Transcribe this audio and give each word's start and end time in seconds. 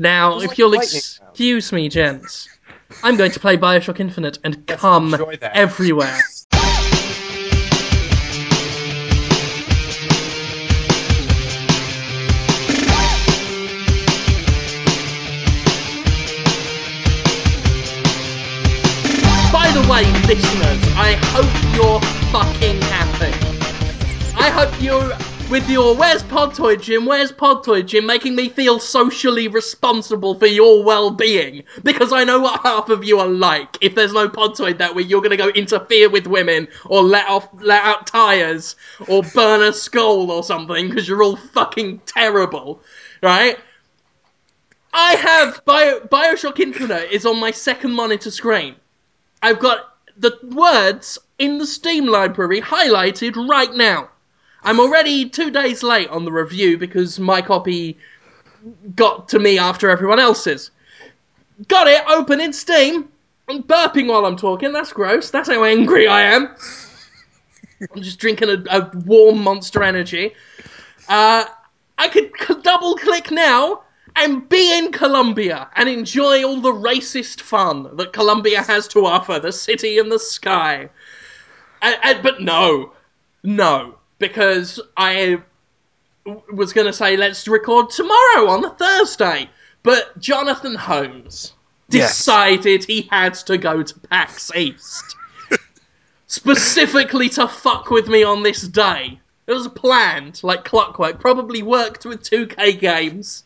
Now, 0.00 0.40
if 0.40 0.48
like 0.48 0.56
you'll 0.56 0.72
excuse 0.72 1.72
me, 1.72 1.90
gents, 1.90 2.48
I'm 3.02 3.18
going 3.18 3.32
to 3.32 3.38
play 3.38 3.58
Bioshock 3.58 4.00
Infinite 4.00 4.38
and 4.42 4.66
come 4.66 5.12
enjoy 5.12 5.36
that. 5.36 5.54
everywhere. 5.54 6.06
By 19.52 19.70
the 19.74 19.86
way, 19.86 20.10
listeners, 20.26 20.80
I 20.96 21.18
hope 21.26 21.52
you're 21.74 22.00
fucking 22.32 22.80
happy. 22.80 23.34
I 24.34 24.48
hope 24.48 24.72
you're 24.80 25.29
with 25.50 25.68
your 25.68 25.96
Where's 25.96 26.22
Podtoid 26.22 26.80
Jim? 26.80 27.06
Where's 27.06 27.32
Podtoid 27.32 27.86
Jim? 27.86 28.06
Making 28.06 28.36
me 28.36 28.48
feel 28.48 28.78
socially 28.78 29.48
responsible 29.48 30.36
for 30.36 30.46
your 30.46 30.84
well-being 30.84 31.64
because 31.82 32.12
I 32.12 32.22
know 32.22 32.38
what 32.38 32.62
half 32.62 32.88
of 32.88 33.02
you 33.02 33.18
are 33.18 33.26
like. 33.26 33.76
If 33.80 33.96
there's 33.96 34.12
no 34.12 34.28
Podtoid 34.28 34.78
that 34.78 34.94
week, 34.94 35.10
you're 35.10 35.20
gonna 35.20 35.36
go 35.36 35.48
interfere 35.48 36.08
with 36.08 36.28
women 36.28 36.68
or 36.84 37.02
let 37.02 37.26
off, 37.26 37.48
let 37.60 37.82
out 37.82 38.06
tires 38.06 38.76
or 39.08 39.24
burn 39.34 39.60
a 39.62 39.72
skull 39.72 40.30
or 40.30 40.44
something 40.44 40.88
because 40.88 41.08
you're 41.08 41.24
all 41.24 41.34
fucking 41.34 42.02
terrible, 42.06 42.80
right? 43.20 43.58
I 44.92 45.14
have 45.16 45.64
Bio- 45.64 46.00
Bioshock 46.00 46.60
Infinite 46.60 47.10
is 47.10 47.26
on 47.26 47.40
my 47.40 47.50
second 47.50 47.90
monitor 47.90 48.30
screen. 48.30 48.76
I've 49.42 49.58
got 49.58 49.96
the 50.16 50.38
words 50.44 51.18
in 51.40 51.58
the 51.58 51.66
Steam 51.66 52.06
library 52.06 52.60
highlighted 52.60 53.34
right 53.48 53.74
now. 53.74 54.10
I'm 54.62 54.80
already 54.80 55.28
two 55.28 55.50
days 55.50 55.82
late 55.82 56.08
on 56.08 56.24
the 56.24 56.32
review 56.32 56.76
because 56.78 57.18
my 57.18 57.40
copy 57.40 57.98
got 58.94 59.28
to 59.30 59.38
me 59.38 59.58
after 59.58 59.90
everyone 59.90 60.18
else's. 60.18 60.70
Got 61.68 61.88
it 61.88 62.02
open 62.08 62.40
in 62.40 62.52
Steam. 62.52 63.08
I'm 63.48 63.62
burping 63.62 64.08
while 64.08 64.26
I'm 64.26 64.36
talking. 64.36 64.72
That's 64.72 64.92
gross. 64.92 65.30
That's 65.30 65.48
how 65.48 65.64
angry 65.64 66.06
I 66.06 66.22
am. 66.22 66.54
I'm 67.94 68.02
just 68.02 68.18
drinking 68.18 68.50
a, 68.50 68.64
a 68.70 68.90
warm 69.06 69.42
Monster 69.42 69.82
Energy. 69.82 70.34
Uh, 71.08 71.44
I 71.98 72.08
could 72.08 72.30
c- 72.38 72.54
double 72.62 72.94
click 72.96 73.30
now 73.30 73.82
and 74.16 74.48
be 74.48 74.78
in 74.78 74.92
Columbia 74.92 75.68
and 75.76 75.88
enjoy 75.88 76.44
all 76.44 76.60
the 76.60 76.72
racist 76.72 77.40
fun 77.40 77.96
that 77.96 78.12
Columbia 78.12 78.62
has 78.62 78.86
to 78.88 79.06
offer, 79.06 79.38
the 79.38 79.52
city 79.52 79.98
in 79.98 80.08
the 80.08 80.18
sky. 80.18 80.90
And, 81.82 81.96
and, 82.02 82.22
but 82.22 82.40
no, 82.42 82.92
no, 83.42 83.96
because 84.20 84.78
I 84.96 85.42
w- 86.24 86.42
was 86.52 86.72
going 86.72 86.86
to 86.86 86.92
say 86.92 87.16
let's 87.16 87.48
record 87.48 87.90
tomorrow 87.90 88.48
on 88.50 88.60
the 88.60 88.70
Thursday, 88.70 89.50
but 89.82 90.16
Jonathan 90.20 90.76
Holmes 90.76 91.54
Yes. 91.88 92.16
decided 92.16 92.84
he 92.84 93.08
had 93.10 93.34
to 93.34 93.58
go 93.58 93.82
to 93.82 93.98
PAX 94.00 94.52
East 94.54 95.16
specifically 96.28 97.28
to 97.30 97.48
fuck 97.48 97.90
with 97.90 98.06
me 98.08 98.22
on 98.22 98.44
this 98.44 98.62
day. 98.62 99.18
It 99.48 99.52
was 99.54 99.66
planned, 99.66 100.40
like 100.44 100.64
clockwork. 100.64 101.18
Probably 101.18 101.64
worked 101.64 102.04
with 102.06 102.22
2K 102.22 102.78
Games 102.78 103.42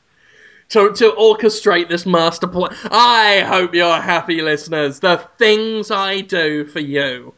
to, 0.71 0.93
to 0.93 1.13
orchestrate 1.13 1.89
this 1.89 2.05
master 2.05 2.47
plan. 2.47 2.77
I 2.91 3.41
hope 3.47 3.75
you're 3.75 4.01
happy, 4.01 4.43
listeners. 4.43 5.01
The 5.01 5.27
things 5.39 5.91
I 5.91 6.21
do 6.21 6.67
for 6.67 6.81
you. 6.81 7.33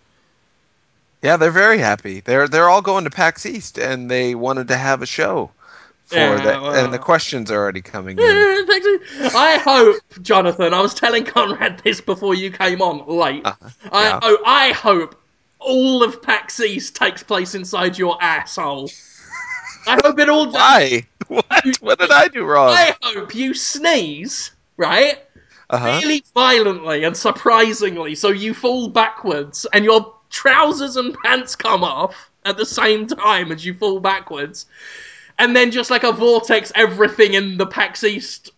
Yeah, 1.27 1.39
they're 1.39 1.51
very 1.51 1.79
happy. 1.79 2.21
They're 2.21 2.47
they're 2.47 2.69
all 2.69 2.83
going 2.83 3.03
to 3.03 3.11
PAX 3.11 3.47
East, 3.47 3.79
and 3.79 4.09
they 4.09 4.37
wanted 4.37 4.69
to 4.69 4.77
have 4.77 5.03
a 5.03 5.07
show 5.07 5.51
for 6.05 6.15
Yeah, 6.15 6.37
that. 6.37 6.85
And 6.85 6.95
the 6.95 7.01
questions 7.01 7.51
are 7.51 7.57
already 7.57 7.83
coming 7.83 8.17
in. 8.17 8.25
I 8.25 9.61
hope, 9.61 9.97
Jonathan, 10.23 10.73
I 10.73 10.81
was 10.81 10.95
telling 10.95 11.25
Conrad 11.25 11.81
this 11.83 12.01
before 12.01 12.37
you 12.37 12.53
came 12.53 12.81
on 12.81 13.09
late. 13.09 13.45
Uh-huh, 13.45 13.69
I, 13.91 14.21
oh, 14.23 14.39
I 14.47 14.71
hope 14.71 15.21
all 15.59 16.05
of 16.05 16.23
PAX 16.23 16.61
East 16.61 16.95
takes 16.95 17.25
place 17.25 17.56
inside 17.56 17.99
your 17.99 18.23
asshole. 18.23 18.89
I 19.89 19.99
hope 20.05 20.21
it 20.21 20.29
all. 20.29 20.49
Why? 20.53 21.09
What? 21.27 21.67
What 21.81 21.99
did 21.99 22.12
I 22.12 22.29
do 22.29 22.45
wrong? 22.45 22.71
I 22.71 22.95
hope 23.03 23.34
you 23.34 23.53
sneeze, 23.53 24.53
right? 24.77 25.19
Uh-huh. 25.71 25.99
Really 26.05 26.23
violently 26.33 27.03
and 27.03 27.17
surprisingly, 27.17 28.15
so 28.15 28.29
you 28.29 28.55
fall 28.55 28.89
backwards 28.89 29.67
and 29.73 29.84
your 29.84 30.15
trousers 30.31 30.97
and 30.97 31.16
pants 31.25 31.56
come 31.56 31.84
off 31.84 32.31
at 32.44 32.56
the 32.56 32.66
same 32.66 33.06
time 33.06 33.53
as 33.53 33.64
you 33.64 33.75
fall 33.75 34.00
backwards. 34.00 34.66
And 35.38 35.54
then 35.54 35.70
just 35.70 35.91
like 35.91 36.04
a 36.04 36.12
vortex, 36.12 36.72
everything 36.75 37.34
in 37.34 37.59
the 37.59 37.66
PAX 37.66 38.04
East 38.04 38.53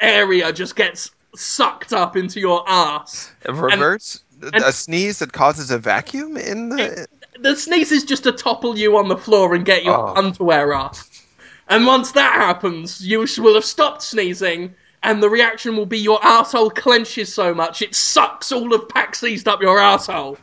area 0.00 0.52
just 0.52 0.74
gets 0.76 1.10
sucked 1.34 1.92
up 1.92 2.16
into 2.16 2.40
your 2.40 2.64
ass. 2.68 3.30
A 3.44 3.52
reverse 3.54 4.22
and- 4.42 4.56
a 4.56 4.72
sneeze 4.72 5.20
that 5.20 5.32
causes 5.32 5.70
a 5.70 5.78
vacuum 5.78 6.36
in 6.36 6.70
the. 6.70 7.06
The 7.38 7.56
sneeze 7.56 7.92
is 7.92 8.04
just 8.04 8.24
to 8.24 8.32
topple 8.32 8.76
you 8.76 8.96
on 8.96 9.08
the 9.08 9.16
floor 9.16 9.54
and 9.54 9.64
get 9.64 9.84
your 9.84 9.96
Oh. 10.10 10.14
underwear 10.16 10.74
off. 10.74 11.08
And 11.68 11.86
once 11.86 12.12
that 12.12 12.34
happens, 12.34 13.00
you 13.00 13.26
will 13.38 13.54
have 13.54 13.64
stopped 13.64 14.02
sneezing, 14.02 14.74
and 15.02 15.22
the 15.22 15.30
reaction 15.30 15.76
will 15.76 15.86
be 15.86 15.98
your 15.98 16.18
asshole 16.24 16.70
clenches 16.70 17.32
so 17.32 17.54
much 17.54 17.80
it 17.82 17.94
sucks 17.94 18.52
all 18.52 18.74
of 18.74 18.88
PAX 18.88 19.22
East 19.22 19.48
up 19.48 19.62
your 19.62 19.78
asshole. 19.78 20.36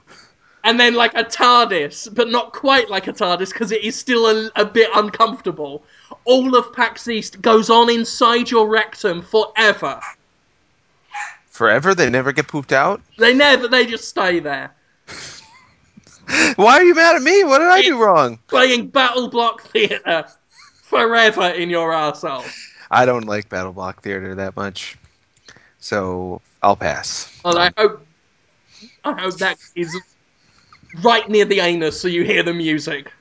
And 0.64 0.80
then, 0.80 0.94
like 0.94 1.14
a 1.14 1.24
TARDIS, 1.24 2.14
but 2.14 2.30
not 2.30 2.54
quite 2.54 2.90
like 2.90 3.08
a 3.08 3.14
TARDIS 3.14 3.54
because 3.54 3.72
it 3.72 3.84
is 3.84 3.96
still 3.96 4.26
a, 4.28 4.52
a 4.56 4.66
bit 4.66 4.90
uncomfortable. 4.94 5.84
All 6.26 6.56
of 6.56 6.74
PAX 6.74 7.08
East 7.08 7.42
goes 7.42 7.70
on 7.70 7.90
inside 7.90 8.52
your 8.52 8.68
rectum 8.68 9.22
forever. 9.22 10.02
Forever, 11.50 11.96
they 11.96 12.10
never 12.10 12.32
get 12.32 12.48
pooped 12.48 12.72
out. 12.72 13.02
They 13.18 13.34
never, 13.34 13.68
they 13.68 13.86
just 13.86 14.08
stay 14.08 14.40
there. 14.40 14.74
Why 16.56 16.78
are 16.78 16.84
you 16.84 16.96
mad 16.96 17.16
at 17.16 17.22
me? 17.22 17.44
What 17.44 17.60
did 17.60 17.68
I 17.68 17.82
do 17.82 18.02
wrong? 18.02 18.40
Playing 18.48 18.92
BattleBlock 18.92 19.62
Theater 19.62 20.26
forever 20.84 21.50
in 21.50 21.70
your 21.70 21.94
asshole. 21.94 22.44
I 22.92 23.06
don't 23.06 23.26
like 23.26 23.50
BattleBlock 23.50 23.98
Theater 23.98 24.36
that 24.36 24.56
much, 24.56 24.98
so 25.80 26.42
I'll 26.62 26.76
pass. 26.76 27.40
Well, 27.44 27.58
I 27.58 27.68
um, 27.68 27.74
hope, 27.78 28.06
I 29.04 29.22
hope 29.22 29.38
that 29.38 29.58
is 29.76 30.00
right 31.02 31.28
near 31.30 31.46
the 31.46 31.60
anus 31.60 32.00
so 32.00 32.08
you 32.08 32.24
hear 32.24 32.44
the 32.44 32.54
music. 32.54 33.12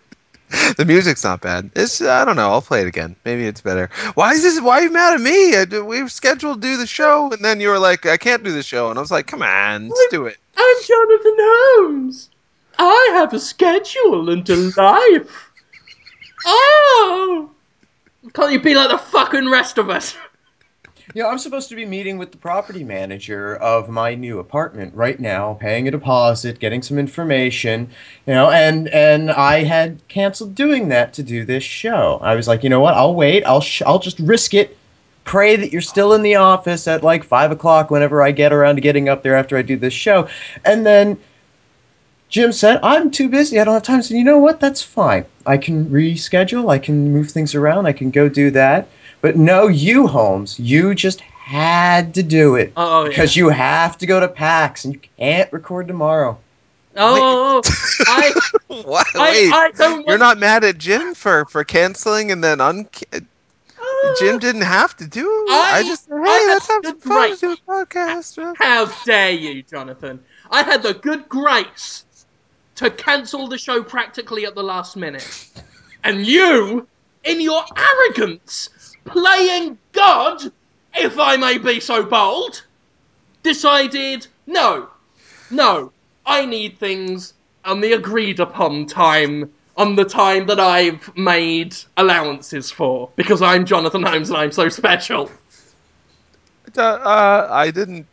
The 0.76 0.84
music's 0.86 1.24
not 1.24 1.42
bad. 1.42 1.70
It's 1.76 2.00
I 2.00 2.24
don't 2.24 2.36
know. 2.36 2.50
I'll 2.50 2.62
play 2.62 2.80
it 2.80 2.86
again. 2.86 3.16
Maybe 3.24 3.46
it's 3.46 3.60
better. 3.60 3.90
Why 4.14 4.32
is 4.32 4.42
this? 4.42 4.60
Why 4.60 4.78
are 4.78 4.82
you 4.82 4.90
mad 4.90 5.14
at 5.14 5.20
me? 5.20 5.54
I, 5.54 5.64
we 5.82 6.02
were 6.02 6.08
scheduled 6.08 6.62
to 6.62 6.68
do 6.68 6.76
the 6.78 6.86
show, 6.86 7.30
and 7.30 7.44
then 7.44 7.60
you 7.60 7.68
were 7.68 7.78
like, 7.78 8.06
"I 8.06 8.16
can't 8.16 8.42
do 8.42 8.52
the 8.52 8.62
show," 8.62 8.88
and 8.88 8.98
I 8.98 9.02
was 9.02 9.10
like, 9.10 9.26
"Come 9.26 9.42
on, 9.42 9.88
let's 9.88 10.06
do 10.10 10.24
it." 10.24 10.38
I'm 10.56 10.76
Jonathan 10.86 11.36
Holmes. 11.38 12.30
I 12.78 13.10
have 13.14 13.34
a 13.34 13.38
schedule 13.38 14.30
and 14.30 14.48
a 14.48 14.56
life. 14.76 15.44
Oh! 16.46 17.50
Can't 18.32 18.52
you 18.52 18.60
be 18.60 18.74
like 18.74 18.90
the 18.90 18.98
fucking 18.98 19.50
rest 19.50 19.76
of 19.76 19.90
us? 19.90 20.16
You 21.14 21.22
know, 21.22 21.30
I'm 21.30 21.38
supposed 21.38 21.70
to 21.70 21.74
be 21.74 21.86
meeting 21.86 22.18
with 22.18 22.32
the 22.32 22.36
property 22.36 22.84
manager 22.84 23.56
of 23.56 23.88
my 23.88 24.14
new 24.14 24.40
apartment 24.40 24.94
right 24.94 25.18
now, 25.18 25.54
paying 25.54 25.88
a 25.88 25.90
deposit, 25.90 26.58
getting 26.58 26.82
some 26.82 26.98
information, 26.98 27.88
you 28.26 28.34
know, 28.34 28.50
and 28.50 28.88
and 28.88 29.30
I 29.30 29.64
had 29.64 30.06
canceled 30.08 30.54
doing 30.54 30.88
that 30.90 31.14
to 31.14 31.22
do 31.22 31.46
this 31.46 31.64
show. 31.64 32.18
I 32.22 32.34
was 32.34 32.46
like, 32.46 32.62
you 32.62 32.68
know 32.68 32.80
what? 32.80 32.92
I'll 32.92 33.14
wait. 33.14 33.42
I'll 33.44 33.62
sh- 33.62 33.82
I'll 33.86 33.98
just 33.98 34.18
risk 34.18 34.52
it. 34.52 34.76
Pray 35.24 35.56
that 35.56 35.72
you're 35.72 35.80
still 35.80 36.12
in 36.12 36.22
the 36.22 36.34
office 36.34 36.86
at 36.86 37.02
like 37.02 37.24
five 37.24 37.50
o'clock 37.50 37.90
whenever 37.90 38.22
I 38.22 38.30
get 38.30 38.52
around 38.52 38.74
to 38.74 38.82
getting 38.82 39.08
up 39.08 39.22
there 39.22 39.34
after 39.34 39.56
I 39.56 39.62
do 39.62 39.76
this 39.76 39.94
show, 39.94 40.28
and 40.64 40.84
then. 40.84 41.18
Jim 42.30 42.52
said, 42.52 42.78
I'm 42.82 43.10
too 43.10 43.30
busy. 43.30 43.58
I 43.58 43.64
don't 43.64 43.72
have 43.72 43.82
time. 43.82 44.02
Said, 44.02 44.18
you 44.18 44.22
know 44.22 44.36
what? 44.36 44.60
That's 44.60 44.82
fine. 44.82 45.24
I 45.46 45.56
can 45.56 45.86
reschedule. 45.86 46.70
I 46.70 46.78
can 46.78 47.10
move 47.10 47.30
things 47.30 47.54
around. 47.54 47.86
I 47.86 47.94
can 47.94 48.10
go 48.10 48.28
do 48.28 48.50
that. 48.50 48.86
But 49.20 49.36
no, 49.36 49.66
you, 49.66 50.06
Holmes, 50.06 50.58
you 50.60 50.94
just 50.94 51.20
had 51.20 52.14
to 52.14 52.22
do 52.22 52.54
it. 52.56 52.72
Oh, 52.76 53.02
yeah. 53.04 53.08
Because 53.08 53.36
you 53.36 53.48
have 53.48 53.98
to 53.98 54.06
go 54.06 54.20
to 54.20 54.28
PAX 54.28 54.84
and 54.84 54.94
you 54.94 55.00
can't 55.18 55.52
record 55.52 55.88
tomorrow. 55.88 56.38
Oh, 56.96 57.62
I, 58.06 58.32
What? 58.68 59.06
I, 59.14 59.30
Wait, 59.30 59.52
I 59.52 59.70
don't 59.72 59.92
want 59.98 60.08
you're 60.08 60.18
not 60.18 60.38
mad 60.38 60.64
at 60.64 60.78
Jim 60.78 61.14
for 61.14 61.44
for 61.46 61.62
canceling 61.64 62.30
and 62.32 62.42
then 62.42 62.60
un. 62.60 62.88
Ah. 63.80 64.14
Jim 64.18 64.38
didn't 64.38 64.62
have 64.62 64.96
to 64.96 65.06
do. 65.06 65.26
I- 65.50 65.70
I, 65.76 65.82
just 65.84 66.06
said, 66.06 66.14
I 66.14 66.24
hey, 66.38 66.46
let's 66.48 66.68
have 66.68 66.84
some 66.84 66.98
fun. 67.00 67.28
great- 67.28 67.40
Do 67.40 67.52
a 67.52 67.56
podcast. 67.56 68.56
How 68.56 68.86
dare 69.04 69.30
you, 69.30 69.62
Jonathan? 69.62 70.20
I 70.50 70.62
had 70.62 70.82
the 70.82 70.94
good 70.94 71.28
grace 71.28 72.04
to 72.76 72.90
cancel 72.90 73.48
the 73.48 73.58
show 73.58 73.82
practically 73.82 74.46
at 74.46 74.54
the 74.54 74.62
last 74.62 74.96
minute. 74.96 75.48
And 76.04 76.24
you, 76.24 76.86
in 77.24 77.40
your 77.40 77.64
arrogance, 77.76 78.68
playing 79.08 79.78
God, 79.92 80.52
if 80.94 81.18
I 81.18 81.36
may 81.36 81.58
be 81.58 81.80
so 81.80 82.02
bold, 82.02 82.62
decided 83.42 84.26
no, 84.46 84.88
no, 85.50 85.92
I 86.26 86.46
need 86.46 86.78
things 86.78 87.34
on 87.64 87.80
the 87.80 87.92
agreed 87.92 88.40
upon 88.40 88.86
time, 88.86 89.52
on 89.76 89.96
the 89.96 90.04
time 90.04 90.46
that 90.46 90.60
I've 90.60 91.16
made 91.16 91.74
allowances 91.96 92.70
for, 92.70 93.10
because 93.16 93.42
I'm 93.42 93.64
Jonathan 93.64 94.02
Holmes 94.02 94.30
and 94.30 94.38
I'm 94.38 94.52
so 94.52 94.68
special. 94.68 95.30
Uh, 96.76 96.82
uh, 96.82 97.48
I 97.50 97.70
didn't. 97.70 98.06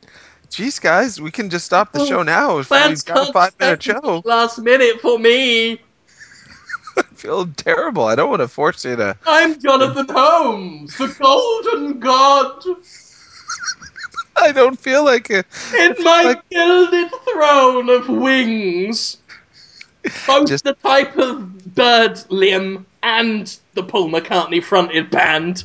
Jeez, 0.50 0.80
guys, 0.80 1.19
we 1.19 1.31
can 1.31 1.50
just 1.50 1.65
stop 1.65 1.92
the 1.92 2.06
show 2.06 2.24
now 2.24 2.59
if 2.59 2.69
we've 2.69 3.06
got 3.06 3.30
a 3.30 3.33
five 3.33 3.59
minute 3.59 3.83
show. 3.83 4.21
Last 4.24 4.59
minute 4.59 5.01
for 5.01 5.19
me. 5.19 5.81
Feel 7.15 7.47
terrible. 7.47 8.03
I 8.06 8.15
don't 8.15 8.29
want 8.29 8.41
to 8.41 8.47
force 8.47 8.83
you 8.85 8.95
to. 8.97 9.17
I'm 9.25 9.59
Jonathan 9.59 10.07
Holmes, 10.09 10.97
the 10.97 11.07
Golden 11.19 12.00
God, 12.00 12.63
I 14.38 14.51
don't 14.51 14.77
feel 14.77 15.06
like 15.06 15.29
it. 15.29 15.45
in 15.79 15.95
my 16.03 16.23
like- 16.23 16.50
gilded 16.50 17.09
throne 17.31 17.89
of 17.89 18.09
wings. 18.09 19.17
Both 20.27 20.50
Just- 20.50 20.65
the 20.65 20.73
type 20.73 21.17
of 21.17 21.73
bird 21.73 22.15
Liam 22.29 22.85
and 23.01 23.57
the 23.73 23.83
Paul 23.83 24.09
McCartney 24.09 24.61
fronted 24.63 25.09
band. 25.09 25.63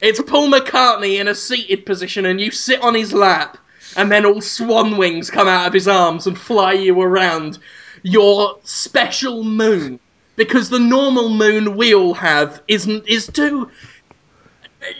It's 0.00 0.20
Paul 0.22 0.48
McCartney 0.50 1.20
in 1.20 1.28
a 1.28 1.34
seated 1.34 1.84
position, 1.86 2.24
and 2.26 2.40
you 2.40 2.50
sit 2.50 2.80
on 2.82 2.94
his 2.94 3.12
lap, 3.12 3.58
and 3.96 4.10
then 4.10 4.24
all 4.26 4.40
swan 4.40 4.96
wings 4.96 5.30
come 5.30 5.46
out 5.48 5.66
of 5.66 5.72
his 5.72 5.88
arms 5.88 6.26
and 6.26 6.38
fly 6.38 6.72
you 6.72 7.00
around 7.00 7.58
your 8.02 8.58
special 8.64 9.44
moon. 9.44 10.00
Because 10.38 10.70
the 10.70 10.78
normal 10.78 11.30
moon 11.30 11.76
we 11.76 11.92
all 11.92 12.14
have 12.14 12.62
isn't 12.68 13.08
is 13.08 13.26
too 13.26 13.68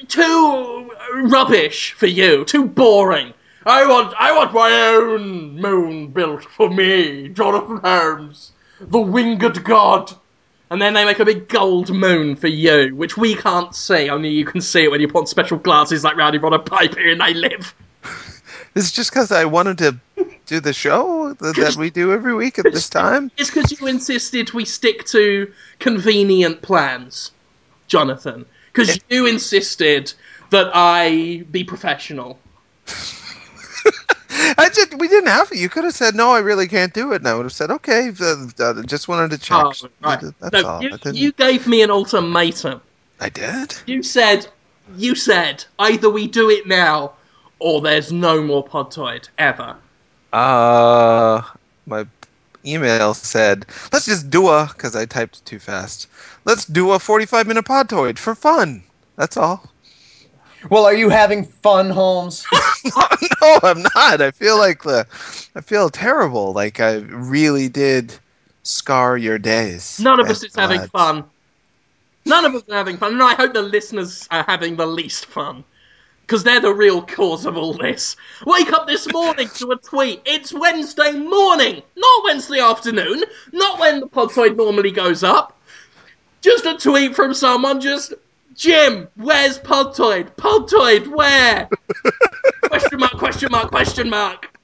too 0.08 0.90
rubbish 1.14 1.92
for 1.92 2.06
you, 2.06 2.44
too 2.44 2.66
boring. 2.66 3.32
I 3.64 3.86
want 3.86 4.14
I 4.18 4.36
want 4.36 4.52
my 4.52 4.72
own 4.72 5.60
moon 5.60 6.08
built 6.08 6.42
for 6.42 6.68
me, 6.68 7.28
Jonathan 7.28 7.76
Holmes, 7.76 8.50
the 8.80 8.98
winged 8.98 9.62
god. 9.62 10.12
And 10.70 10.82
then 10.82 10.94
they 10.94 11.04
make 11.04 11.20
a 11.20 11.24
big 11.24 11.48
gold 11.48 11.88
moon 11.90 12.34
for 12.34 12.48
you, 12.48 12.96
which 12.96 13.16
we 13.16 13.36
can't 13.36 13.72
see. 13.72 14.10
Only 14.10 14.30
you 14.30 14.44
can 14.44 14.60
see 14.60 14.84
it 14.84 14.90
when 14.90 15.00
you 15.00 15.06
put 15.06 15.20
on 15.20 15.26
special 15.28 15.56
glasses 15.56 16.02
like 16.02 16.16
Rowdy 16.16 16.38
Roddy 16.38 16.58
Piper 16.58 16.98
and 16.98 17.20
they 17.20 17.32
live. 17.32 17.74
This 18.74 18.84
is 18.84 18.92
just 18.92 19.10
because 19.10 19.32
I 19.32 19.44
wanted 19.46 19.78
to 19.78 19.98
do 20.48 20.60
the 20.60 20.72
show 20.72 21.34
that, 21.34 21.56
that 21.56 21.76
we 21.76 21.90
do 21.90 22.12
every 22.12 22.34
week 22.34 22.58
at 22.58 22.64
this 22.64 22.88
time. 22.88 23.30
It's 23.36 23.50
because 23.50 23.78
you 23.78 23.86
insisted 23.86 24.52
we 24.52 24.64
stick 24.64 25.04
to 25.06 25.52
convenient 25.78 26.62
plans, 26.62 27.30
Jonathan. 27.86 28.46
Because 28.72 28.98
you 29.08 29.26
insisted 29.26 30.12
that 30.50 30.70
I 30.74 31.44
be 31.50 31.64
professional. 31.64 32.38
I 34.30 34.68
just 34.72 34.94
we 34.98 35.08
didn't 35.08 35.28
have 35.28 35.50
to. 35.50 35.56
You 35.56 35.68
could 35.68 35.84
have 35.84 35.94
said 35.94 36.14
no. 36.14 36.30
I 36.32 36.38
really 36.38 36.68
can't 36.68 36.94
do 36.94 37.12
it, 37.12 37.16
and 37.16 37.28
I 37.28 37.34
would 37.34 37.44
have 37.44 37.52
said 37.52 37.70
okay. 37.70 38.10
Uh, 38.20 38.46
uh, 38.58 38.82
just 38.82 39.08
wanted 39.08 39.30
to 39.32 39.38
check. 39.38 39.64
Oh, 39.64 39.72
right. 40.02 40.22
That's 40.40 40.52
No, 40.52 40.68
all. 40.68 40.82
you, 40.82 40.96
you 41.12 41.32
gave 41.32 41.66
me 41.66 41.82
an 41.82 41.90
ultimatum. 41.90 42.80
I 43.20 43.28
did. 43.28 43.76
You 43.86 44.02
said, 44.02 44.46
you 44.96 45.14
said, 45.14 45.64
either 45.78 46.08
we 46.08 46.28
do 46.28 46.50
it 46.50 46.66
now, 46.66 47.12
or 47.58 47.80
there's 47.80 48.12
no 48.12 48.42
more 48.42 48.64
Podtoid 48.64 49.28
ever. 49.38 49.76
Uh, 50.32 51.42
my 51.86 52.06
email 52.64 53.14
said, 53.14 53.66
let's 53.92 54.06
just 54.06 54.30
do 54.30 54.48
a, 54.48 54.66
because 54.72 54.94
I 54.94 55.06
typed 55.06 55.44
too 55.44 55.58
fast. 55.58 56.08
Let's 56.44 56.64
do 56.64 56.92
a 56.92 56.98
45 56.98 57.46
minute 57.46 57.64
podtoid 57.64 58.18
for 58.18 58.34
fun. 58.34 58.82
That's 59.16 59.36
all. 59.36 59.68
Well, 60.70 60.84
are 60.84 60.94
you 60.94 61.08
having 61.08 61.44
fun, 61.44 61.90
Holmes? 61.90 62.44
no, 62.84 63.58
I'm 63.62 63.82
not. 63.94 64.20
I 64.20 64.30
feel 64.32 64.58
like 64.58 64.82
the, 64.82 65.06
I 65.54 65.60
feel 65.60 65.88
terrible. 65.88 66.52
Like 66.52 66.80
I 66.80 66.96
really 66.96 67.68
did 67.68 68.14
scar 68.62 69.16
your 69.16 69.38
days. 69.38 70.00
None 70.00 70.20
of 70.20 70.30
us 70.30 70.42
is 70.42 70.54
having 70.56 70.82
fun. 70.82 71.24
None 72.24 72.44
of 72.44 72.54
us 72.54 72.62
are 72.68 72.74
having 72.74 72.96
fun, 72.98 73.14
and 73.14 73.22
I 73.22 73.34
hope 73.34 73.54
the 73.54 73.62
listeners 73.62 74.28
are 74.30 74.44
having 74.44 74.76
the 74.76 74.86
least 74.86 75.26
fun. 75.26 75.64
Because 76.28 76.44
they're 76.44 76.60
the 76.60 76.74
real 76.74 77.00
cause 77.00 77.46
of 77.46 77.56
all 77.56 77.72
this. 77.72 78.14
Wake 78.44 78.70
up 78.74 78.86
this 78.86 79.10
morning 79.10 79.48
to 79.54 79.70
a 79.70 79.76
tweet. 79.76 80.20
It's 80.26 80.52
Wednesday 80.52 81.12
morning, 81.12 81.82
not 81.96 82.24
Wednesday 82.24 82.60
afternoon, 82.60 83.24
not 83.52 83.80
when 83.80 84.00
the 84.00 84.06
Podtoid 84.06 84.54
normally 84.54 84.90
goes 84.90 85.24
up. 85.24 85.58
Just 86.42 86.66
a 86.66 86.76
tweet 86.76 87.16
from 87.16 87.32
someone, 87.32 87.80
just, 87.80 88.12
Jim, 88.54 89.08
where's 89.16 89.58
Podtoid? 89.60 90.36
Podtoid, 90.36 91.06
where? 91.06 91.66
question 92.64 93.00
mark, 93.00 93.12
question 93.12 93.48
mark, 93.50 93.70
question 93.70 94.10
mark. 94.10 94.54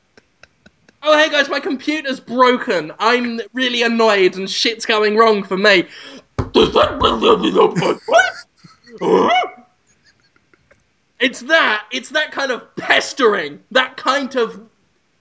Oh, 1.03 1.17
hey 1.17 1.31
guys, 1.31 1.49
my 1.49 1.61
computer's 1.61 2.21
broken. 2.21 2.93
I'm 2.99 3.41
really 3.55 3.85
annoyed 3.85 4.37
and 4.37 4.51
shit's 4.51 4.85
going 4.85 5.17
wrong 5.17 5.43
for 5.43 5.57
me. 5.57 5.89
Does 6.53 6.75
that? 6.75 6.99
It's 11.25 11.41
that. 11.41 11.87
It's 11.91 12.11
that 12.11 12.33
kind 12.33 12.53
of 12.53 12.77
pestering, 12.77 13.61
that 13.71 13.97
kind 13.97 14.35
of 14.37 14.61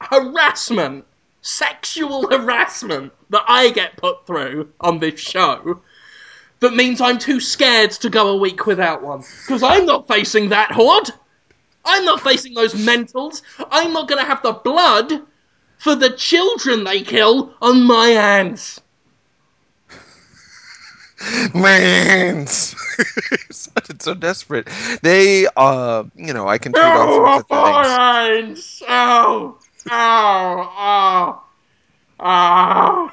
harassment, 0.01 1.05
sexual 1.41 2.27
harassment 2.27 3.13
that 3.29 3.45
I 3.47 3.69
get 3.71 3.95
put 3.95 4.27
through 4.27 4.73
on 4.81 4.99
this 4.99 5.19
show 5.19 5.81
that 6.63 6.73
means 6.73 7.01
I'm 7.01 7.19
too 7.19 7.39
scared 7.41 7.91
to 7.91 8.09
go 8.09 8.29
a 8.29 8.37
week 8.37 8.65
without 8.65 9.03
one. 9.03 9.19
Because 9.19 9.63
I'm 9.63 9.85
not 9.85 10.07
facing 10.07 10.49
that 10.49 10.71
horde. 10.71 11.09
I'm 11.85 12.05
not 12.05 12.21
facing 12.21 12.53
those 12.53 12.73
mentals. 12.73 13.41
I'm 13.69 13.91
not 13.91 14.07
going 14.07 14.21
to 14.21 14.27
have 14.27 14.41
the 14.41 14.53
blood 14.53 15.11
for 15.77 15.95
the 15.95 16.11
children 16.11 16.85
they 16.85 17.01
kill 17.01 17.53
on 17.61 17.83
my 17.83 18.07
hands. 18.09 18.79
Man, 21.53 22.47
sounded 22.47 24.01
so 24.01 24.13
desperate. 24.13 24.67
They, 25.01 25.47
uh, 25.55 26.03
you 26.15 26.33
know, 26.33 26.47
I 26.47 26.57
can 26.57 26.73
tweet 26.73 26.83
all 26.83 27.13
sorts 27.13 27.45
of 27.49 28.45
things. 28.47 28.83
Oh, 28.87 29.57
oh, 29.89 30.73
oh, 30.77 31.43
oh. 32.19 33.11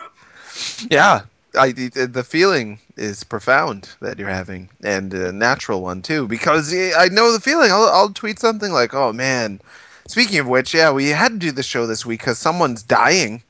Yeah, 0.90 1.22
I 1.56 1.72
the, 1.72 2.08
the 2.10 2.24
feeling 2.24 2.78
is 2.96 3.24
profound 3.24 3.90
that 4.00 4.18
you're 4.18 4.28
having, 4.28 4.68
and 4.82 5.12
a 5.14 5.32
natural 5.32 5.82
one 5.82 6.02
too, 6.02 6.26
because 6.26 6.74
I 6.74 7.08
know 7.08 7.32
the 7.32 7.40
feeling. 7.40 7.70
I'll, 7.70 7.88
I'll 7.88 8.12
tweet 8.12 8.38
something 8.38 8.72
like, 8.72 8.94
"Oh 8.94 9.12
man." 9.12 9.60
Speaking 10.06 10.40
of 10.40 10.48
which, 10.48 10.74
yeah, 10.74 10.90
we 10.90 11.08
had 11.08 11.32
to 11.32 11.38
do 11.38 11.52
the 11.52 11.62
show 11.62 11.86
this 11.86 12.04
week 12.04 12.20
because 12.20 12.38
someone's 12.38 12.82
dying, 12.82 13.42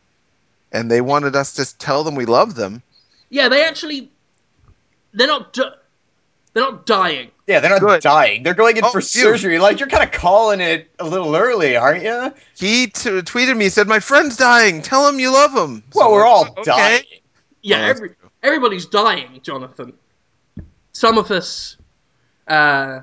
and 0.73 0.91
they 0.91 1.01
wanted 1.01 1.35
us 1.35 1.55
to 1.55 1.79
tell 1.79 2.05
them 2.05 2.15
we 2.15 2.27
love 2.27 2.55
them. 2.55 2.83
Yeah, 3.31 3.49
they 3.49 3.65
actually. 3.65 4.11
They're 5.13 5.27
not. 5.27 5.53
Di- 5.53 5.75
they're 6.53 6.65
not 6.65 6.85
dying. 6.87 7.31
Yeah, 7.47 7.61
they're 7.61 7.71
not 7.71 7.81
Good. 7.81 8.03
dying. 8.03 8.43
They're 8.43 8.55
going 8.55 8.77
in 8.77 8.85
Oh, 8.85 8.91
for 8.91 9.01
phew. 9.01 9.23
surgery. 9.23 9.59
Like 9.61 9.79
you're 9.79 9.89
kind 9.89 10.03
of 10.03 10.11
calling 10.11 10.61
it 10.61 10.91
a 10.99 11.07
little 11.07 11.35
early, 11.37 11.77
aren't 11.77 12.03
you? 12.03 12.33
He 12.57 12.89
t- 12.89 13.11
tweeted 13.23 13.57
me, 13.57 13.69
said, 13.69 13.87
"My 13.87 14.01
friend's 14.01 14.37
dying. 14.37 14.83
Tell 14.83 15.07
him 15.09 15.21
you 15.21 15.33
love 15.33 15.53
him." 15.53 15.83
Well, 15.95 16.09
So 16.09 16.13
we're 16.13 16.27
all 16.27 16.43
like, 16.57 16.65
dying. 16.65 17.03
Yeah, 17.63 17.79
every, 17.87 18.11
everybody's 18.43 18.87
dying, 18.87 19.41
Jonathan. 19.43 19.93
Some 20.93 21.19
of 21.19 21.31
us 21.31 21.77
uh, 22.49 23.01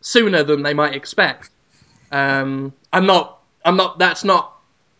sooner 0.00 0.42
than 0.42 0.62
they 0.62 0.74
might 0.74 0.94
expect. 0.94 1.50
Um, 2.12 2.72
I'm 2.92 3.06
not. 3.06 3.40
I'm 3.64 3.76
not. 3.76 3.98
That's 3.98 4.24
not 4.24 4.52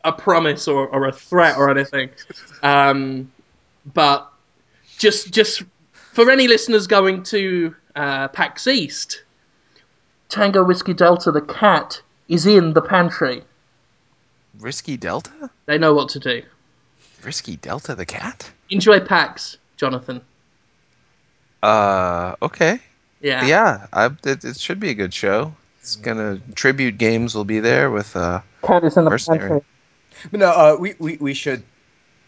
a 0.04 0.12
promise 0.12 0.68
or, 0.68 0.86
or 0.88 1.06
a 1.08 1.12
threat 1.12 1.56
or 1.58 1.70
anything. 1.70 2.10
Um, 2.62 3.30
but 3.94 4.30
just 4.98 5.32
just 5.32 5.62
for 6.14 6.30
any 6.30 6.46
listeners 6.46 6.86
going 6.86 7.24
to 7.24 7.74
uh, 7.96 8.28
PAX 8.28 8.68
East, 8.68 9.24
Tango 10.28 10.62
Whiskey 10.64 10.94
Delta, 10.94 11.32
the 11.32 11.40
cat, 11.42 12.00
is 12.28 12.46
in 12.46 12.72
the 12.72 12.80
pantry. 12.80 13.42
Risky 14.60 14.96
Delta, 14.96 15.50
They 15.66 15.76
know 15.76 15.92
what 15.92 16.08
to 16.10 16.20
do. 16.20 16.42
Risky 17.24 17.56
Delta, 17.56 17.96
the 17.96 18.06
cat. 18.06 18.48
Enjoy 18.70 19.00
PAX, 19.00 19.58
Jonathan. 19.76 20.20
Uh, 21.62 22.36
okay. 22.40 22.78
Yeah. 23.20 23.44
Yeah, 23.46 23.86
I, 23.92 24.06
it, 24.24 24.44
it 24.44 24.58
should 24.58 24.78
be 24.78 24.90
a 24.90 24.94
good 24.94 25.12
show. 25.12 25.52
It's 25.80 25.96
gonna 25.96 26.40
tribute 26.54 26.96
games 26.96 27.34
will 27.34 27.44
be 27.44 27.60
there 27.60 27.90
with 27.90 28.14
uh 28.16 28.40
Cat 28.62 28.84
is 28.84 28.96
in 28.96 29.04
the 29.04 29.10
Mercenary. 29.10 29.62
But 30.30 30.40
no, 30.40 30.50
uh, 30.50 30.76
we, 30.78 30.94
we 30.98 31.16
we 31.16 31.34
should 31.34 31.62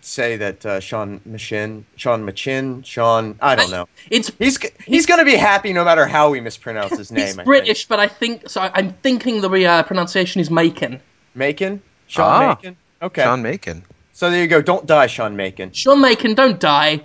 say 0.07 0.37
that 0.37 0.65
uh, 0.65 0.81
Sean 0.81 1.21
Machin, 1.25 1.85
Sean 1.97 2.25
Machin, 2.25 2.83
Sean. 2.83 3.37
I 3.41 3.55
don't 3.57 3.71
know. 3.71 3.89
It's 4.11 4.31
He's 4.39 4.59
he's 4.85 5.07
gonna 5.07 5.25
be 5.25 5.35
happy 5.37 5.73
no 5.73 5.85
matter 5.85 6.07
how 6.07 6.31
we 6.31 6.41
mispronounce 6.41 6.97
his 6.97 7.11
name. 7.13 7.27
He's 7.27 7.39
I 7.39 7.45
British, 7.45 7.87
but 7.89 8.01
I 8.01 8.09
think 8.09 8.49
so. 8.49 8.61
I'm 8.61 8.93
thinking 8.93 9.41
the 9.41 9.67
uh, 9.67 9.83
pronunciation 9.83 10.41
is 10.41 10.51
Macon. 10.51 10.93
Think. 10.93 11.03
Macon. 11.35 11.83
Sean 12.07 12.25
Ah. 12.43 12.49
Macon. 12.49 12.77
Okay. 13.03 13.23
Sean 13.23 13.43
Macon. 13.43 13.85
So 14.13 14.31
there 14.31 14.41
you 14.41 14.49
go. 14.49 14.63
Don't 14.63 14.87
die, 14.87 15.09
Sean 15.09 15.37
Macon. 15.37 15.73
Sean 15.73 16.01
Macon, 16.01 16.35
don't 16.35 16.59
die. 16.59 17.03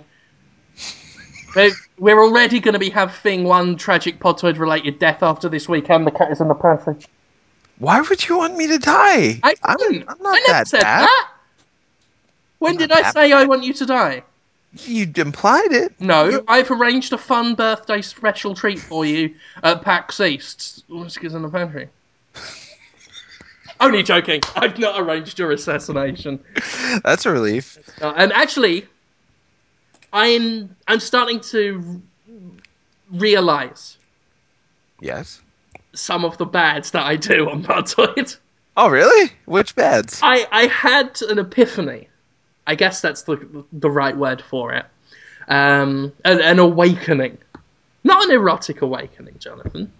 We're, 1.54 1.70
we're 1.98 2.24
already 2.24 2.60
going 2.60 2.72
to 2.72 2.78
be 2.78 2.88
having 2.88 3.44
one 3.44 3.76
tragic 3.76 4.18
Podtoid 4.18 4.58
related 4.58 4.98
death 4.98 5.22
after 5.22 5.50
this 5.50 5.68
weekend. 5.68 6.06
The 6.06 6.10
cat 6.10 6.30
is 6.32 6.40
in 6.40 6.48
the 6.48 6.54
pantry. 6.54 6.94
Why 7.78 8.00
would 8.00 8.26
you 8.26 8.38
want 8.38 8.56
me 8.56 8.66
to 8.68 8.78
die? 8.78 9.40
I 9.42 9.54
I'm, 9.62 9.76
didn't. 9.76 10.04
I'm 10.08 10.16
not 10.22 10.36
I 10.36 10.40
never 10.40 10.52
that 10.52 10.68
said 10.68 10.80
bad. 10.80 11.02
that. 11.02 11.31
When 12.62 12.76
did 12.76 12.92
I 12.92 13.10
say 13.10 13.32
I 13.32 13.44
want 13.44 13.64
you 13.64 13.72
to 13.74 13.86
die? 13.86 14.22
You 14.74 15.10
implied 15.16 15.72
it. 15.72 16.00
No, 16.00 16.42
I've 16.48 16.70
arranged 16.70 17.12
a 17.12 17.18
fun 17.18 17.54
birthday 17.56 18.00
special 18.00 18.54
treat 18.54 18.78
for 18.78 19.04
you 19.04 19.34
at 19.62 19.82
PAX 19.82 20.20
East. 20.20 20.84
Whiskey's 20.88 21.34
in 21.34 21.42
the 21.42 21.48
pantry. 21.48 21.88
Only 23.80 24.02
joking. 24.04 24.40
I've 24.54 24.78
not 24.78 25.00
arranged 25.00 25.38
your 25.40 25.50
assassination. 25.50 26.38
That's 27.04 27.26
a 27.26 27.30
relief. 27.32 27.78
Uh, 28.00 28.14
and 28.16 28.32
actually, 28.32 28.86
I'm 30.12 30.74
I'm 30.86 31.00
starting 31.00 31.40
to 31.40 32.00
realize 33.10 33.98
Yes. 35.00 35.40
some 35.94 36.24
of 36.24 36.38
the 36.38 36.46
bads 36.46 36.92
that 36.92 37.04
I 37.04 37.16
do 37.16 37.50
on 37.50 37.64
Podtoid. 37.64 38.36
Oh, 38.76 38.88
really? 38.88 39.32
Which 39.46 39.74
bads? 39.74 40.20
I 40.22 40.46
I 40.52 40.66
had 40.68 41.20
an 41.22 41.40
epiphany. 41.40 42.08
I 42.66 42.74
guess 42.74 43.00
that's 43.00 43.22
the 43.22 43.64
the 43.72 43.90
right 43.90 44.16
word 44.16 44.40
for 44.42 44.72
it. 44.72 44.86
Um, 45.48 46.12
an, 46.24 46.40
an 46.40 46.58
awakening, 46.58 47.38
not 48.04 48.24
an 48.24 48.30
erotic 48.30 48.82
awakening, 48.82 49.38
Jonathan. 49.38 49.92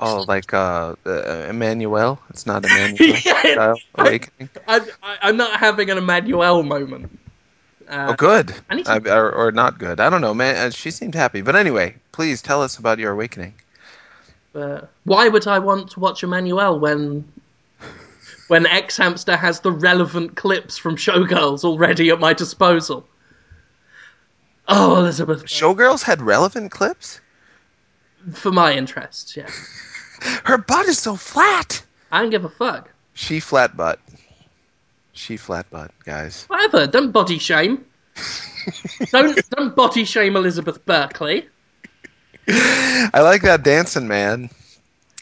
Oh, 0.00 0.24
like 0.28 0.52
uh, 0.54 0.94
uh 1.06 1.46
Emmanuelle. 1.48 2.20
It's 2.30 2.46
not 2.46 2.64
Emmanuelle 2.70 3.16
Yeah. 3.44 3.74
awakening. 3.94 4.48
I, 4.66 4.80
I, 5.02 5.18
I'm 5.22 5.36
not 5.36 5.58
having 5.58 5.90
an 5.90 5.98
Emmanuelle 5.98 6.62
moment. 6.62 7.18
Uh, 7.88 8.06
Oh, 8.08 8.14
good. 8.14 8.54
I 8.70 8.98
or, 9.08 9.30
or 9.32 9.52
not 9.52 9.78
good. 9.78 10.00
I 10.00 10.08
don't 10.10 10.20
know, 10.20 10.34
man. 10.34 10.56
Uh, 10.56 10.70
She 10.70 10.90
seemed 10.90 11.14
happy. 11.14 11.42
But 11.42 11.56
anyway, 11.56 11.96
please 12.12 12.42
tell 12.42 12.62
us 12.62 12.78
about 12.78 12.98
your 12.98 13.12
awakening. 13.12 13.54
Why 15.04 15.28
would 15.28 15.46
I 15.46 15.58
want 15.58 15.90
to 15.92 16.00
watch 16.00 16.22
Emmanuelle 16.22 16.78
when 16.78 17.24
when 18.48 18.64
xHamster 18.64 19.38
has 19.38 19.60
the 19.60 19.72
relevant 19.72 20.36
clips 20.36 20.76
from 20.76 20.96
Showgirls 20.96 21.64
already 21.64 22.10
at 22.10 22.20
my 22.20 22.32
disposal? 22.32 23.06
Oh, 24.68 24.98
Elizabeth, 24.98 25.44
Showgirls 25.44 26.02
had 26.02 26.22
relevant 26.22 26.70
clips. 26.70 27.20
for 28.32 28.50
my 28.50 28.72
interests, 28.72 29.36
yeah. 29.36 29.50
Her 30.44 30.58
butt 30.58 30.86
is 30.86 30.98
so 30.98 31.16
flat. 31.16 31.82
I 32.10 32.22
don't 32.22 32.30
give 32.30 32.44
a 32.44 32.48
fuck. 32.48 32.90
She 33.14 33.40
flat 33.40 33.76
butt. 33.76 34.00
She 35.12 35.36
flat 35.36 35.70
butt, 35.70 35.90
guys. 36.04 36.44
Whatever, 36.46 36.86
don't 36.86 37.12
body 37.12 37.38
shame. 37.38 37.84
don't 39.10 39.38
don't 39.50 39.76
body 39.76 40.04
shame 40.04 40.36
Elizabeth 40.36 40.84
Berkley. 40.86 41.48
I 42.48 43.20
like 43.20 43.42
that 43.42 43.62
dancing 43.62 44.08
man 44.08 44.50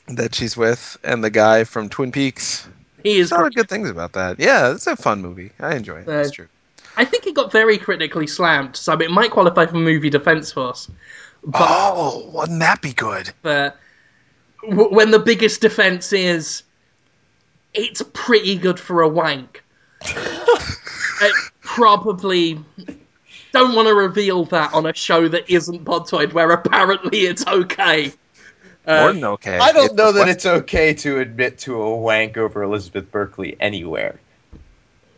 that 0.09 0.35
she's 0.35 0.57
with, 0.57 0.97
and 1.05 1.23
the 1.23 1.31
guy 1.31 1.65
from 1.65 1.89
Twin 1.89 2.13
Peaks. 2.13 2.67
He 3.03 3.19
is. 3.19 3.31
There's 3.31 3.39
a 3.39 3.43
lot 3.43 3.47
of 3.49 3.55
good 3.55 3.69
things 3.69 3.91
about 3.91 4.13
that. 4.15 4.39
Yeah, 4.39 4.73
it's 4.73 4.87
a 4.87 4.97
fun 4.97 5.21
movie. 5.23 5.51
I 5.61 5.77
enjoy 5.77 6.01
it. 6.01 6.07
That's 6.07 6.31
Uh, 6.31 6.35
true. 6.35 6.49
I 6.97 7.05
think 7.05 7.27
it 7.27 7.35
got 7.35 7.51
very 7.51 7.79
critically 7.79 8.27
slammed, 8.27 8.77
so 8.77 8.93
it 8.93 9.11
might 9.11 9.31
qualify 9.31 9.67
for 9.67 9.77
movie 9.77 10.11
defense 10.11 10.53
force. 10.53 10.89
But 11.45 11.67
Oh, 11.69 12.31
wouldn't 12.33 12.61
that 12.61 12.83
be 12.83 12.93
good? 12.93 13.31
but 13.43 13.77
w- 14.63 14.95
when 14.95 15.11
the 15.11 15.19
biggest 15.19 15.61
defense 15.61 16.13
is 16.13 16.63
it's 17.75 18.03
pretty 18.13 18.57
good 18.57 18.79
for 18.79 19.03
a 19.03 19.09
wank. 19.09 19.63
probably 21.63 22.59
don't 23.53 23.75
want 23.75 23.89
to 23.89 23.95
reveal 23.95 24.45
that 24.47 24.75
on 24.75 24.87
a 24.87 24.95
show 24.95 25.29
that 25.29 25.49
isn't 25.51 25.85
Podtoid, 25.85 26.33
where 26.33 26.51
apparently 26.51 27.21
it's 27.21 27.47
okay. 27.47 28.13
More 28.87 28.97
Uh, 28.97 29.13
than 29.13 29.25
okay. 29.25 29.59
I 29.59 29.73
don't 29.73 29.87
It's 29.87 29.95
know 29.95 30.13
that 30.13 30.29
it's 30.29 30.45
okay 30.47 30.95
to 30.95 31.19
admit 31.21 31.59
to 31.59 31.81
a 31.81 31.97
wank 31.97 32.37
over 32.37 32.63
Elizabeth 32.63 33.11
Berkley 33.13 33.57
anywhere. 33.61 34.19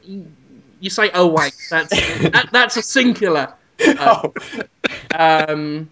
you 0.06 0.90
say 0.90 1.10
oh 1.14 1.26
wank, 1.26 1.54
that's 1.70 1.90
that, 1.90 2.48
that's 2.52 2.76
a 2.76 2.82
singular. 2.82 3.52
Oh, 3.98 4.32
Um, 5.14 5.90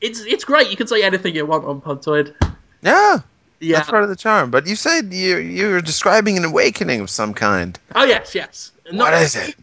it's 0.00 0.20
it's 0.24 0.44
great. 0.44 0.70
You 0.70 0.76
can 0.76 0.86
say 0.88 1.02
anything 1.04 1.34
you 1.36 1.46
want 1.46 1.64
on 1.64 1.80
Podtoid. 1.80 2.34
Yeah, 2.82 3.18
Yeah. 3.60 3.76
that's 3.76 3.90
part 3.90 4.02
of 4.02 4.08
the 4.08 4.16
charm. 4.16 4.50
But 4.50 4.66
you 4.66 4.74
said 4.74 5.12
you 5.12 5.36
you 5.38 5.68
were 5.70 5.80
describing 5.82 6.36
an 6.36 6.44
awakening 6.44 7.00
of 7.00 7.08
some 7.10 7.32
kind. 7.34 7.78
Oh 7.94 8.04
yes, 8.04 8.34
yes. 8.34 8.72
What 8.90 9.14
is 9.14 9.36
it? 9.36 9.54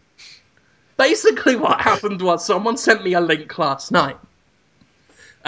basically 0.96 1.54
what 1.56 1.80
happened 1.80 2.20
was 2.22 2.44
someone 2.44 2.76
sent 2.76 3.04
me 3.04 3.12
a 3.14 3.20
link 3.20 3.56
last 3.58 3.92
night 3.92 4.16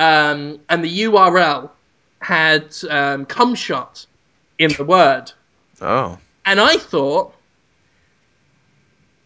um, 0.01 0.59
and 0.71 0.83
the 0.85 1.03
url 1.05 1.71
had 2.21 2.75
um, 2.91 3.25
cum 3.27 3.55
shot 3.55 4.07
in 4.59 4.71
the 4.79 4.85
word 4.85 5.33
Oh, 5.83 6.19
and 6.45 6.61
i 6.61 6.77
thought 6.77 7.35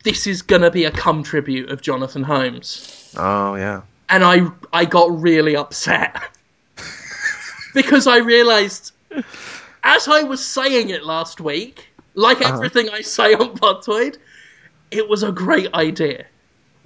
this 0.05 0.27
is 0.27 0.43
gonna 0.43 0.71
be 0.71 0.85
a 0.85 0.91
cum 0.91 1.23
tribute 1.23 1.71
of 1.71 1.81
jonathan 1.83 2.23
holmes 2.23 3.13
oh 3.17 3.55
yeah. 3.57 3.83
and 4.09 4.23
i 4.25 4.47
i 4.73 4.85
got 4.85 5.09
really 5.21 5.57
upset 5.57 6.23
because 7.75 8.07
i 8.07 8.19
realized 8.19 8.93
as 9.83 10.09
i 10.09 10.23
was 10.23 10.45
saying 10.45 10.91
it 10.91 11.05
last 11.05 11.41
week 11.41 11.89
like 12.15 12.41
Uh-huh. 12.41 12.55
everything 12.55 12.89
i 12.91 13.01
say 13.01 13.35
on 13.35 13.57
Podtoid, 13.57 14.19
it 14.91 15.09
was 15.09 15.25
a 15.25 15.33
great 15.33 15.73
idea. 15.75 16.27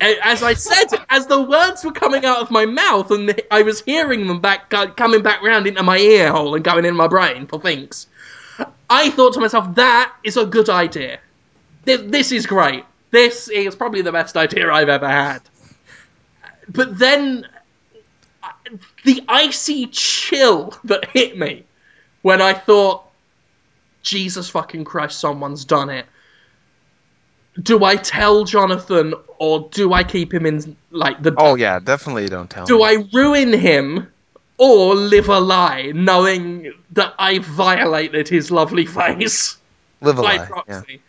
As 0.00 0.44
I 0.44 0.54
said, 0.54 0.86
as 1.10 1.26
the 1.26 1.42
words 1.42 1.84
were 1.84 1.92
coming 1.92 2.24
out 2.24 2.38
of 2.38 2.50
my 2.52 2.66
mouth 2.66 3.10
and 3.10 3.40
I 3.50 3.62
was 3.62 3.80
hearing 3.80 4.28
them 4.28 4.40
back, 4.40 4.70
coming 4.70 5.22
back 5.22 5.42
round 5.42 5.66
into 5.66 5.82
my 5.82 5.98
ear 5.98 6.30
hole 6.30 6.54
and 6.54 6.62
going 6.62 6.84
in 6.84 6.94
my 6.94 7.08
brain 7.08 7.46
for 7.46 7.60
things, 7.60 8.06
I 8.88 9.10
thought 9.10 9.34
to 9.34 9.40
myself, 9.40 9.74
that 9.74 10.12
is 10.22 10.36
a 10.36 10.46
good 10.46 10.68
idea. 10.70 11.18
This, 11.84 12.32
is 12.32 12.46
great. 12.46 12.84
This 13.10 13.48
is 13.48 13.74
probably 13.74 14.02
the 14.02 14.12
best 14.12 14.36
idea 14.36 14.70
I've 14.70 14.88
ever 14.88 15.08
had. 15.08 15.40
But 16.68 16.98
then, 16.98 17.46
the 19.04 19.24
icy 19.26 19.86
chill 19.86 20.78
that 20.84 21.06
hit 21.06 21.36
me 21.36 21.64
when 22.22 22.40
I 22.40 22.52
thought, 22.52 23.04
Jesus 24.02 24.48
fucking 24.50 24.84
Christ, 24.84 25.18
someone's 25.18 25.64
done 25.64 25.90
it. 25.90 26.06
Do 27.60 27.84
I 27.84 27.96
tell 27.96 28.44
Jonathan 28.44 29.14
or 29.38 29.68
do 29.70 29.92
I 29.92 30.04
keep 30.04 30.32
him 30.32 30.46
in 30.46 30.76
like 30.90 31.22
the 31.22 31.34
Oh 31.36 31.54
yeah, 31.54 31.78
definitely 31.78 32.28
don't 32.28 32.48
tell 32.48 32.62
him. 32.62 32.68
do 32.68 32.78
me. 32.78 32.84
I 32.84 33.04
ruin 33.12 33.52
him 33.52 34.08
or 34.58 34.94
live 34.94 35.28
a 35.28 35.38
lie 35.38 35.92
knowing 35.94 36.72
that 36.92 37.14
I 37.18 37.38
violated 37.38 38.28
his 38.28 38.50
lovely 38.50 38.86
face 38.86 39.56
Live 40.00 40.18
a 40.18 40.22
lie. 40.22 40.34
Yeah. 40.34 40.46
proxy? 40.46 41.00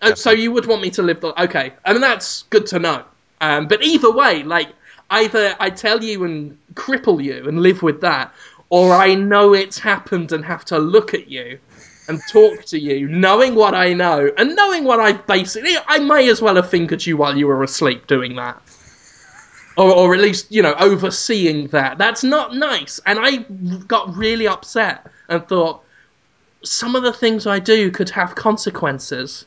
Uh, 0.00 0.14
so 0.14 0.30
you 0.30 0.52
would 0.52 0.66
want 0.66 0.82
me 0.82 0.90
to 0.90 1.02
live 1.02 1.20
the 1.20 1.42
okay? 1.44 1.72
I 1.84 1.92
mean 1.92 2.00
that's 2.00 2.42
good 2.50 2.66
to 2.68 2.78
know. 2.78 3.04
Um, 3.40 3.68
but 3.68 3.82
either 3.82 4.10
way, 4.10 4.42
like 4.42 4.68
either 5.10 5.54
I 5.58 5.70
tell 5.70 6.02
you 6.02 6.24
and 6.24 6.58
cripple 6.74 7.22
you 7.22 7.46
and 7.48 7.60
live 7.60 7.82
with 7.82 8.00
that, 8.00 8.34
or 8.70 8.92
I 8.92 9.14
know 9.14 9.54
it's 9.54 9.78
happened 9.78 10.32
and 10.32 10.44
have 10.44 10.64
to 10.66 10.78
look 10.78 11.14
at 11.14 11.28
you 11.28 11.58
and 12.08 12.20
talk 12.26 12.64
to 12.66 12.78
you, 12.78 13.08
knowing 13.08 13.54
what 13.54 13.74
I 13.74 13.92
know 13.94 14.30
and 14.36 14.54
knowing 14.54 14.84
what 14.84 15.00
I 15.00 15.12
basically 15.12 15.74
I 15.86 15.98
may 16.00 16.28
as 16.28 16.42
well 16.42 16.56
have 16.56 16.68
fingered 16.70 17.04
you 17.06 17.16
while 17.16 17.36
you 17.36 17.46
were 17.46 17.62
asleep 17.62 18.06
doing 18.06 18.36
that. 18.36 18.60
Or, 19.76 19.90
or 19.92 20.14
at 20.14 20.20
least, 20.20 20.52
you 20.52 20.62
know, 20.62 20.74
overseeing 20.78 21.66
that. 21.68 21.98
That's 21.98 22.22
not 22.22 22.54
nice. 22.54 23.00
And 23.06 23.18
I 23.20 23.38
got 23.86 24.14
really 24.16 24.46
upset 24.46 25.06
and 25.28 25.46
thought, 25.48 25.82
some 26.62 26.94
of 26.96 27.02
the 27.02 27.12
things 27.12 27.46
I 27.46 27.58
do 27.58 27.90
could 27.90 28.08
have 28.10 28.34
consequences. 28.36 29.44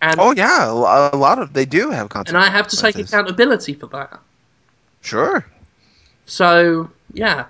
And, 0.00 0.20
Oh 0.20 0.32
yeah, 0.32 0.66
a 0.66 1.16
lot 1.16 1.38
of 1.38 1.52
they 1.52 1.64
do 1.64 1.90
have 1.90 2.08
consequences, 2.08 2.34
and. 2.48 2.54
I 2.54 2.56
have 2.56 2.66
to 2.68 2.76
take 2.76 2.98
accountability 2.98 3.74
for 3.74 3.86
that. 3.88 4.20
Sure, 5.02 5.44
So, 6.26 6.90
yeah, 7.12 7.46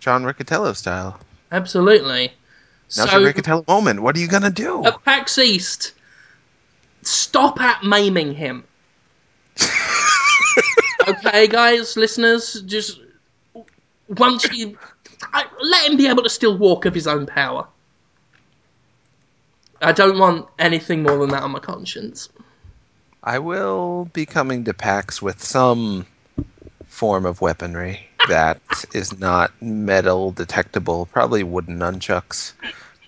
John 0.00 0.24
Riccitiello 0.24 0.76
style. 0.76 1.18
absolutely. 1.50 2.32
Now's 2.96 3.10
so, 3.10 3.18
your 3.18 3.32
Riccitiello 3.32 3.66
moment. 3.66 4.02
What 4.02 4.16
are 4.16 4.20
you 4.20 4.28
gonna 4.28 4.50
do? 4.50 4.84
at 4.84 5.04
PAX 5.04 5.38
East, 5.38 5.92
stop 7.02 7.60
at 7.60 7.82
maiming 7.84 8.34
him. 8.34 8.64
okay, 11.08 11.46
guys, 11.46 11.96
listeners, 11.96 12.62
just 12.62 13.00
once 14.08 14.50
you 14.52 14.76
I, 15.32 15.46
let 15.62 15.90
him 15.90 15.96
be 15.96 16.08
able 16.08 16.22
to 16.22 16.30
still 16.30 16.56
walk 16.56 16.84
of 16.84 16.94
his 16.94 17.06
own 17.06 17.26
power. 17.26 17.66
I 19.80 19.92
don't 19.92 20.18
want 20.18 20.48
anything 20.58 21.02
more 21.02 21.18
than 21.18 21.30
that 21.30 21.42
on 21.42 21.50
my 21.50 21.58
conscience. 21.58 22.28
I 23.22 23.38
will 23.38 24.06
be 24.12 24.26
coming 24.26 24.64
to 24.64 24.74
PAX 24.74 25.22
with 25.22 25.42
some 25.42 26.06
form 26.86 27.24
of 27.24 27.40
weaponry 27.40 28.08
that 28.28 28.60
is 28.94 29.18
not 29.18 29.50
metal 29.60 30.32
detectable. 30.32 31.06
Probably 31.06 31.42
wooden 31.42 31.78
nunchucks 31.78 32.52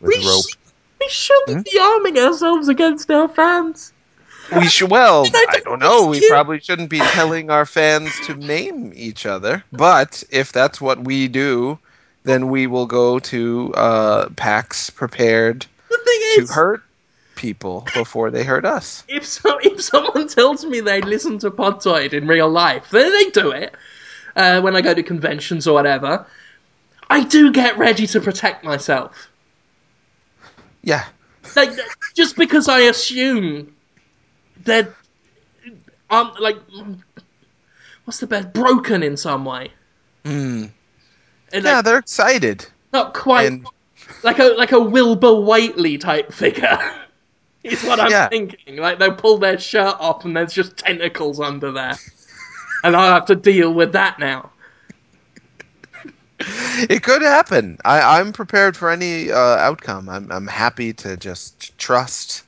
with 0.01 0.17
We, 0.17 0.27
rope. 0.27 0.45
sh- 0.45 0.57
we 1.01 1.09
shouldn't 1.09 1.65
be 1.65 1.79
arming 1.79 2.19
ourselves 2.19 2.69
against 2.69 3.11
our 3.11 3.29
fans. 3.29 3.93
We 4.57 4.69
should. 4.69 4.91
Well, 4.91 5.25
I 5.35 5.47
I 5.49 5.53
don't 5.55 5.65
don't 5.65 5.79
know. 5.79 6.07
We 6.07 6.27
probably 6.29 6.61
shouldn't 6.61 6.91
be 6.91 6.99
telling 6.99 7.51
our 7.51 7.65
fans 7.65 8.13
to 8.27 8.35
maim 8.35 8.93
each 8.95 9.27
other. 9.27 9.65
But 9.73 10.23
if 10.31 10.53
that's 10.53 10.81
what 10.81 10.99
we 11.05 11.29
do, 11.29 11.79
then 12.25 12.49
we 12.49 12.67
will 12.67 12.87
go 12.87 13.19
to 13.21 13.73
uh, 13.75 14.29
PAX 14.37 14.91
prepared 14.91 15.67
to 15.91 16.43
is, 16.43 16.51
hurt 16.51 16.83
people 17.37 17.87
before 17.95 18.31
they 18.31 18.45
hurt 18.45 18.65
us. 18.65 19.03
if 19.09 19.27
so, 19.27 19.59
if 19.63 19.81
someone 19.83 20.29
tells 20.29 20.65
me 20.65 20.81
they 20.81 21.01
listen 21.01 21.39
to 21.39 21.51
Podtoid 21.51 22.13
in 22.13 22.27
real 22.27 22.49
life, 22.49 22.91
then 22.91 23.11
they 23.11 23.31
do 23.31 23.51
it 23.51 23.75
uh, 24.37 24.61
when 24.61 24.77
I 24.77 24.81
go 24.81 24.95
to 24.95 25.03
conventions 25.03 25.67
or 25.67 25.75
whatever. 25.75 26.27
I 27.11 27.23
do 27.25 27.53
get 27.53 27.77
ready 27.79 28.07
to 28.09 28.21
protect 28.21 28.65
myself. 28.65 29.29
Yeah. 30.83 31.05
Like 31.55 31.71
just 32.15 32.37
because 32.37 32.69
I 32.69 32.81
assume 32.81 33.75
that 34.65 34.89
um 36.11 36.33
like 36.41 36.57
what's 38.05 38.19
the 38.21 38.27
best 38.27 38.53
broken 38.53 39.03
in 39.03 39.17
some 39.17 39.45
way. 39.45 39.71
Mm. 40.25 40.71
And, 41.53 41.65
Yeah, 41.65 41.77
like, 41.77 41.85
they're 41.85 41.99
excited. 41.99 42.67
not 42.93 43.15
quite 43.15 43.47
And 43.53 43.67
like 44.23 44.39
a 44.39 44.45
like 44.57 44.73
a 44.73 44.81
Wilbur 44.81 45.41
Whateley 45.41 45.99
type 45.99 46.33
figure. 46.33 46.79
is 47.63 47.83
what 47.85 48.01
I'm 48.01 48.11
Yeah. 48.11 48.29
thinking. 48.29 48.77
Like 48.77 48.99
they'll 48.99 49.15
pull 49.15 49.39
their 49.39 49.59
shirt 49.59 49.97
off 50.01 50.25
and 50.25 50.37
there's 50.37 50.53
just 50.53 50.77
tentacles 50.79 51.41
under 51.41 51.73
there. 51.73 51.97
And 52.85 52.95
I'll 52.95 53.15
have 53.15 53.27
to 53.27 53.35
deal 53.35 53.73
with 53.73 53.93
that 53.93 54.19
now. 54.21 54.51
it 56.39 57.03
could 57.03 57.23
happen. 57.23 57.79
I, 57.85 58.19
I'm 58.21 58.33
prepared 58.33 58.77
for 58.77 58.91
any 58.91 59.33
uh, 59.33 59.37
outcome. 59.39 60.09
I'm, 60.09 60.31
I'm 60.31 60.47
happy 60.47 60.93
to 60.93 61.17
just 61.17 61.77
trust 61.79 62.45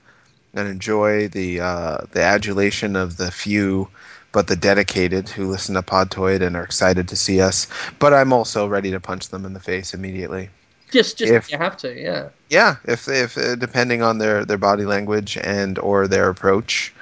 and 0.55 0.69
enjoy 0.69 1.29
the 1.29 1.61
uh, 1.61 1.99
the 2.13 2.23
adulation 2.23 2.97
of 2.97 3.17
the 3.17 3.31
few, 3.31 3.89
but 4.33 4.47
the 4.47 4.57
dedicated 4.57 5.29
who 5.29 5.49
listen 5.51 5.75
to 5.75 5.83
Podtoid 5.83 6.43
and 6.43 6.55
are 6.55 6.63
excited 6.65 7.09
to 7.09 7.17
see 7.17 7.41
us. 7.41 7.67
But 7.99 8.13
I'm 8.13 8.33
also 8.33 8.67
ready 8.67 8.91
to 8.91 9.01
punch 9.01 9.31
them 9.31 9.47
in 9.47 9.55
the 9.55 9.61
face 9.61 9.95
immediately. 9.95 10.51
Just 10.91 11.19
just 11.19 11.33
If- 11.33 11.51
you 11.51 11.59
have 11.59 11.77
to, 11.79 11.99
yeah. 11.99 12.29
Yeah, 12.49 12.77
if 12.85 13.09
if 13.09 13.37
uh, 13.39 13.57
depending 13.57 14.03
on 14.03 14.19
their 14.19 14.45
their 14.45 14.59
body 14.59 14.85
language 14.85 15.39
and 15.39 15.79
or 15.79 16.07
their 16.07 16.29
approach. 16.29 16.93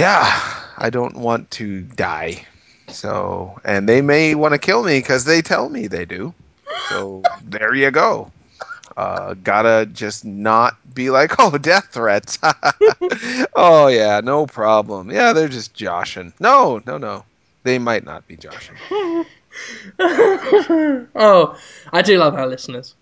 Yeah, 0.00 0.32
I 0.78 0.88
don't 0.88 1.18
want 1.18 1.50
to 1.50 1.82
die. 1.82 2.46
So, 2.88 3.60
and 3.66 3.86
they 3.86 4.00
may 4.00 4.34
want 4.34 4.52
to 4.54 4.58
kill 4.58 4.82
me 4.82 4.98
because 4.98 5.26
they 5.26 5.42
tell 5.42 5.68
me 5.68 5.88
they 5.88 6.06
do. 6.06 6.32
So 6.88 7.22
there 7.44 7.74
you 7.74 7.90
go. 7.90 8.32
Uh, 8.96 9.34
gotta 9.34 9.84
just 9.84 10.24
not 10.24 10.78
be 10.94 11.10
like, 11.10 11.34
oh, 11.38 11.58
death 11.58 11.88
threats. 11.90 12.38
oh 13.54 13.88
yeah, 13.88 14.22
no 14.24 14.46
problem. 14.46 15.10
Yeah, 15.10 15.34
they're 15.34 15.48
just 15.48 15.74
joshing. 15.74 16.32
No, 16.40 16.80
no, 16.86 16.96
no. 16.96 17.22
They 17.64 17.78
might 17.78 18.06
not 18.06 18.26
be 18.26 18.36
joshing. 18.38 18.76
oh, 21.14 21.58
I 21.92 22.00
do 22.00 22.16
love 22.16 22.36
our 22.36 22.46
listeners. 22.46 22.94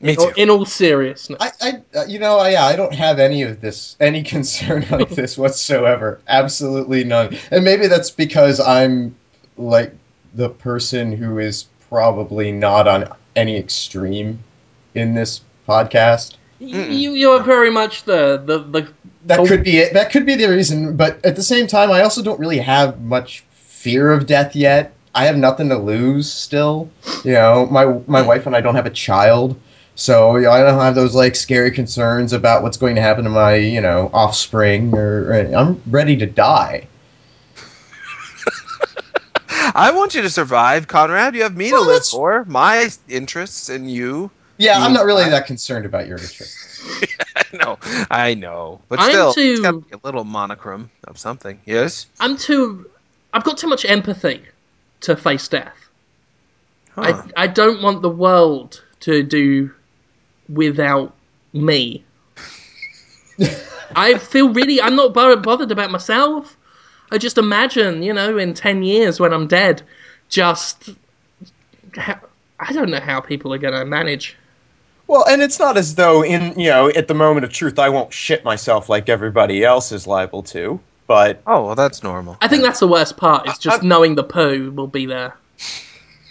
Me 0.00 0.12
In 0.12 0.18
all- 0.18 0.30
too. 0.30 0.40
In 0.40 0.50
all 0.50 0.64
seriousness. 0.64 1.38
I, 1.40 1.50
I, 1.60 1.98
uh, 1.98 2.04
you 2.06 2.18
know, 2.18 2.38
I, 2.38 2.50
yeah, 2.50 2.64
I 2.64 2.76
don't 2.76 2.94
have 2.94 3.18
any 3.18 3.42
of 3.42 3.60
this, 3.60 3.96
any 4.00 4.22
concern 4.34 4.86
like 4.90 5.08
this 5.10 5.36
whatsoever. 5.36 6.20
Absolutely 6.26 7.04
none. 7.04 7.36
And 7.50 7.64
maybe 7.64 7.86
that's 7.86 8.10
because 8.10 8.60
I'm 8.60 9.14
like 9.56 9.94
the 10.34 10.48
person 10.48 11.12
who 11.12 11.38
is 11.38 11.66
probably 11.88 12.52
not 12.52 12.88
on 12.88 13.08
any 13.36 13.56
extreme 13.56 14.42
in 14.94 15.14
this 15.14 15.42
podcast. 15.68 16.34
you 16.58 17.12
you 17.12 17.30
are 17.30 17.42
very 17.42 17.70
much 17.70 18.04
the 18.04 18.42
the, 18.44 18.58
the 18.58 18.92
That 19.26 19.46
could 19.46 19.64
be 19.64 19.78
it. 19.78 19.92
That 19.94 20.10
could 20.10 20.24
be 20.24 20.36
the 20.36 20.48
reason. 20.48 20.96
But 20.96 21.24
at 21.24 21.36
the 21.36 21.42
same 21.42 21.66
time, 21.66 21.90
I 21.90 22.02
also 22.02 22.22
don't 22.22 22.40
really 22.40 22.58
have 22.58 23.00
much 23.00 23.44
fear 23.52 24.12
of 24.12 24.26
death 24.26 24.56
yet. 24.56 24.94
I 25.14 25.26
have 25.26 25.36
nothing 25.36 25.68
to 25.70 25.78
lose 25.78 26.32
still. 26.32 26.90
You 27.24 27.32
know, 27.32 27.66
my 27.66 28.00
my 28.06 28.22
wife 28.22 28.46
and 28.46 28.56
I 28.56 28.60
don't 28.60 28.76
have 28.76 28.86
a 28.86 28.90
child, 28.90 29.60
so 30.00 30.36
you 30.36 30.44
know, 30.44 30.50
I 30.52 30.62
don't 30.62 30.80
have 30.80 30.94
those 30.94 31.14
like 31.14 31.36
scary 31.36 31.70
concerns 31.70 32.32
about 32.32 32.62
what's 32.62 32.78
going 32.78 32.94
to 32.94 33.02
happen 33.02 33.24
to 33.24 33.30
my 33.30 33.56
you 33.56 33.82
know 33.82 34.10
offspring. 34.14 34.94
Or, 34.94 35.30
or 35.30 35.54
I'm 35.54 35.82
ready 35.86 36.16
to 36.16 36.26
die. 36.26 36.88
I 39.74 39.92
want 39.94 40.14
you 40.14 40.22
to 40.22 40.30
survive, 40.30 40.88
Conrad. 40.88 41.34
You 41.34 41.42
have 41.42 41.54
me 41.54 41.68
to 41.68 41.72
Well, 41.74 41.86
live 41.86 42.06
for. 42.06 42.46
My 42.46 42.88
interests 43.08 43.68
and 43.68 43.90
you. 43.90 44.30
Yeah, 44.56 44.78
I'm 44.78 44.94
not 44.94 45.04
really 45.04 45.28
that 45.28 45.46
concerned 45.46 45.84
about 45.84 46.06
your 46.06 46.16
interests. 46.16 47.06
I 47.36 47.56
know, 47.56 47.78
I 48.10 48.34
know, 48.34 48.80
but 48.88 49.00
I'm 49.00 49.10
still, 49.10 49.34
too- 49.34 49.52
it's 49.52 49.60
got 49.60 49.72
to 49.72 49.80
be 49.80 49.92
a 49.92 50.00
little 50.02 50.24
monochrome 50.24 50.90
of 51.04 51.18
something. 51.18 51.60
Yes. 51.66 52.06
I'm 52.20 52.38
too 52.38 52.88
I've 53.34 53.44
got 53.44 53.58
too 53.58 53.68
much 53.68 53.84
empathy 53.84 54.42
to 55.02 55.14
face 55.14 55.46
death. 55.48 55.76
Huh. 56.92 57.22
I 57.36 57.44
I 57.44 57.46
don't 57.48 57.82
want 57.82 58.00
the 58.00 58.10
world 58.10 58.82
to 59.00 59.22
do 59.22 59.72
without 60.52 61.14
me. 61.52 62.04
I 63.96 64.18
feel 64.18 64.52
really 64.52 64.80
I'm 64.80 64.96
not 64.96 65.14
bothered 65.14 65.70
about 65.72 65.90
myself. 65.90 66.56
I 67.10 67.18
just 67.18 67.38
imagine, 67.38 68.02
you 68.02 68.12
know, 68.12 68.38
in 68.38 68.54
10 68.54 68.82
years 68.82 69.18
when 69.18 69.32
I'm 69.32 69.48
dead, 69.48 69.82
just 70.28 70.90
I 71.96 72.72
don't 72.72 72.90
know 72.90 73.00
how 73.00 73.20
people 73.20 73.52
are 73.52 73.58
going 73.58 73.74
to 73.74 73.84
manage. 73.84 74.36
Well, 75.06 75.24
and 75.28 75.42
it's 75.42 75.58
not 75.58 75.76
as 75.76 75.96
though 75.96 76.22
in 76.22 76.58
you 76.58 76.68
know 76.68 76.88
at 76.88 77.08
the 77.08 77.14
moment 77.14 77.44
of 77.44 77.52
truth 77.52 77.80
I 77.80 77.88
won't 77.88 78.12
shit 78.12 78.44
myself 78.44 78.88
like 78.88 79.08
everybody 79.08 79.64
else 79.64 79.90
is 79.90 80.06
liable 80.06 80.44
to. 80.44 80.78
But 81.08 81.42
Oh 81.48 81.66
well, 81.66 81.74
that's 81.74 82.04
normal. 82.04 82.36
I 82.40 82.46
think 82.46 82.62
that's 82.62 82.78
the 82.78 82.86
worst 82.86 83.16
part. 83.16 83.48
Is 83.48 83.58
just 83.58 83.78
I'm- 83.80 83.88
knowing 83.88 84.14
the 84.14 84.22
poo 84.22 84.70
will 84.70 84.86
be 84.86 85.06
there. 85.06 85.34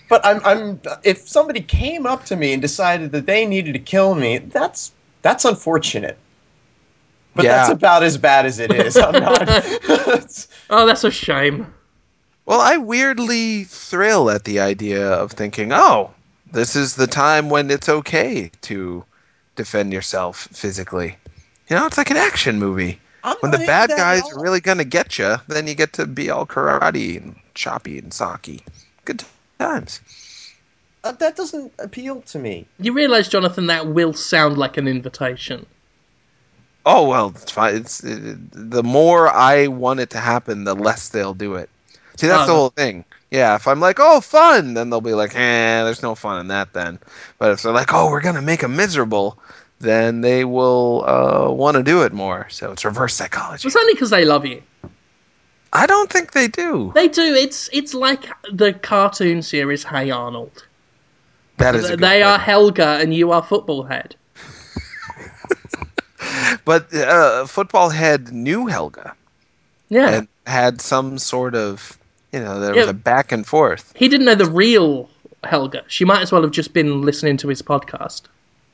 But 0.09 0.25
I'm, 0.25 0.41
I'm 0.43 0.81
if 1.03 1.29
somebody 1.29 1.61
came 1.61 2.05
up 2.05 2.25
to 2.25 2.35
me 2.35 2.51
and 2.51 2.61
decided 2.61 3.11
that 3.11 3.27
they 3.27 3.45
needed 3.45 3.73
to 3.73 3.79
kill 3.79 4.15
me, 4.15 4.39
that's 4.39 4.91
that's 5.21 5.45
unfortunate. 5.45 6.17
But 7.35 7.43
Yeah. 7.43 7.57
that's 7.57 7.69
about 7.69 8.03
as 8.03 8.17
bad 8.17 8.45
as 8.45 8.59
it 8.59 8.71
is. 8.71 8.97
I'm 8.97 9.19
not. 9.19 9.47
Oh, 10.71 10.85
that's 10.85 11.03
a 11.03 11.11
shame. 11.11 11.65
Well, 12.45 12.61
I 12.61 12.77
weirdly 12.77 13.63
thrill 13.65 14.29
at 14.29 14.43
the 14.43 14.59
idea 14.59 15.07
of 15.11 15.31
thinking, 15.31 15.71
oh, 15.71 16.11
this 16.51 16.75
is 16.75 16.95
the 16.95 17.07
time 17.07 17.49
when 17.49 17.69
it's 17.69 17.89
okay 17.89 18.51
to 18.61 19.03
defend 19.55 19.93
yourself 19.93 20.47
physically. 20.51 21.15
You 21.69 21.75
know, 21.75 21.85
it's 21.85 21.97
like 21.97 22.09
an 22.09 22.17
action 22.17 22.59
movie. 22.59 22.99
I'm 23.23 23.37
When 23.41 23.51
the 23.51 23.59
bad 23.59 23.89
guys 23.89 24.21
are 24.31 24.41
really 24.41 24.59
gonna 24.61 24.83
get 24.83 25.19
you, 25.19 25.37
then 25.47 25.67
you 25.67 25.75
get 25.75 25.93
to 25.93 26.07
be 26.07 26.29
all 26.29 26.45
karate 26.45 27.17
and 27.17 27.35
choppy 27.53 27.99
and 27.99 28.13
saki. 28.13 28.63
Good 29.05 29.23
times. 29.59 30.01
Uh, 31.03 31.11
that 31.13 31.35
doesn't 31.35 31.71
appeal 31.79 32.21
to 32.23 32.39
me. 32.39 32.65
You 32.79 32.93
realise, 32.93 33.27
Jonathan, 33.29 33.67
that 33.67 33.87
will 33.87 34.13
sound 34.13 34.57
like 34.57 34.77
an 34.77 34.87
invitation. 34.87 35.65
Oh 36.85 37.07
well, 37.07 37.29
it's 37.35 37.51
fine. 37.51 37.75
It's 37.75 38.03
it, 38.03 38.37
the 38.51 38.83
more 38.83 39.27
I 39.29 39.67
want 39.67 39.99
it 39.99 40.09
to 40.11 40.17
happen, 40.19 40.63
the 40.63 40.73
less 40.75 41.09
they'll 41.09 41.33
do 41.33 41.55
it. 41.55 41.69
See, 42.17 42.27
that's 42.27 42.43
Oh, 42.43 42.47
the 42.47 42.53
whole 42.53 42.69
thing. 42.69 43.05
Yeah, 43.31 43.55
if 43.55 43.67
I'm 43.67 43.79
like, 43.79 43.97
oh, 43.99 44.21
fun, 44.21 44.73
then 44.73 44.89
they'll 44.89 45.01
be 45.01 45.13
like, 45.13 45.35
eh, 45.35 45.83
there's 45.83 46.01
no 46.01 46.15
fun 46.15 46.39
in 46.41 46.47
that 46.47 46.73
then. 46.73 46.99
But 47.37 47.51
if 47.51 47.61
they're 47.61 47.71
like, 47.71 47.93
oh, 47.93 48.09
we're 48.09 48.21
gonna 48.21 48.41
make 48.41 48.61
them 48.61 48.75
miserable, 48.75 49.37
then 49.79 50.21
they 50.21 50.45
will 50.45 51.03
uh, 51.05 51.51
want 51.51 51.77
to 51.77 51.83
do 51.83 52.03
it 52.03 52.11
more. 52.11 52.47
So 52.49 52.71
it's 52.71 52.83
reverse 52.83 53.13
psychology. 53.13 53.67
It's 53.67 53.75
only 53.75 53.93
because 53.93 54.09
they 54.09 54.25
love 54.25 54.45
you. 54.45 54.63
I 55.71 55.85
don't 55.85 56.11
think 56.11 56.31
they 56.31 56.47
do. 56.47 56.91
They 56.95 57.07
do. 57.07 57.21
It's 57.35 57.69
it's 57.71 57.93
like 57.93 58.25
the 58.51 58.73
cartoon 58.73 59.41
series 59.41 59.83
Hey 59.83 60.09
Arnold. 60.11 60.65
That 61.57 61.75
is, 61.75 61.85
a 61.85 61.89
good 61.89 61.99
they 61.99 62.23
are. 62.23 62.39
Helga 62.39 62.99
and 63.01 63.13
you 63.13 63.31
are 63.31 63.43
Football 63.43 63.83
Head. 63.83 64.15
But 66.65 66.93
uh, 66.93 67.45
football 67.47 67.89
head 67.89 68.31
knew 68.31 68.67
Helga 68.67 69.15
Yeah. 69.89 70.09
and 70.09 70.27
had 70.45 70.81
some 70.81 71.17
sort 71.17 71.55
of, 71.55 71.97
you 72.31 72.39
know, 72.39 72.59
there 72.59 72.73
was 72.75 72.85
Yeah. 72.85 72.89
a 72.91 72.93
back 72.93 73.31
and 73.31 73.45
forth. 73.45 73.91
he 73.95 74.07
didn't 74.07 74.25
know 74.25 74.35
the 74.35 74.49
real 74.49 75.09
Helga. 75.43 75.83
She 75.87 76.05
might 76.05 76.21
as 76.21 76.31
well 76.31 76.41
have 76.43 76.51
just 76.51 76.73
been 76.73 77.01
listening 77.01 77.37
to 77.37 77.47
his 77.47 77.61
podcast. 77.61 78.23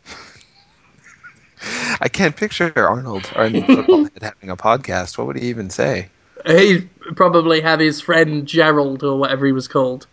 I 2.01 2.09
can't 2.09 2.35
picture 2.35 2.73
Arnold 2.75 3.29
or 3.35 3.43
any 3.43 3.61
football 3.61 4.03
head 4.13 4.21
having 4.21 4.49
a 4.49 4.57
podcast. 4.57 5.17
What 5.17 5.27
would 5.27 5.37
he 5.37 5.47
even 5.49 5.69
say? 5.69 6.09
He'd 6.47 6.89
probably 7.15 7.61
have 7.61 7.79
his 7.79 8.01
friend 8.01 8.45
Gerald 8.47 9.03
or 9.03 9.17
whatever 9.17 9.45
he 9.45 9.51
was 9.51 9.67
called, 9.67 10.07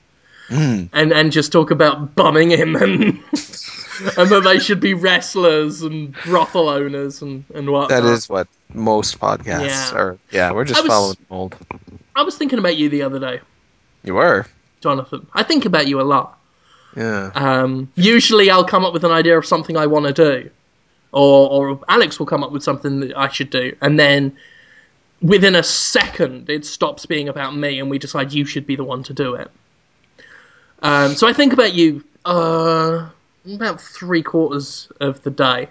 Hmm. 0.48 0.84
and 0.92 1.12
and 1.12 1.32
just 1.32 1.52
talk 1.52 1.70
about 1.70 2.14
bumming 2.14 2.50
him 2.50 2.76
and 2.76 3.02
and 4.16 4.28
that 4.30 4.42
they 4.44 4.58
should 4.58 4.80
be 4.80 4.94
wrestlers 4.94 5.82
and 5.82 6.14
brothel 6.24 6.68
owners 6.68 7.22
and 7.22 7.44
and 7.54 7.70
whatnot. 7.70 7.90
That 7.90 8.04
is 8.04 8.28
what 8.28 8.48
most 8.74 9.18
podcasts 9.20 9.66
Yeah. 9.92 9.92
are. 9.94 10.18
Yeah, 10.30 10.52
we're 10.52 10.64
just 10.64 10.82
was- 10.82 10.88
following 10.90 11.16
the 11.28 11.34
mold. 11.34 11.56
I 12.16 12.22
was 12.22 12.36
thinking 12.36 12.58
about 12.58 12.76
you 12.76 12.88
the 12.88 13.02
other 13.02 13.18
day, 13.18 13.40
You 14.04 14.14
were. 14.14 14.46
Jonathan. 14.82 15.26
I 15.32 15.42
think 15.44 15.64
about 15.64 15.86
you 15.86 16.00
a 16.00 16.02
lot. 16.02 16.38
Yeah. 16.96 17.30
Um, 17.34 17.90
usually, 17.94 18.50
I'll 18.50 18.64
come 18.64 18.84
up 18.84 18.92
with 18.92 19.04
an 19.04 19.12
idea 19.12 19.38
of 19.38 19.46
something 19.46 19.76
I 19.78 19.86
want 19.86 20.06
to 20.06 20.12
do, 20.12 20.50
or 21.12 21.48
or 21.70 21.80
Alex 21.88 22.18
will 22.18 22.26
come 22.26 22.42
up 22.44 22.52
with 22.52 22.62
something 22.62 23.00
that 23.00 23.16
I 23.16 23.28
should 23.28 23.48
do, 23.50 23.74
and 23.80 23.98
then 23.98 24.36
within 25.22 25.54
a 25.54 25.62
second, 25.62 26.50
it 26.50 26.66
stops 26.66 27.06
being 27.06 27.28
about 27.28 27.56
me, 27.56 27.78
and 27.80 27.88
we 27.88 27.98
decide 27.98 28.32
you 28.32 28.44
should 28.44 28.66
be 28.66 28.76
the 28.76 28.84
one 28.84 29.02
to 29.04 29.12
do 29.12 29.34
it. 29.34 29.50
Um, 30.82 31.14
so 31.14 31.28
I 31.28 31.32
think 31.32 31.52
about 31.52 31.74
you 31.74 32.04
uh, 32.24 33.08
about 33.54 33.80
three 33.80 34.22
quarters 34.22 34.88
of 35.00 35.22
the 35.22 35.30
day, 35.30 35.68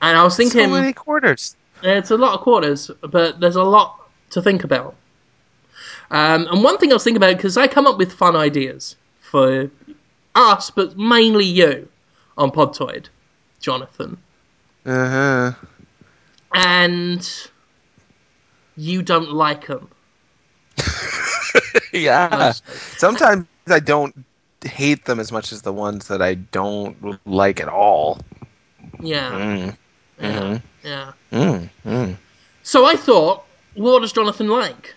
and 0.00 0.18
I 0.18 0.22
was 0.24 0.36
thinking 0.36 0.64
so 0.64 0.68
many 0.68 0.92
quarters. 0.92 1.56
it's 1.82 2.10
a 2.10 2.16
lot 2.16 2.34
of 2.34 2.40
quarters, 2.40 2.90
but 3.00 3.40
there's 3.40 3.56
a 3.56 3.62
lot 3.62 4.08
to 4.30 4.42
think 4.42 4.64
about. 4.64 4.96
Um, 6.10 6.46
and 6.50 6.62
one 6.62 6.76
thing 6.78 6.90
I 6.90 6.94
was 6.94 7.04
thinking 7.04 7.18
about, 7.22 7.36
because 7.36 7.56
I 7.56 7.66
come 7.66 7.86
up 7.86 7.98
with 7.98 8.12
fun 8.12 8.36
ideas 8.36 8.96
for 9.20 9.70
us, 10.34 10.70
but 10.70 10.98
mainly 10.98 11.44
you 11.44 11.88
on 12.36 12.50
Podtoid, 12.50 13.06
Jonathan. 13.60 14.18
Uh 14.84 15.08
huh. 15.08 15.52
and 16.54 17.50
you 18.76 19.02
don't 19.02 19.32
like 19.32 19.66
them. 19.66 19.88
yeah. 21.92 22.52
Sometimes 22.96 23.46
I 23.68 23.80
don't 23.80 24.14
hate 24.64 25.04
them 25.04 25.20
as 25.20 25.32
much 25.32 25.52
as 25.52 25.62
the 25.62 25.72
ones 25.72 26.08
that 26.08 26.22
I 26.22 26.34
don't 26.34 26.96
like 27.26 27.60
at 27.60 27.68
all. 27.68 28.18
Yeah, 29.00 29.30
Mm. 29.30 29.76
yeah, 30.20 30.40
Mhm. 30.40 30.62
yeah. 30.82 31.12
Mm. 31.32 31.68
Mm. 31.84 32.16
So 32.62 32.84
I 32.84 32.94
thought, 32.94 33.44
what 33.74 34.00
does 34.00 34.12
Jonathan 34.12 34.48
like? 34.48 34.94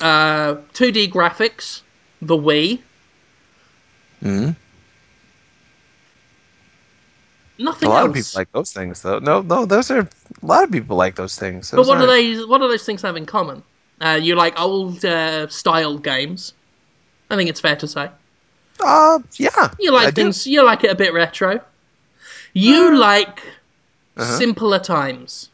Uh, 0.00 0.56
2D 0.72 1.06
graphics, 1.08 1.82
the 2.20 2.36
Wii, 2.36 2.80
Mm. 4.22 4.54
Nothing 7.58 7.88
A 7.88 7.90
lot 7.92 8.00
else. 8.00 8.08
of 8.08 8.14
people 8.14 8.40
like 8.40 8.52
those 8.52 8.72
things, 8.72 9.02
though. 9.02 9.18
No, 9.18 9.42
no, 9.42 9.64
those 9.66 9.90
are 9.90 10.00
a 10.00 10.08
lot 10.46 10.64
of 10.64 10.70
people 10.72 10.96
like 10.96 11.14
those 11.16 11.38
things. 11.38 11.70
but 11.70 11.86
what 11.86 11.98
do 11.98 12.04
aren't- 12.08 12.08
they? 12.10 12.44
What 12.44 12.58
do 12.58 12.68
those 12.68 12.84
things 12.84 13.02
have 13.02 13.16
in 13.16 13.26
common? 13.26 13.62
Uh, 14.00 14.18
you 14.20 14.34
like 14.34 14.58
old 14.60 15.04
uh, 15.04 15.48
style 15.48 15.98
games. 15.98 16.52
I 17.30 17.36
think 17.36 17.48
it's 17.48 17.60
fair 17.60 17.76
to 17.76 17.86
say. 17.88 18.10
Uh, 18.80 19.18
yeah. 19.36 19.70
You 19.78 19.92
like 19.92 20.08
I 20.08 20.10
do. 20.10 20.22
things. 20.22 20.46
You 20.46 20.64
like 20.64 20.84
it 20.84 20.90
a 20.90 20.94
bit 20.94 21.12
retro. 21.14 21.60
You 22.52 22.96
like 22.98 23.38
Uh-huh. 24.16 24.38
simpler 24.38 24.78
times. 24.78 25.48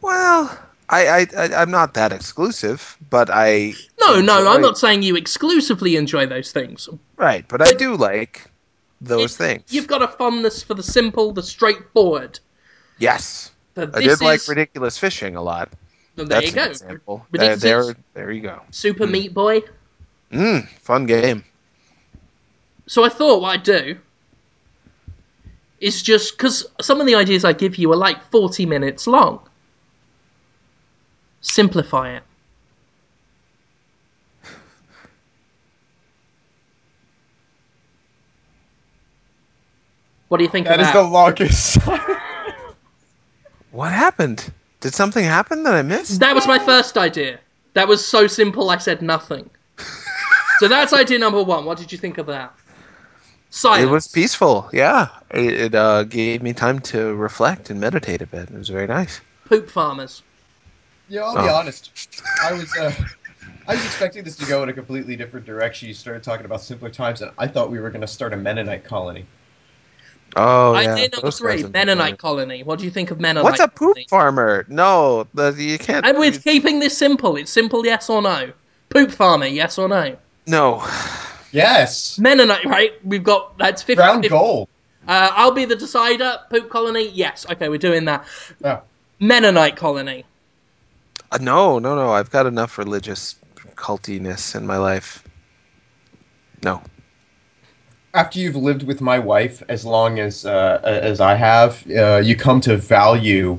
Well, 0.00 0.56
I, 0.88 1.06
I, 1.08 1.26
I, 1.36 1.54
I'm 1.62 1.70
not 1.70 1.94
that 1.94 2.12
exclusive, 2.12 2.96
but 3.10 3.28
I. 3.30 3.74
No, 4.00 4.20
no, 4.20 4.48
I'm 4.48 4.60
not 4.60 4.78
saying 4.78 5.02
you 5.02 5.16
exclusively 5.16 5.96
enjoy 5.96 6.26
those 6.26 6.52
things. 6.52 6.88
Right, 7.16 7.46
but 7.48 7.60
I 7.62 7.72
do 7.72 7.96
like 7.96 8.48
those 9.00 9.36
things. 9.36 9.64
You've 9.72 9.86
got 9.86 10.02
a 10.02 10.08
fondness 10.08 10.62
for 10.62 10.74
the 10.74 10.82
simple, 10.82 11.32
the 11.32 11.42
straightforward. 11.42 12.40
Yes, 12.98 13.52
I 13.76 13.86
did 13.86 14.20
like 14.20 14.46
ridiculous 14.48 14.98
fishing 14.98 15.36
a 15.36 15.42
lot. 15.42 15.72
There 16.16 16.26
That's 16.26 16.48
you 16.48 16.54
go. 16.54 16.64
example. 16.64 17.26
There, 17.30 17.56
there, 17.56 17.96
there 18.14 18.32
you 18.32 18.40
go. 18.40 18.62
Super 18.72 19.06
Meat 19.06 19.32
Boy. 19.32 19.62
Mm, 20.32 20.68
fun 20.80 21.06
game. 21.06 21.44
So 22.86 23.04
I 23.04 23.08
thought 23.08 23.40
what 23.40 23.54
I'd 23.54 23.62
do 23.62 23.98
is 25.80 26.02
just 26.02 26.36
because 26.36 26.66
some 26.80 27.00
of 27.00 27.06
the 27.06 27.14
ideas 27.14 27.44
I 27.44 27.52
give 27.52 27.76
you 27.76 27.92
are 27.92 27.96
like 27.96 28.20
40 28.30 28.66
minutes 28.66 29.06
long. 29.06 29.40
Simplify 31.40 32.16
it. 32.16 32.22
What 40.28 40.38
do 40.38 40.44
you 40.44 40.50
think 40.50 40.66
That 40.66 40.74
of 40.80 40.86
is 40.86 40.86
that? 40.88 40.94
the 40.94 41.02
longest. 41.02 41.78
What 43.70 43.92
happened? 43.92 44.50
Did 44.80 44.94
something 44.94 45.24
happen 45.24 45.62
that 45.64 45.74
I 45.74 45.82
missed? 45.82 46.20
That 46.20 46.34
was 46.34 46.46
my 46.46 46.58
first 46.58 46.96
idea. 46.96 47.38
That 47.74 47.86
was 47.86 48.04
so 48.04 48.26
simple 48.26 48.70
I 48.70 48.78
said 48.78 49.02
nothing. 49.02 49.48
so 50.58 50.68
that's 50.68 50.92
idea 50.92 51.18
number 51.18 51.42
one. 51.42 51.64
What 51.64 51.78
did 51.78 51.92
you 51.92 51.98
think 51.98 52.18
of 52.18 52.26
that? 52.26 52.54
Silence. 53.50 53.82
It 53.82 53.90
was 53.90 54.08
peaceful. 54.08 54.68
Yeah, 54.72 55.08
it, 55.30 55.52
it 55.52 55.74
uh, 55.74 56.04
gave 56.04 56.42
me 56.42 56.52
time 56.52 56.78
to 56.80 57.14
reflect 57.14 57.70
and 57.70 57.80
meditate 57.80 58.22
a 58.22 58.26
bit. 58.26 58.50
It 58.50 58.56
was 58.56 58.68
very 58.68 58.86
nice. 58.86 59.20
Poop 59.46 59.70
farmers. 59.70 60.22
Yeah, 61.08 61.22
I'll 61.22 61.34
be 61.34 61.40
Oh. 61.48 61.54
honest. 61.54 61.90
I 62.42 62.52
was 62.52 62.74
uh, 62.76 62.92
I 63.66 63.74
was 63.74 63.84
expecting 63.84 64.24
this 64.24 64.36
to 64.36 64.46
go 64.46 64.62
in 64.62 64.68
a 64.68 64.72
completely 64.72 65.16
different 65.16 65.46
direction. 65.46 65.88
You 65.88 65.94
started 65.94 66.22
talking 66.22 66.46
about 66.46 66.60
simpler 66.62 66.90
times, 66.90 67.22
and 67.22 67.30
I 67.38 67.46
thought 67.48 67.70
we 67.70 67.80
were 67.80 67.90
going 67.90 68.00
to 68.02 68.06
start 68.06 68.32
a 68.32 68.36
Mennonite 68.36 68.84
colony. 68.84 69.26
Oh 70.36 70.72
yeah. 70.74 70.92
idea 70.92 71.08
number 71.08 71.20
those 71.22 71.38
three, 71.38 71.64
Mennonite 71.64 72.18
colony. 72.18 72.62
What 72.62 72.78
do 72.78 72.84
you 72.84 72.90
think 72.90 73.10
of 73.10 73.18
Mennonite 73.18 73.44
What's 73.44 73.60
a 73.60 73.68
poop 73.68 73.94
colony? 73.94 74.06
farmer? 74.08 74.66
No, 74.68 75.26
the, 75.34 75.54
you 75.58 75.78
can't. 75.78 76.04
And 76.04 76.18
we're 76.18 76.32
keeping 76.32 76.80
this 76.80 76.96
simple. 76.96 77.36
It's 77.36 77.50
simple 77.50 77.84
yes 77.84 78.10
or 78.10 78.22
no. 78.22 78.52
Poop 78.90 79.10
farmer, 79.10 79.46
yes 79.46 79.78
or 79.78 79.88
no. 79.88 80.16
no. 80.46 80.86
Yes, 81.50 82.18
Mennonite, 82.18 82.64
right? 82.66 82.92
We've 83.04 83.24
got 83.24 83.56
that's 83.58 83.82
50 83.82 84.00
round 84.00 84.22
50. 84.22 84.28
goal. 84.28 84.68
Uh, 85.06 85.30
I'll 85.32 85.52
be 85.52 85.64
the 85.64 85.76
decider. 85.76 86.38
Poop 86.50 86.68
colony, 86.68 87.08
yes. 87.08 87.46
Okay, 87.50 87.70
we're 87.70 87.78
doing 87.78 88.04
that. 88.04 88.26
Oh. 88.62 88.82
Mennonite 89.20 89.76
colony. 89.76 90.24
Uh, 91.32 91.38
no, 91.40 91.78
no, 91.78 91.94
no. 91.94 92.10
I've 92.10 92.30
got 92.30 92.44
enough 92.46 92.76
religious 92.76 93.36
cultiness 93.76 94.54
in 94.54 94.66
my 94.66 94.76
life. 94.76 95.24
No. 96.62 96.82
After 98.14 98.38
you've 98.38 98.56
lived 98.56 98.84
with 98.84 99.00
my 99.00 99.18
wife 99.18 99.62
as 99.68 99.84
long 99.84 100.18
as 100.18 100.46
uh, 100.46 100.80
as 100.82 101.20
I 101.20 101.34
have, 101.34 101.84
uh, 101.90 102.16
you 102.24 102.36
come 102.36 102.60
to 102.62 102.76
value 102.76 103.58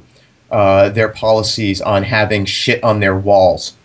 uh, 0.51 0.89
their 0.89 1.09
policies 1.09 1.81
on 1.81 2.03
having 2.03 2.45
shit 2.45 2.83
on 2.83 2.99
their 2.99 3.17
walls. 3.17 3.75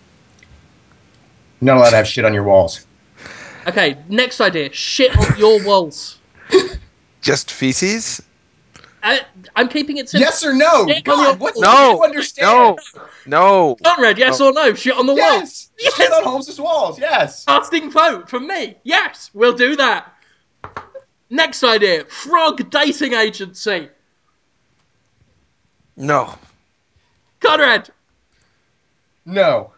You're 1.60 1.66
not 1.66 1.76
allowed 1.76 1.90
to 1.90 1.96
have 1.96 2.08
shit 2.08 2.24
on 2.24 2.32
your 2.32 2.44
walls. 2.44 2.86
Okay, 3.66 3.96
next 4.08 4.40
idea. 4.40 4.72
Shit 4.72 5.16
on 5.16 5.38
your 5.38 5.62
walls. 5.64 6.18
Just 7.20 7.50
feces? 7.50 8.22
Uh, 9.02 9.18
I'm 9.56 9.68
keeping 9.68 9.98
it 9.98 10.08
simple. 10.08 10.24
Yes 10.24 10.42
or 10.44 10.54
no? 10.54 10.86
Shit 10.86 11.06
on 11.08 11.18
your 11.18 11.34
what 11.36 11.54
walls. 11.54 11.54
do 11.54 11.60
No. 11.60 11.90
you 11.92 12.04
understand? 12.04 12.46
No. 12.46 12.76
No. 13.26 13.76
Conrad, 13.84 14.18
yes 14.18 14.40
or 14.40 14.52
no? 14.52 14.72
Shit 14.74 14.94
on 14.96 15.06
the 15.06 15.14
walls. 15.14 15.70
Yes, 15.78 15.94
shit 15.96 16.12
on 16.12 16.24
Holmes's 16.24 16.58
walls. 16.60 16.98
Yes. 16.98 17.44
Casting 17.44 17.90
vote 17.90 18.28
from 18.30 18.46
me. 18.46 18.76
Yes, 18.82 19.30
we'll 19.34 19.52
do 19.54 19.76
that. 19.76 20.10
Next 21.34 21.64
idea. 21.64 22.04
Frog 22.04 22.70
dating 22.70 23.12
agency. 23.14 23.88
No. 25.96 26.32
Conrad. 27.40 27.90
No. 29.26 29.72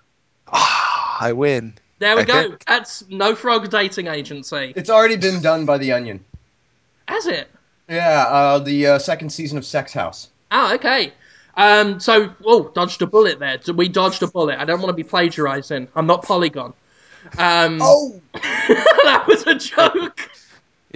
I 0.53 1.33
win. 1.35 1.73
There 1.99 2.15
we 2.15 2.23
I 2.23 2.25
go. 2.27 2.43
think- 2.43 2.65
That's 2.67 3.09
no 3.09 3.35
frog 3.35 3.71
dating 3.71 4.07
agency. 4.07 4.75
It's 4.77 4.91
already 4.91 5.17
been 5.17 5.41
done 5.41 5.65
by 5.65 5.79
The 5.79 5.93
Onion. 5.93 6.23
Has 7.09 7.27
it? 7.27 7.49
Yeah, 7.89 8.25
uh, 8.29 8.59
the 8.59 8.87
uh, 8.89 8.99
second 8.99 9.31
season 9.31 9.57
of 9.57 9.65
Sex 9.65 9.95
House. 9.95 10.29
Oh, 10.51 10.75
okay. 10.75 11.15
Um, 11.57 12.01
so, 12.01 12.35
oh, 12.45 12.71
dodged 12.75 13.01
a 13.01 13.07
bullet 13.07 13.39
there. 13.39 13.59
We 13.75 13.89
dodged 13.89 14.23
a 14.23 14.27
bullet. 14.27 14.59
I 14.61 14.67
don't 14.67 14.81
want 14.81 14.91
to 14.91 14.95
be 15.03 15.05
plagiarizing. 15.05 15.89
I'm 15.97 16.07
not 16.07 16.23
Polygon. 16.23 16.75
Um, 17.39 17.79
Oh, 17.81 18.21
that 18.35 19.25
was 19.27 19.47
a 19.47 19.55
joke. 19.55 20.21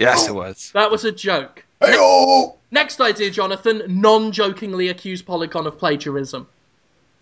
Yes, 0.01 0.27
it 0.27 0.33
was. 0.33 0.71
That 0.73 0.89
was 0.89 1.05
a 1.05 1.11
joke. 1.11 1.63
hey, 1.79 1.93
oh, 1.97 2.55
Next 2.71 2.99
idea, 3.01 3.29
Jonathan. 3.29 3.83
Non-jokingly 3.87 4.87
accuse 4.89 5.21
Polygon 5.21 5.67
of 5.67 5.77
plagiarism. 5.77 6.47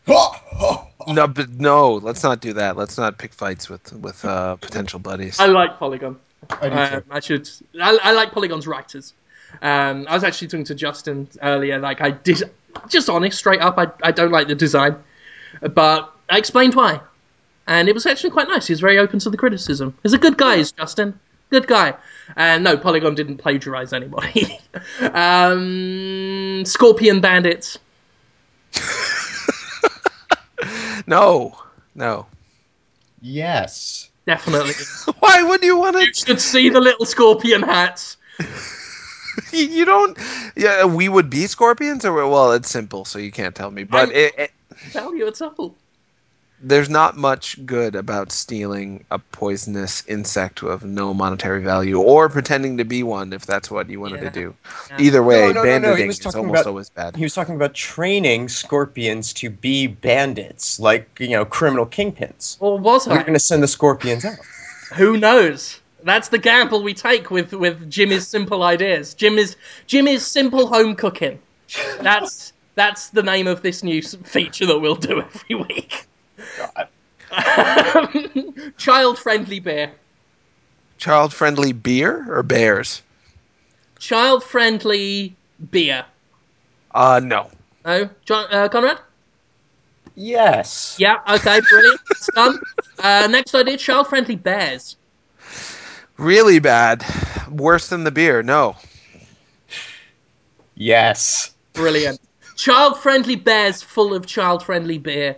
ha, 0.07 0.41
ha. 0.51 0.85
No, 1.07 1.27
but 1.27 1.49
no. 1.49 1.95
Let's 1.95 2.23
not 2.23 2.39
do 2.39 2.53
that. 2.53 2.77
Let's 2.77 2.97
not 2.97 3.17
pick 3.17 3.33
fights 3.33 3.69
with 3.69 3.91
with 3.93 4.23
uh, 4.23 4.55
potential 4.57 4.99
buddies. 4.99 5.39
I 5.39 5.47
like 5.47 5.77
Polygon. 5.79 6.17
I 6.61 6.69
do 6.69 6.75
Um. 6.75 7.03
I 7.11 7.19
should. 7.19 7.49
I, 7.81 7.97
I 8.01 8.11
like 8.13 8.31
Polygon's 8.31 8.67
writers. 8.67 9.13
Um, 9.61 10.05
I 10.07 10.13
was 10.13 10.23
actually 10.23 10.49
talking 10.49 10.65
to 10.65 10.75
Justin 10.75 11.27
earlier. 11.41 11.79
Like 11.79 12.01
I 12.01 12.11
did, 12.11 12.43
just 12.87 13.09
honest, 13.09 13.37
straight 13.39 13.61
up. 13.61 13.77
I 13.77 13.87
I 14.03 14.11
don't 14.11 14.31
like 14.31 14.47
the 14.47 14.55
design, 14.55 14.95
but 15.61 16.13
I 16.29 16.37
explained 16.37 16.75
why, 16.75 17.01
and 17.65 17.89
it 17.89 17.95
was 17.95 18.05
actually 18.05 18.29
quite 18.29 18.47
nice. 18.47 18.67
He 18.67 18.73
was 18.73 18.79
very 18.79 18.99
open 18.99 19.19
to 19.19 19.29
the 19.31 19.37
criticism. 19.37 19.95
He's 20.03 20.13
a 20.13 20.19
good 20.19 20.37
guy, 20.37 20.55
is 20.55 20.71
Justin. 20.71 21.19
Good 21.49 21.67
guy. 21.67 21.95
And 22.35 22.63
no, 22.63 22.77
Polygon 22.77 23.15
didn't 23.15 23.37
plagiarize 23.37 23.91
anybody. 23.93 24.59
um, 25.13 26.63
Scorpion 26.65 27.21
Bandits. 27.21 27.77
No. 31.07 31.57
No. 31.95 32.27
Yes. 33.21 34.09
Definitely. 34.27 34.73
Why 35.19 35.41
would 35.41 35.63
you 35.63 35.77
want 35.77 35.95
to? 35.95 36.05
you 36.05 36.13
should 36.13 36.39
see 36.39 36.69
the 36.69 36.79
little 36.79 37.05
scorpion 37.05 37.63
hats. 37.63 38.17
You 39.51 39.85
don't. 39.85 40.17
Yeah, 40.55 40.85
we 40.85 41.09
would 41.09 41.29
be 41.29 41.47
scorpions, 41.47 42.05
or 42.05 42.13
well, 42.27 42.51
it's 42.51 42.69
simple, 42.69 43.05
so 43.05 43.17
you 43.17 43.31
can't 43.31 43.55
tell 43.55 43.71
me. 43.71 43.83
But 43.85 43.97
I'm- 43.97 44.11
it, 44.11 44.33
it, 44.37 44.51
Tell 44.91 45.15
you 45.15 45.27
it's 45.27 45.41
all. 45.41 45.75
There's 46.61 46.89
not 46.89 47.15
much 47.15 47.63
good 47.65 47.95
about 47.95 48.31
stealing 48.31 49.05
a 49.11 49.19
poisonous 49.19 50.03
insect 50.07 50.61
of 50.63 50.83
no 50.83 51.13
monetary 51.13 51.63
value, 51.63 51.97
or 51.99 52.27
pretending 52.29 52.77
to 52.77 52.83
be 52.85 53.01
one 53.03 53.31
if 53.33 53.45
that's 53.45 53.71
what 53.71 53.89
you 53.89 53.99
wanted 53.99 54.21
Yeah. 54.21 54.29
to 54.29 54.39
do. 54.41 54.55
Yeah. 54.91 54.97
Either 54.99 55.23
way, 55.23 55.39
No, 55.53 55.63
no, 55.63 55.63
no, 55.63 55.77
no, 55.79 55.95
he 55.95 56.05
was 56.07 56.17
is 56.17 56.23
talking 56.23 56.39
almost 56.41 56.61
about- 56.61 56.67
always 56.69 56.89
bad. 56.89 57.15
He 57.15 57.23
was 57.23 57.33
talking 57.33 57.55
about 57.55 57.73
training 57.73 58.49
scorpions 58.49 59.33
to 59.33 59.49
be 59.49 59.87
bandits, 59.87 60.79
like 60.79 61.09
you 61.19 61.29
know, 61.29 61.45
criminal 61.45 61.85
kingpins. 61.85 62.57
Or 62.59 62.77
was 62.77 63.07
We're 63.07 63.19
I? 63.19 63.21
going 63.21 63.33
to 63.33 63.39
send 63.39 63.63
the 63.63 63.67
scorpions 63.67 64.25
out. 64.25 64.37
Who 64.95 65.17
knows? 65.17 65.79
That's 66.03 66.29
the 66.29 66.37
gamble 66.37 66.81
we 66.83 66.93
take 66.93 67.29
with 67.29 67.53
with 67.53 67.89
Jimmy's 67.89 68.27
simple 68.27 68.63
ideas. 68.63 69.13
Jimmy's 69.13 69.55
Jimmy's 69.87 70.25
simple 70.25 70.67
home 70.67 70.95
cooking. 70.95 71.39
That's 72.01 72.53
that's 72.75 73.09
the 73.09 73.23
name 73.23 73.47
of 73.47 73.61
this 73.61 73.83
new 73.83 74.01
feature 74.01 74.65
that 74.65 74.79
we'll 74.79 74.95
do 74.95 75.21
every 75.21 75.55
week. 75.55 76.05
Child 78.77 79.17
friendly 79.19 79.59
beer. 79.59 79.91
Child-friendly 80.97 81.71
beer 81.73 82.25
or 82.29 82.43
bears? 82.43 83.01
Child 83.99 84.43
friendly 84.43 85.35
beer. 85.71 86.05
Uh, 86.93 87.19
no. 87.23 87.49
No, 87.85 88.09
John, 88.25 88.47
uh, 88.51 88.67
Conrad. 88.69 88.99
Yes. 90.15 90.95
Yeah. 90.99 91.17
Okay. 91.27 91.59
Brilliant. 91.61 92.01
It's 92.11 92.29
done. 92.35 92.59
Uh, 92.99 93.27
next 93.29 93.53
idea: 93.55 93.77
child-friendly 93.77 94.35
bears. 94.35 94.97
Really 96.17 96.59
bad. 96.59 97.03
Worse 97.49 97.89
than 97.89 98.03
the 98.03 98.11
beer. 98.11 98.43
No. 98.43 98.75
Yes. 100.75 101.53
Brilliant. 101.73 102.19
child-friendly 102.55 103.35
bears 103.35 103.81
full 103.81 104.13
of 104.13 104.25
child-friendly 104.25 104.97
beer. 104.99 105.37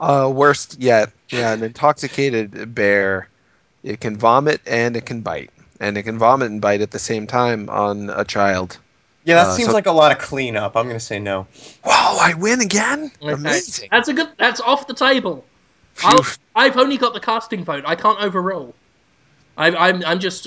Uh, 0.00 0.30
worst 0.32 0.78
yet. 0.80 1.10
Yeah, 1.30 1.52
an 1.52 1.62
intoxicated 1.62 2.74
bear. 2.74 3.28
It 3.82 4.00
can 4.00 4.16
vomit 4.16 4.60
and 4.66 4.96
it 4.96 5.06
can 5.06 5.20
bite, 5.20 5.50
and 5.80 5.96
it 5.96 6.02
can 6.02 6.18
vomit 6.18 6.50
and 6.50 6.60
bite 6.60 6.80
at 6.80 6.90
the 6.90 6.98
same 6.98 7.26
time 7.26 7.68
on 7.70 8.10
a 8.10 8.24
child. 8.24 8.78
Yeah, 9.24 9.36
that 9.36 9.46
Uh, 9.48 9.56
seems 9.56 9.68
so- 9.68 9.74
like 9.74 9.86
a 9.86 9.92
lot 9.92 10.12
of 10.12 10.18
cleanup. 10.18 10.76
I'm 10.76 10.86
gonna 10.86 11.00
say 11.00 11.18
no. 11.18 11.46
Wow, 11.84 12.18
I 12.20 12.34
win 12.34 12.60
again. 12.60 13.10
Okay. 13.22 13.32
Amazing. 13.32 13.88
That's 13.90 14.08
a 14.08 14.12
good. 14.14 14.28
That's 14.38 14.60
off 14.60 14.86
the 14.86 14.94
table. 14.94 15.44
I'll, 16.04 16.22
Phew. 16.22 16.36
I've 16.54 16.76
only 16.76 16.96
got 16.98 17.14
the 17.14 17.20
casting 17.20 17.64
vote. 17.64 17.84
I 17.86 17.94
can't 17.96 18.20
overrule. 18.20 18.74
I'm 19.56 19.76
I'm 19.76 20.04
I'm 20.04 20.20
just 20.20 20.46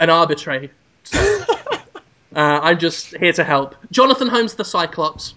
an 0.00 0.10
arbitrary. 0.10 0.70
So, 1.04 1.18
uh, 2.36 2.60
I'm 2.62 2.78
just 2.78 3.16
here 3.16 3.32
to 3.32 3.44
help. 3.44 3.76
Jonathan 3.92 4.28
Holmes, 4.28 4.54
the 4.54 4.64
Cyclops. 4.64 5.34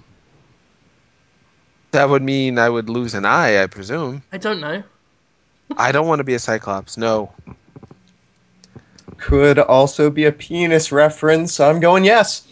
That 1.91 2.09
would 2.09 2.21
mean 2.21 2.57
I 2.57 2.69
would 2.69 2.89
lose 2.89 3.13
an 3.13 3.25
eye, 3.25 3.61
I 3.61 3.67
presume. 3.67 4.23
I 4.31 4.37
don't 4.37 4.61
know. 4.61 4.83
I 5.77 5.91
don't 5.91 6.07
want 6.07 6.19
to 6.19 6.23
be 6.23 6.33
a 6.33 6.39
Cyclops. 6.39 6.97
No. 6.97 7.33
Could 9.17 9.59
also 9.59 10.09
be 10.09 10.25
a 10.25 10.31
penis 10.31 10.91
reference. 10.91 11.59
I'm 11.59 11.79
going 11.79 12.03
yes. 12.03 12.47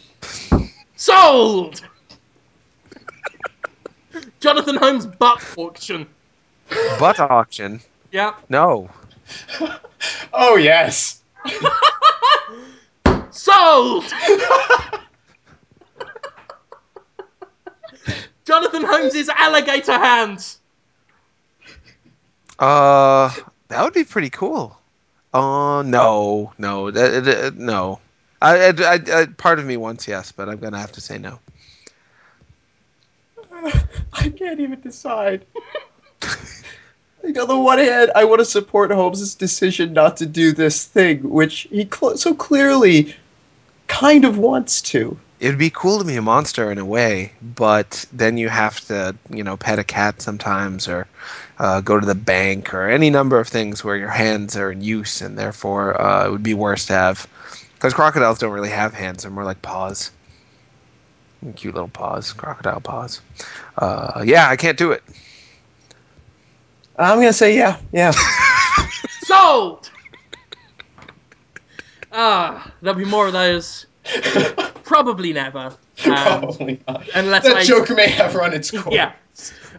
Sold. 0.95 1.81
Jonathan 4.39 4.75
Holmes 4.75 5.05
butt 5.05 5.41
auction. 5.57 6.07
Butt 6.99 7.19
auction. 7.19 7.81
Yeah. 8.11 8.33
No. 8.49 8.89
Oh 10.31 10.55
yes. 10.55 11.21
Sold. 13.31 14.05
Jonathan 18.49 18.83
Holmes's 18.83 19.29
alligator 19.29 19.93
hands. 19.93 20.57
Uh, 22.57 23.31
that 23.67 23.83
would 23.83 23.93
be 23.93 24.03
pretty 24.03 24.31
cool. 24.31 24.75
Uh, 25.31 25.83
no, 25.85 26.51
no, 26.57 26.89
that, 26.89 27.23
that- 27.25 27.55
no. 27.55 27.99
I, 28.41 28.69
I, 28.69 28.99
I, 29.13 29.25
part 29.27 29.59
of 29.59 29.65
me 29.65 29.77
wants 29.77 30.07
yes, 30.07 30.31
but 30.31 30.49
I'm 30.49 30.57
gonna 30.57 30.79
have 30.79 30.93
to 30.93 31.01
say 31.01 31.19
no. 31.19 31.39
I 34.13 34.29
can't 34.29 34.59
even 34.59 34.81
decide. 34.81 35.45
Like, 37.21 37.37
on 37.37 37.49
the 37.49 37.59
one 37.59 37.79
hand, 37.79 38.11
I 38.15 38.23
want 38.23 38.39
to 38.39 38.45
support 38.45 38.91
Holmes' 38.91 39.35
decision 39.35 39.91
not 39.91 40.15
to 40.17 40.25
do 40.25 40.53
this 40.53 40.85
thing, 40.85 41.29
which 41.29 41.67
he 41.69 41.83
cl- 41.83 42.15
so 42.15 42.33
clearly 42.33 43.13
kind 43.87 44.23
of 44.23 44.37
wants 44.37 44.81
to. 44.83 45.19
It'd 45.39 45.57
be 45.57 45.69
cool 45.69 45.99
to 45.99 46.03
be 46.03 46.17
a 46.17 46.21
monster 46.21 46.69
in 46.69 46.77
a 46.77 46.85
way, 46.85 47.31
but 47.55 48.05
then 48.11 48.37
you 48.37 48.49
have 48.49 48.81
to, 48.87 49.15
you 49.29 49.41
know, 49.41 49.55
pet 49.55 49.79
a 49.79 49.85
cat 49.85 50.21
sometimes, 50.21 50.87
or 50.87 51.07
uh, 51.59 51.79
go 51.79 51.97
to 51.97 52.05
the 52.05 52.15
bank, 52.15 52.73
or 52.73 52.89
any 52.89 53.09
number 53.09 53.39
of 53.39 53.47
things 53.47 53.81
where 53.81 53.95
your 53.95 54.09
hands 54.09 54.57
are 54.57 54.69
in 54.69 54.81
use, 54.81 55.21
and 55.21 55.37
therefore 55.37 55.99
uh, 55.99 56.27
it 56.27 56.31
would 56.31 56.43
be 56.43 56.53
worse 56.53 56.87
to 56.87 56.93
have. 56.93 57.27
Because 57.75 57.93
crocodiles 57.93 58.39
don't 58.39 58.51
really 58.51 58.69
have 58.69 58.93
hands; 58.93 59.23
they're 59.23 59.31
more 59.31 59.45
like 59.45 59.61
paws. 59.61 60.11
Cute 61.55 61.73
little 61.73 61.87
paws, 61.87 62.33
crocodile 62.33 62.81
paws. 62.81 63.21
Uh, 63.77 64.21
yeah, 64.25 64.49
I 64.49 64.57
can't 64.57 64.77
do 64.77 64.91
it. 64.91 65.03
I'm 66.97 67.17
gonna 67.17 67.31
say 67.31 67.55
yeah, 67.55 67.77
yeah. 67.93 68.11
Sold. 69.23 69.89
Ah, 72.11 72.73
there'll 72.81 72.99
be 72.99 73.05
more 73.05 73.27
of 73.27 73.33
those. 73.33 73.85
Probably 74.89 75.33
never. 75.33 75.71
Um, 76.05 76.13
Probably 76.15 76.79
not. 76.87 77.07
unless 77.13 77.43
that 77.43 77.57
I- 77.57 77.63
joke 77.63 77.89
may 77.89 78.07
have 78.07 78.33
run 78.33 78.53
its 78.53 78.71
course. 78.71 78.95
yeah. 78.95 79.11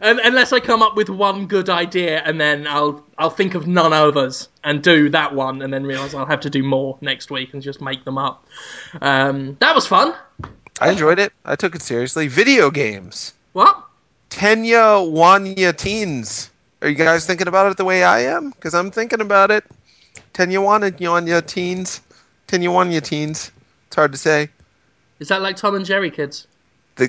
Un 0.02 0.20
unless 0.22 0.52
I 0.52 0.60
come 0.60 0.82
up 0.82 0.94
with 0.94 1.08
one 1.08 1.46
good 1.46 1.68
idea 1.70 2.20
and 2.26 2.38
then 2.40 2.66
I'll 2.66 3.02
I'll 3.18 3.30
think 3.30 3.54
of 3.54 3.66
none 3.66 3.92
others 3.94 4.48
and 4.62 4.82
do 4.82 5.08
that 5.10 5.34
one 5.34 5.62
and 5.62 5.72
then 5.72 5.84
realize 5.84 6.14
I'll 6.14 6.26
have 6.26 6.40
to 6.40 6.50
do 6.50 6.62
more 6.62 6.98
next 7.00 7.30
week 7.30 7.54
and 7.54 7.62
just 7.62 7.80
make 7.80 8.04
them 8.04 8.18
up. 8.18 8.44
Um, 9.00 9.56
that 9.60 9.74
was 9.74 9.86
fun. 9.86 10.14
I 10.80 10.90
enjoyed 10.92 11.18
it. 11.18 11.32
I 11.46 11.56
took 11.56 11.74
it 11.74 11.82
seriously. 11.82 12.28
Video 12.28 12.70
games. 12.70 13.32
What? 13.54 13.82
Tenya 14.30 15.00
Wanya 15.10 15.74
teens. 15.76 16.50
Are 16.82 16.88
you 16.88 16.94
guys 16.94 17.26
thinking 17.26 17.48
about 17.48 17.70
it 17.72 17.76
the 17.78 17.84
way 17.86 18.04
I 18.04 18.20
am? 18.20 18.50
Because 18.50 18.74
I'm 18.74 18.90
thinking 18.90 19.20
about 19.22 19.50
it. 19.50 19.64
Tenya 20.34 20.60
Wanya 20.60 21.44
teens. 21.46 22.00
Tenya 22.46 22.68
Wanya 22.68 23.02
teens. 23.02 23.50
It's 23.86 23.96
hard 23.96 24.12
to 24.12 24.18
say. 24.18 24.48
Is 25.20 25.28
that 25.28 25.42
like 25.42 25.56
Tom 25.56 25.74
and 25.74 25.84
Jerry 25.84 26.10
kids? 26.10 26.46
The 26.96 27.08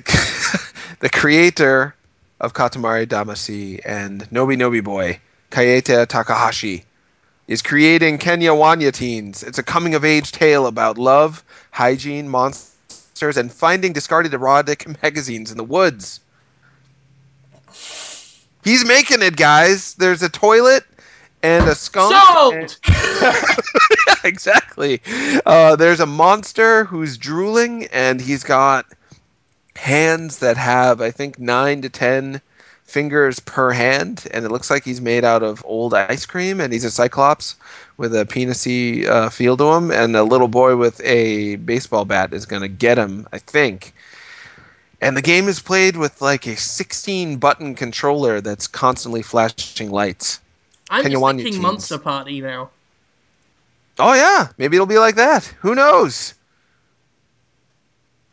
the 1.00 1.08
creator 1.08 1.94
of 2.40 2.52
Katamari 2.52 3.06
Damacy 3.06 3.80
and 3.84 4.22
Noby 4.30 4.56
Noby 4.56 4.84
Boy, 4.84 5.18
Keita 5.50 6.06
Takahashi, 6.06 6.84
is 7.48 7.62
creating 7.62 8.18
Tenya 8.18 8.50
Wanya 8.50 8.92
teens. 8.92 9.42
It's 9.42 9.58
a 9.58 9.62
coming 9.62 9.94
of 9.94 10.04
age 10.04 10.30
tale 10.30 10.66
about 10.66 10.98
love, 10.98 11.42
hygiene, 11.70 12.28
monsters, 12.28 13.36
and 13.36 13.50
finding 13.50 13.94
discarded 13.94 14.34
erotic 14.34 14.86
magazines 15.02 15.50
in 15.50 15.56
the 15.56 15.64
woods. 15.64 16.20
He's 18.62 18.84
making 18.84 19.22
it, 19.22 19.36
guys. 19.36 19.94
There's 19.94 20.22
a 20.22 20.28
toilet 20.28 20.84
and 21.42 21.68
a 21.68 21.74
skunk. 21.74 22.14
Sold. 22.14 22.78
Yeah, 22.88 24.14
exactly. 24.24 25.00
Uh, 25.44 25.76
there's 25.76 26.00
a 26.00 26.06
monster 26.06 26.84
who's 26.84 27.18
drooling, 27.18 27.86
and 27.86 28.20
he's 28.20 28.44
got 28.44 28.86
hands 29.76 30.38
that 30.38 30.56
have, 30.56 31.00
I 31.00 31.10
think, 31.10 31.38
nine 31.38 31.82
to 31.82 31.88
ten 31.88 32.40
fingers 32.84 33.40
per 33.40 33.70
hand, 33.70 34.26
and 34.32 34.44
it 34.44 34.50
looks 34.50 34.70
like 34.70 34.84
he's 34.84 35.00
made 35.00 35.24
out 35.24 35.42
of 35.42 35.64
old 35.66 35.94
ice 35.94 36.26
cream, 36.26 36.60
and 36.60 36.72
he's 36.72 36.84
a 36.84 36.90
cyclops 36.90 37.56
with 37.96 38.14
a 38.14 38.26
penisy 38.26 39.06
uh, 39.06 39.30
feel 39.30 39.56
to 39.56 39.72
him, 39.72 39.90
and 39.90 40.14
a 40.14 40.22
little 40.22 40.48
boy 40.48 40.76
with 40.76 41.00
a 41.02 41.56
baseball 41.56 42.04
bat 42.04 42.32
is 42.32 42.46
going 42.46 42.62
to 42.62 42.68
get 42.68 42.98
him, 42.98 43.26
I 43.32 43.38
think. 43.38 43.94
And 45.00 45.16
the 45.16 45.22
game 45.22 45.48
is 45.48 45.58
played 45.58 45.96
with 45.96 46.20
like 46.20 46.46
a 46.46 46.56
16 46.56 47.38
button 47.38 47.74
controller 47.74 48.40
that's 48.40 48.68
constantly 48.68 49.22
flashing 49.22 49.90
lights. 49.90 50.38
I'm 50.92 51.02
Can 51.02 51.12
just 51.12 51.24
thinking 51.24 51.44
teens? 51.46 51.58
Monster 51.58 51.98
Party 51.98 52.42
now. 52.42 52.68
Oh 53.98 54.12
yeah, 54.12 54.48
maybe 54.58 54.76
it'll 54.76 54.86
be 54.86 54.98
like 54.98 55.16
that. 55.16 55.46
Who 55.60 55.74
knows? 55.74 56.34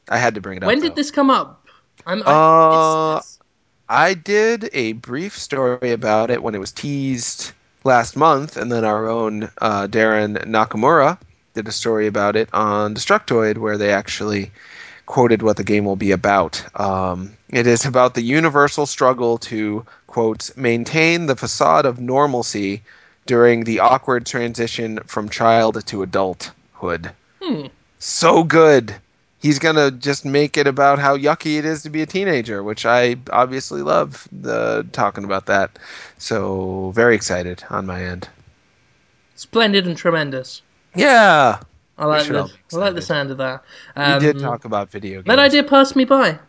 I 0.09 0.17
had 0.17 0.35
to 0.35 0.41
bring 0.41 0.57
it 0.57 0.63
up. 0.63 0.67
When 0.67 0.81
did 0.81 0.91
though. 0.91 0.95
this 0.95 1.09
come 1.09 1.29
up? 1.29 1.65
I'm, 2.05 2.21
I 2.25 2.31
Uh. 2.31 3.21
I 3.91 4.13
did 4.13 4.69
a 4.73 4.93
brief 4.93 5.35
story 5.35 5.91
about 5.93 6.29
it 6.29 6.43
when 6.43 6.53
it 6.53 6.59
was 6.59 6.71
teased 6.71 7.53
last 7.83 8.15
month, 8.15 8.55
and 8.55 8.71
then 8.71 8.85
our 8.85 9.07
own 9.07 9.49
uh, 9.59 9.87
Darren 9.87 10.37
Nakamura 10.45 11.17
did 11.55 11.67
a 11.67 11.71
story 11.71 12.05
about 12.05 12.35
it 12.35 12.49
on 12.53 12.93
Destructoid, 12.93 13.57
where 13.57 13.77
they 13.77 13.91
actually 13.91 14.51
quoted 15.07 15.41
what 15.41 15.57
the 15.57 15.63
game 15.63 15.85
will 15.85 15.95
be 15.95 16.11
about. 16.11 16.63
Um, 16.79 17.35
it 17.49 17.65
is 17.65 17.85
about 17.85 18.13
the 18.13 18.21
universal 18.21 18.85
struggle 18.85 19.39
to 19.39 19.85
quote 20.19 20.51
maintain 20.57 21.27
the 21.27 21.35
facade 21.37 21.85
of 21.85 21.97
normalcy 21.97 22.81
during 23.25 23.63
the 23.63 23.79
awkward 23.79 24.25
transition 24.25 24.99
from 25.05 25.29
child 25.29 25.85
to 25.85 26.03
adulthood. 26.03 27.09
Hmm. 27.41 27.67
So 27.99 28.43
good. 28.43 28.93
He's 29.41 29.59
gonna 29.59 29.91
just 29.91 30.25
make 30.25 30.57
it 30.57 30.67
about 30.67 30.99
how 30.99 31.15
yucky 31.15 31.57
it 31.57 31.63
is 31.63 31.83
to 31.83 31.89
be 31.89 32.01
a 32.01 32.05
teenager, 32.05 32.61
which 32.61 32.85
I 32.85 33.15
obviously 33.31 33.81
love 33.81 34.27
the 34.33 34.85
talking 34.91 35.23
about 35.23 35.45
that. 35.45 35.79
So 36.17 36.91
very 36.93 37.15
excited 37.15 37.63
on 37.69 37.85
my 37.85 38.03
end. 38.03 38.27
Splendid 39.35 39.87
and 39.87 39.95
tremendous. 39.95 40.61
Yeah, 40.95 41.59
I 41.97 42.05
like 42.05 42.27
the 42.27 42.51
I 42.73 42.75
like 42.75 42.95
the 42.95 43.01
sound 43.01 43.31
of 43.31 43.37
that. 43.37 43.63
we 43.95 44.03
Um, 44.03 44.19
did 44.19 44.39
talk 44.39 44.65
about 44.65 44.91
video 44.91 45.19
games. 45.19 45.27
That 45.27 45.39
idea 45.39 45.63
passed 45.63 45.95
me 45.95 46.03
by. 46.03 46.39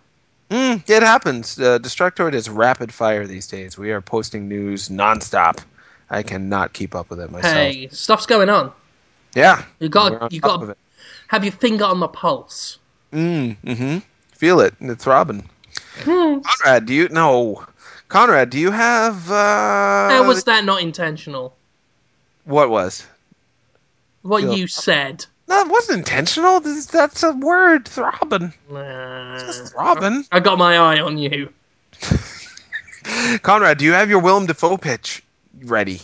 Mm, 0.50 0.88
it 0.90 1.02
happens. 1.02 1.58
Uh, 1.58 1.78
Destructoid 1.78 2.34
is 2.34 2.50
rapid 2.50 2.92
fire 2.92 3.26
these 3.26 3.46
days. 3.46 3.78
We 3.78 3.92
are 3.92 4.00
posting 4.00 4.48
news 4.48 4.88
nonstop. 4.88 5.62
I 6.10 6.24
cannot 6.24 6.72
keep 6.72 6.94
up 6.94 7.08
with 7.08 7.20
it 7.20 7.30
myself. 7.30 7.54
Hey, 7.54 7.88
stuff's 7.92 8.26
going 8.26 8.48
on. 8.48 8.72
Yeah, 9.34 9.62
You 9.78 9.88
got 9.88 10.32
you 10.32 10.40
got 10.40 10.76
have 11.28 11.44
your 11.44 11.52
finger 11.52 11.84
on 11.84 12.00
the 12.00 12.08
pulse. 12.08 12.78
Mm, 13.12 13.56
mm-hmm. 13.64 13.98
Feel 14.32 14.60
it. 14.60 14.74
It's 14.80 15.04
throbbing. 15.04 15.48
Hmm. 15.98 16.38
Conrad, 16.40 16.86
do 16.86 16.94
you 16.94 17.08
no? 17.10 17.64
Conrad, 18.08 18.50
do 18.50 18.58
you 18.58 18.72
have? 18.72 19.30
uh 19.30 20.08
How 20.08 20.26
was 20.26 20.42
that 20.44 20.64
not 20.64 20.82
intentional? 20.82 21.54
What 22.44 22.70
was? 22.70 23.06
What 24.22 24.42
Feel- 24.42 24.56
you 24.56 24.66
said. 24.66 25.26
No, 25.50 25.60
it 25.62 25.68
wasn't 25.68 25.98
intentional. 25.98 26.60
This, 26.60 26.86
that's 26.86 27.24
a 27.24 27.32
word, 27.32 27.86
throbbing. 27.88 28.54
Nah. 28.70 29.38
Just 29.40 29.72
throbbing. 29.72 30.24
I 30.30 30.38
got 30.38 30.58
my 30.58 30.76
eye 30.76 31.00
on 31.00 31.18
you. 31.18 31.52
Conrad, 33.42 33.78
do 33.78 33.84
you 33.84 33.92
have 33.92 34.08
your 34.08 34.20
Willem 34.20 34.46
Dafoe 34.46 34.76
pitch 34.76 35.22
ready? 35.64 36.00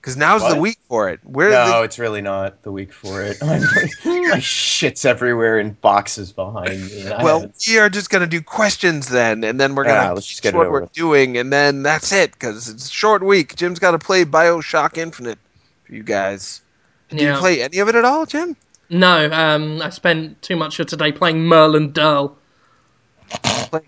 Because 0.00 0.16
now's 0.16 0.48
the 0.48 0.58
week 0.58 0.78
for 0.88 1.10
it. 1.10 1.20
Where 1.24 1.50
No, 1.50 1.80
the, 1.80 1.82
it's 1.82 1.98
really 1.98 2.22
not 2.22 2.62
the 2.62 2.72
week 2.72 2.90
for 2.90 3.22
it. 3.22 3.36
my 4.04 4.38
shit's 4.38 5.04
everywhere 5.04 5.60
in 5.60 5.72
boxes 5.82 6.32
behind 6.32 6.86
me. 6.86 7.04
well, 7.04 7.40
haven't- 7.40 7.62
we 7.68 7.78
are 7.78 7.90
just 7.90 8.08
gonna 8.08 8.26
do 8.26 8.40
questions 8.40 9.08
then, 9.08 9.44
and 9.44 9.60
then 9.60 9.74
we're 9.74 9.84
gonna 9.84 9.96
Yeah, 10.04 10.12
let's 10.12 10.26
just 10.26 10.40
get 10.42 10.54
what 10.54 10.70
we're 10.70 10.80
with. 10.82 10.92
doing, 10.94 11.36
and 11.36 11.52
then 11.52 11.82
that's 11.82 12.12
it. 12.12 12.32
Because 12.32 12.66
it's 12.66 12.88
a 12.88 12.90
short 12.90 13.22
week. 13.22 13.56
Jim's 13.56 13.78
got 13.78 13.90
to 13.90 13.98
play 13.98 14.24
Bioshock 14.24 14.96
Infinite 14.96 15.38
for 15.84 15.94
you 15.94 16.02
guys. 16.02 16.62
Did 17.10 17.20
Yeah. 17.20 17.34
you 17.34 17.38
play 17.38 17.60
any 17.62 17.78
of 17.80 17.88
it 17.88 17.94
at 17.94 18.06
all, 18.06 18.24
Jim? 18.24 18.56
No, 18.90 19.30
um, 19.30 19.80
I 19.80 19.90
spent 19.90 20.42
too 20.42 20.56
much 20.56 20.80
of 20.80 20.88
today 20.88 21.12
playing 21.12 21.44
Merlin 21.44 21.92
Durl. 21.92 22.34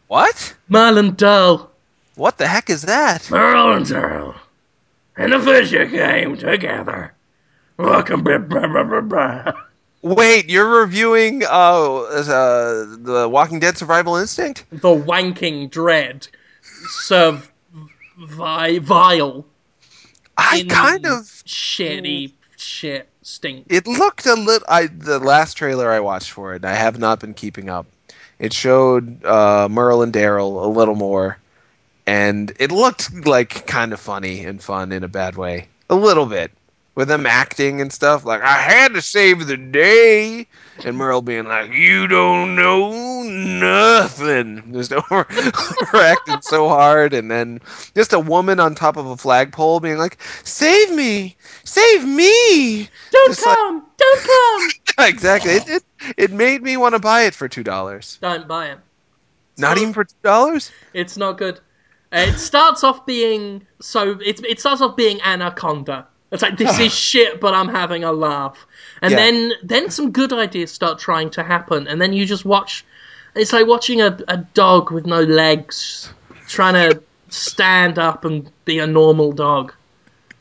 What? 0.06 0.54
Merlin 0.68 1.16
Durl. 1.16 1.68
What 2.14 2.38
the 2.38 2.46
heck 2.46 2.70
is 2.70 2.82
that? 2.82 3.28
Merlin 3.28 3.82
Durl. 3.82 4.36
And 5.16 5.32
the 5.32 5.40
fisher 5.40 5.88
came 5.88 6.36
together. 6.36 7.12
Welcome, 7.78 8.22
blah, 8.22 8.38
blah, 8.38 8.68
blah, 8.68 8.84
blah, 8.84 9.00
blah. 9.00 9.52
Wait, 10.02 10.48
you're 10.48 10.80
reviewing 10.80 11.42
uh, 11.44 11.48
uh 11.48 12.84
the 12.98 13.28
Walking 13.30 13.58
Dead 13.58 13.76
Survival 13.76 14.14
Instinct? 14.16 14.64
The 14.70 14.88
wanking 14.88 15.68
dread. 15.68 16.28
survival. 18.18 19.46
I 20.36 20.64
kind 20.68 21.06
of 21.06 21.24
shitty 21.44 22.32
shit 22.56 23.08
stink. 23.22 23.66
it 23.68 23.86
looked 23.86 24.26
a 24.26 24.34
little 24.34 24.66
I 24.68 24.86
the 24.86 25.18
last 25.18 25.54
trailer 25.54 25.90
I 25.90 26.00
watched 26.00 26.30
for 26.30 26.54
it, 26.54 26.64
I 26.64 26.74
have 26.74 26.98
not 26.98 27.20
been 27.20 27.34
keeping 27.34 27.68
up. 27.68 27.86
It 28.38 28.52
showed 28.52 29.24
uh 29.24 29.68
Merle 29.70 30.02
and 30.02 30.12
Daryl 30.12 30.64
a 30.64 30.68
little 30.68 30.96
more 30.96 31.38
and 32.06 32.52
it 32.58 32.70
looked 32.70 33.26
like 33.26 33.66
kind 33.66 33.92
of 33.92 34.00
funny 34.00 34.44
and 34.44 34.62
fun 34.62 34.92
in 34.92 35.04
a 35.04 35.08
bad 35.08 35.36
way. 35.36 35.68
A 35.88 35.94
little 35.94 36.26
bit. 36.26 36.50
With 36.94 37.08
them 37.08 37.24
acting 37.24 37.80
and 37.80 37.90
stuff 37.90 38.26
like 38.26 38.42
I 38.42 38.52
had 38.52 38.92
to 38.94 39.00
save 39.00 39.46
the 39.46 39.56
day 39.56 40.46
and 40.84 40.96
Merle 40.96 41.22
being 41.22 41.46
like, 41.46 41.72
You 41.72 42.06
don't 42.06 42.54
know 42.54 43.22
nothing. 43.22 44.74
Just 44.74 44.92
over 45.10 45.26
overacting 45.82 46.42
so 46.42 46.68
hard 46.68 47.14
and 47.14 47.30
then 47.30 47.60
just 47.94 48.12
a 48.12 48.20
woman 48.20 48.60
on 48.60 48.74
top 48.74 48.98
of 48.98 49.06
a 49.06 49.16
flagpole 49.16 49.80
being 49.80 49.96
like, 49.96 50.18
Save 50.44 50.94
me! 50.94 51.34
Save 51.64 52.06
me! 52.06 52.88
Don't 53.10 53.30
Just 53.30 53.46
like- 53.46 53.56
come! 53.56 53.86
Don't 53.96 54.22
come! 54.22 54.68
exactly. 55.08 55.52
It, 55.52 55.68
it 55.68 55.82
it 56.16 56.30
made 56.30 56.62
me 56.62 56.76
want 56.76 56.94
to 56.94 56.98
buy 56.98 57.22
it 57.22 57.34
for 57.34 57.48
two 57.48 57.64
dollars. 57.64 58.18
Don't 58.20 58.46
buy 58.46 58.70
it. 58.70 58.78
Not 59.56 59.78
even 59.78 59.94
for 59.94 60.04
two 60.04 60.14
dollars. 60.22 60.70
It's 60.92 61.16
not 61.16 61.38
good. 61.38 61.60
It 62.10 62.38
starts 62.38 62.84
off 62.84 63.06
being 63.06 63.66
so. 63.80 64.18
It 64.22 64.44
it 64.44 64.60
starts 64.60 64.82
off 64.82 64.96
being 64.96 65.20
Anaconda. 65.22 66.06
It's 66.32 66.42
like 66.42 66.56
this 66.56 66.78
is 66.80 66.92
shit, 67.10 67.40
but 67.40 67.54
I'm 67.54 67.68
having 67.68 68.02
a 68.04 68.12
laugh. 68.12 68.66
And 69.02 69.12
Yeah. 69.12 69.18
then 69.18 69.52
then 69.62 69.90
some 69.90 70.10
good 70.10 70.32
ideas 70.32 70.72
start 70.72 70.98
trying 70.98 71.30
to 71.30 71.42
happen, 71.42 71.86
and 71.86 72.00
then 72.00 72.12
you 72.12 72.26
just 72.26 72.44
watch. 72.44 72.84
It's 73.34 73.52
like 73.52 73.66
watching 73.66 74.00
a, 74.00 74.18
a 74.28 74.38
dog 74.38 74.90
with 74.90 75.06
no 75.06 75.22
legs 75.22 76.12
trying 76.48 76.74
to 76.74 77.02
stand 77.28 77.98
up 77.98 78.24
and 78.24 78.50
be 78.64 78.78
a 78.78 78.86
normal 78.86 79.32
dog. 79.32 79.72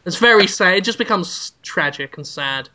It's 0.06 0.18
very 0.18 0.48
sad. 0.48 0.76
It 0.78 0.84
just 0.84 0.98
becomes 0.98 1.54
tragic 1.62 2.18
and 2.18 2.26
sad. 2.26 2.70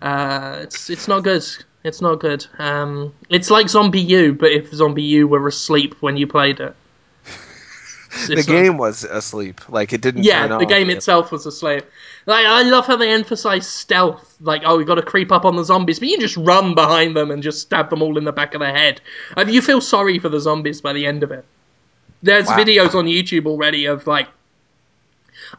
Uh, 0.00 0.60
it's 0.62 0.90
it's 0.90 1.08
not 1.08 1.24
good. 1.24 1.44
It's 1.84 2.00
not 2.00 2.20
good. 2.20 2.46
Um, 2.58 3.14
it's 3.28 3.50
like 3.50 3.68
Zombie 3.68 4.00
U, 4.00 4.34
but 4.34 4.50
if 4.52 4.72
Zombie 4.72 5.02
U 5.02 5.28
were 5.28 5.46
asleep 5.48 5.94
when 6.00 6.16
you 6.16 6.26
played 6.26 6.60
it. 6.60 6.74
The 8.28 8.36
not- 8.36 8.46
game 8.46 8.78
was 8.78 9.04
asleep. 9.04 9.60
Like 9.68 9.92
it 9.92 10.00
didn't. 10.00 10.24
yeah, 10.24 10.46
the 10.58 10.66
game 10.66 10.90
itself 10.90 11.30
was 11.30 11.46
asleep. 11.46 11.84
Like 12.26 12.46
I 12.46 12.62
love 12.62 12.86
how 12.86 12.96
they 12.96 13.10
emphasize 13.12 13.66
stealth. 13.68 14.36
Like, 14.40 14.62
oh, 14.64 14.78
we 14.78 14.84
got 14.84 14.96
to 14.96 15.02
creep 15.02 15.30
up 15.32 15.44
on 15.44 15.56
the 15.56 15.64
zombies, 15.64 15.98
but 15.98 16.08
you 16.08 16.18
just 16.18 16.36
run 16.36 16.74
behind 16.74 17.16
them 17.16 17.30
and 17.30 17.42
just 17.42 17.60
stab 17.62 17.90
them 17.90 18.02
all 18.02 18.16
in 18.18 18.24
the 18.24 18.32
back 18.32 18.54
of 18.54 18.60
the 18.60 18.70
head. 18.70 19.00
Uh, 19.36 19.44
you 19.48 19.60
feel 19.62 19.80
sorry 19.80 20.18
for 20.18 20.28
the 20.28 20.40
zombies 20.40 20.80
by 20.80 20.92
the 20.92 21.06
end 21.06 21.22
of 21.22 21.30
it. 21.32 21.44
There's 22.22 22.46
Wow. 22.46 22.56
videos 22.58 22.94
on 22.94 23.04
YouTube 23.06 23.46
already 23.46 23.86
of 23.86 24.06
like 24.06 24.28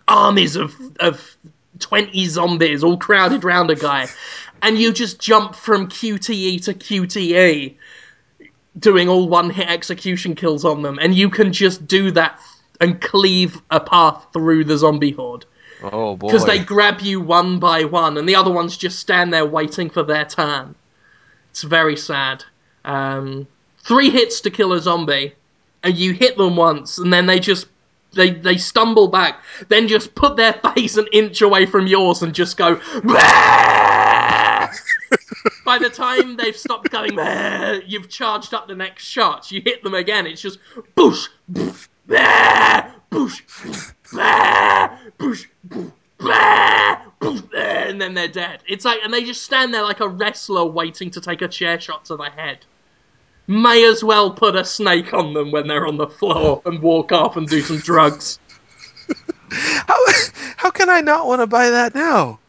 armies 0.07 0.55
of 0.55 0.75
of 0.99 1.35
twenty 1.79 2.25
zombies 2.25 2.83
all 2.83 2.97
crowded 2.97 3.43
round 3.43 3.69
a 3.71 3.75
guy, 3.75 4.07
and 4.61 4.77
you 4.77 4.91
just 4.91 5.19
jump 5.19 5.55
from 5.55 5.87
QTE 5.87 6.63
to 6.65 6.73
QTE, 6.73 7.75
doing 8.79 9.09
all 9.09 9.27
one 9.27 9.49
hit 9.49 9.69
execution 9.69 10.35
kills 10.35 10.65
on 10.65 10.81
them, 10.81 10.97
and 10.99 11.13
you 11.13 11.29
can 11.29 11.51
just 11.53 11.87
do 11.87 12.11
that 12.11 12.39
and 12.81 12.99
cleave 13.01 13.61
a 13.71 13.79
path 13.79 14.25
through 14.33 14.63
the 14.63 14.77
zombie 14.77 15.11
horde 15.11 15.45
Oh 15.83 16.15
boy. 16.15 16.27
because 16.27 16.45
they 16.45 16.59
grab 16.59 17.01
you 17.01 17.19
one 17.21 17.59
by 17.59 17.83
one, 17.83 18.17
and 18.17 18.27
the 18.27 18.35
other 18.35 18.51
ones 18.51 18.77
just 18.77 18.99
stand 18.99 19.33
there 19.33 19.45
waiting 19.45 19.89
for 19.89 20.03
their 20.03 20.25
turn. 20.25 20.75
It's 21.51 21.63
very 21.63 21.97
sad. 21.97 22.43
Um, 22.85 23.47
three 23.79 24.09
hits 24.09 24.41
to 24.41 24.49
kill 24.49 24.73
a 24.73 24.79
zombie, 24.79 25.33
and 25.83 25.97
you 25.97 26.13
hit 26.13 26.37
them 26.37 26.55
once, 26.55 26.97
and 26.99 27.11
then 27.11 27.25
they 27.25 27.39
just 27.39 27.67
they 28.13 28.31
they 28.31 28.57
stumble 28.57 29.07
back, 29.07 29.41
then 29.67 29.87
just 29.87 30.15
put 30.15 30.35
their 30.37 30.53
face 30.75 30.97
an 30.97 31.07
inch 31.11 31.41
away 31.41 31.65
from 31.65 31.85
yours 31.87 32.21
and 32.23 32.33
just 32.33 32.55
go. 32.57 32.79
By 35.65 35.79
the 35.79 35.89
time 35.89 36.35
they've 36.35 36.55
stopped 36.55 36.89
going, 36.89 37.17
you've 37.87 38.09
charged 38.09 38.53
up 38.53 38.67
the 38.67 38.75
next 38.75 39.03
shot. 39.05 39.51
You 39.51 39.61
hit 39.63 39.83
them 39.83 39.93
again. 39.93 40.27
It's 40.27 40.41
just 40.41 40.59
boosh, 40.95 41.27
boosh, 41.51 41.87
bah, 42.07 42.91
boosh, 43.11 43.41
bah, 44.13 44.97
boosh, 45.17 45.45
boosh, 45.67 45.91
boosh, 47.21 47.53
and 47.53 48.01
then 48.01 48.13
they're 48.13 48.27
dead. 48.27 48.63
It's 48.67 48.85
like, 48.85 48.99
and 49.03 49.13
they 49.13 49.23
just 49.23 49.43
stand 49.43 49.73
there 49.73 49.83
like 49.83 49.99
a 49.99 50.07
wrestler 50.07 50.65
waiting 50.65 51.11
to 51.11 51.21
take 51.21 51.41
a 51.41 51.47
chair 51.47 51.79
shot 51.79 52.05
to 52.05 52.15
the 52.15 52.29
head. 52.29 52.65
May 53.47 53.83
as 53.85 54.03
well 54.03 54.31
put 54.31 54.55
a 54.55 54.63
snake 54.63 55.13
on 55.13 55.33
them 55.33 55.51
when 55.51 55.67
they're 55.67 55.87
on 55.87 55.97
the 55.97 56.07
floor 56.07 56.61
and 56.65 56.81
walk 56.81 57.11
off 57.11 57.35
and 57.35 57.47
do 57.47 57.61
some 57.61 57.77
drugs. 57.77 58.39
how 59.51 60.05
how 60.57 60.69
can 60.69 60.89
I 60.89 61.01
not 61.01 61.25
want 61.25 61.41
to 61.41 61.47
buy 61.47 61.69
that 61.71 61.95
now? 61.95 62.39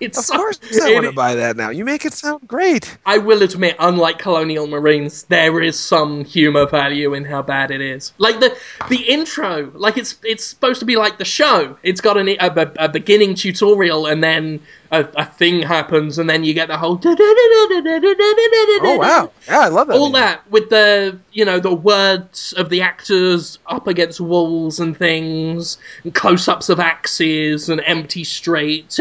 It's 0.00 0.18
Of 0.18 0.24
so- 0.26 0.36
course 0.36 0.58
I 0.82 0.92
want 0.94 1.06
to 1.06 1.12
buy 1.12 1.34
that 1.34 1.56
now. 1.56 1.70
You 1.70 1.84
make 1.84 2.04
it 2.04 2.12
sound 2.12 2.46
great. 2.46 2.96
I 3.06 3.18
will 3.18 3.42
admit, 3.42 3.76
unlike 3.78 4.18
Colonial 4.18 4.66
Marines, 4.66 5.24
there 5.24 5.62
is 5.62 5.78
some 5.78 6.24
humor 6.24 6.66
value 6.66 7.14
in 7.14 7.24
how 7.24 7.42
bad 7.42 7.70
it 7.70 7.80
is. 7.80 8.12
Like 8.18 8.40
the 8.40 8.56
the 8.88 9.02
intro, 9.02 9.70
like 9.74 9.96
it's 9.96 10.16
it's 10.24 10.44
supposed 10.44 10.80
to 10.80 10.86
be 10.86 10.96
like 10.96 11.18
the 11.18 11.24
show. 11.24 11.76
It's 11.82 12.00
got 12.00 12.16
an, 12.16 12.28
a, 12.28 12.36
a, 12.40 12.72
a 12.78 12.88
beginning 12.88 13.34
tutorial, 13.34 14.06
and 14.06 14.22
then 14.22 14.60
a, 14.90 15.06
a 15.16 15.24
thing 15.24 15.62
happens, 15.62 16.18
and 16.18 16.28
then 16.28 16.44
you 16.44 16.54
get 16.54 16.68
the 16.68 16.76
whole. 16.76 17.00
Oh 17.04 18.96
wow. 18.98 19.30
Yeah, 19.48 19.60
I 19.60 19.68
love 19.68 19.88
that. 19.88 19.96
All 19.96 20.10
that 20.10 20.48
with 20.50 20.70
the 20.70 21.18
you 21.32 21.44
know 21.44 21.58
the 21.60 21.74
words 21.74 22.52
of 22.54 22.70
the 22.70 22.82
actors 22.82 23.58
up 23.66 23.86
against 23.86 24.20
walls 24.20 24.80
and 24.80 24.96
things, 24.96 25.78
and 26.04 26.14
close-ups 26.14 26.68
of 26.68 26.80
axes 26.80 27.68
and 27.68 27.80
empty 27.84 28.24
streets. 28.24 28.96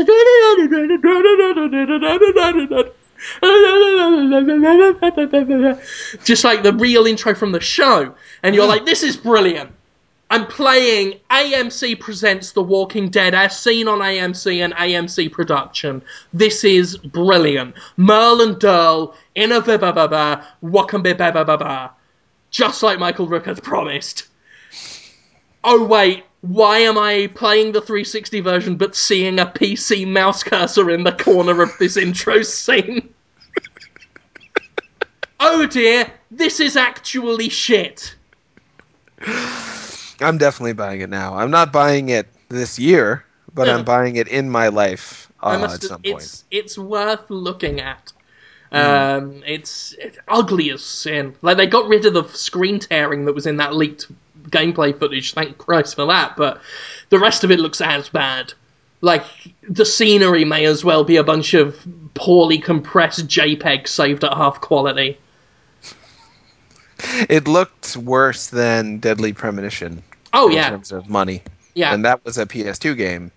Just 6.23 6.43
like 6.43 6.63
the 6.63 6.73
real 6.77 7.05
intro 7.05 7.33
from 7.33 7.51
the 7.51 7.59
show, 7.59 8.13
and 8.43 8.55
you're 8.55 8.67
like, 8.67 8.85
"This 8.85 9.03
is 9.03 9.17
brilliant." 9.17 9.71
I'm 10.35 10.47
playing 10.47 11.21
AMC 11.31 11.97
Presents 12.01 12.51
The 12.51 12.61
Walking 12.61 13.07
Dead 13.07 13.33
as 13.33 13.57
seen 13.57 13.87
on 13.87 13.99
AMC 13.99 14.65
and 14.65 14.73
AMC 14.73 15.31
Production. 15.31 16.01
This 16.33 16.65
is 16.65 16.97
brilliant. 16.97 17.73
Merle 17.95 18.41
and 18.41 18.55
Durl 18.57 19.15
in 19.35 19.53
a 19.53 19.61
ba 19.61 19.77
ba 19.77 19.93
ba 19.93 20.09
ba, 20.09 20.45
Wakambe 20.61 21.17
ba 21.17 21.31
ba 21.31 21.57
ba. 21.57 21.91
Just 22.51 22.83
like 22.83 22.99
Michael 22.99 23.29
Rooker 23.29 23.45
had 23.45 23.63
promised. 23.63 24.27
Oh 25.63 25.85
wait, 25.85 26.25
why 26.41 26.79
am 26.79 26.97
I 26.97 27.27
playing 27.27 27.71
the 27.71 27.79
360 27.79 28.41
version 28.41 28.75
but 28.75 28.93
seeing 28.93 29.39
a 29.39 29.45
PC 29.45 30.05
mouse 30.05 30.43
cursor 30.43 30.89
in 30.89 31.05
the 31.05 31.13
corner 31.13 31.61
of 31.61 31.71
this 31.79 31.95
intro 31.95 32.41
scene? 32.41 33.13
oh 35.39 35.65
dear, 35.65 36.11
this 36.29 36.59
is 36.59 36.75
actually 36.75 37.47
shit. 37.47 38.15
I'm 40.21 40.37
definitely 40.37 40.73
buying 40.73 41.01
it 41.01 41.09
now. 41.09 41.35
I'm 41.35 41.51
not 41.51 41.71
buying 41.73 42.09
it 42.09 42.27
this 42.49 42.79
year, 42.79 43.25
but. 43.53 43.69
I'm 43.69 43.83
buying 43.83 44.15
it 44.15 44.27
in 44.27 44.49
my 44.49 44.69
life 44.69 45.31
uh, 45.41 45.57
must 45.59 45.83
at 45.83 45.89
some 45.89 46.01
point. 46.01 46.17
it's 46.23 46.43
it's 46.51 46.77
worth 46.77 47.29
looking 47.29 47.79
at. 47.79 48.11
Um, 48.71 49.41
it's, 49.45 49.93
it's 49.99 50.17
ugly 50.27 50.69
as 50.71 50.83
sin. 50.83 51.35
Like 51.41 51.55
they 51.55 51.67
got 51.67 51.87
rid 51.87 52.05
of 52.05 52.13
the 52.13 52.25
screen 52.29 52.79
tearing 52.79 53.25
that 53.25 53.33
was 53.33 53.45
in 53.45 53.57
that 53.57 53.73
leaked 53.73 54.07
gameplay 54.49 54.97
footage. 54.97 55.33
Thank 55.33 55.57
Christ 55.57 55.95
for 55.95 56.05
that. 56.07 56.35
But 56.35 56.61
the 57.09 57.19
rest 57.19 57.43
of 57.45 57.51
it 57.51 57.59
looks 57.59 57.79
as 57.79 58.09
bad. 58.09 58.53
like 59.01 59.23
the 59.69 59.85
scenery 59.85 60.45
may 60.45 60.65
as 60.65 60.83
well 60.83 61.03
be 61.03 61.17
a 61.17 61.23
bunch 61.23 61.53
of 61.53 61.79
poorly 62.15 62.57
compressed 62.57 63.27
JPEGs 63.27 63.87
saved 63.87 64.23
at 64.23 64.33
half 64.33 64.59
quality. 64.61 65.19
It 67.29 67.47
looked 67.47 67.95
worse 67.97 68.47
than 68.47 68.99
Deadly 68.99 69.33
Premonition 69.33 70.03
Oh 70.33 70.47
in 70.47 70.53
yeah, 70.53 70.69
terms 70.69 70.91
of 70.91 71.09
money, 71.09 71.41
yeah. 71.73 71.93
and 71.93 72.03
that 72.05 72.25
was 72.25 72.37
a 72.37 72.45
PS2 72.45 72.97
game 72.97 73.31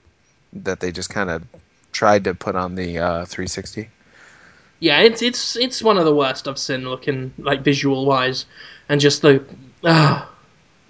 that 0.53 0.81
they 0.81 0.91
just 0.91 1.11
kind 1.11 1.31
of 1.31 1.45
tried 1.93 2.25
to 2.25 2.35
put 2.35 2.57
on 2.57 2.75
the 2.75 2.99
uh, 2.99 3.25
360. 3.25 3.89
Yeah, 4.81 5.01
it's 5.01 5.23
it's 5.23 5.57
it's 5.57 5.83
one 5.83 5.99
of 5.99 6.05
the 6.05 6.15
worst 6.15 6.49
I've 6.49 6.59
seen 6.59 6.89
looking 6.89 7.33
like 7.39 7.63
visual 7.63 8.07
wise, 8.07 8.47
and 8.89 9.01
just 9.01 9.23
the 9.23 9.45
oh, 9.85 10.29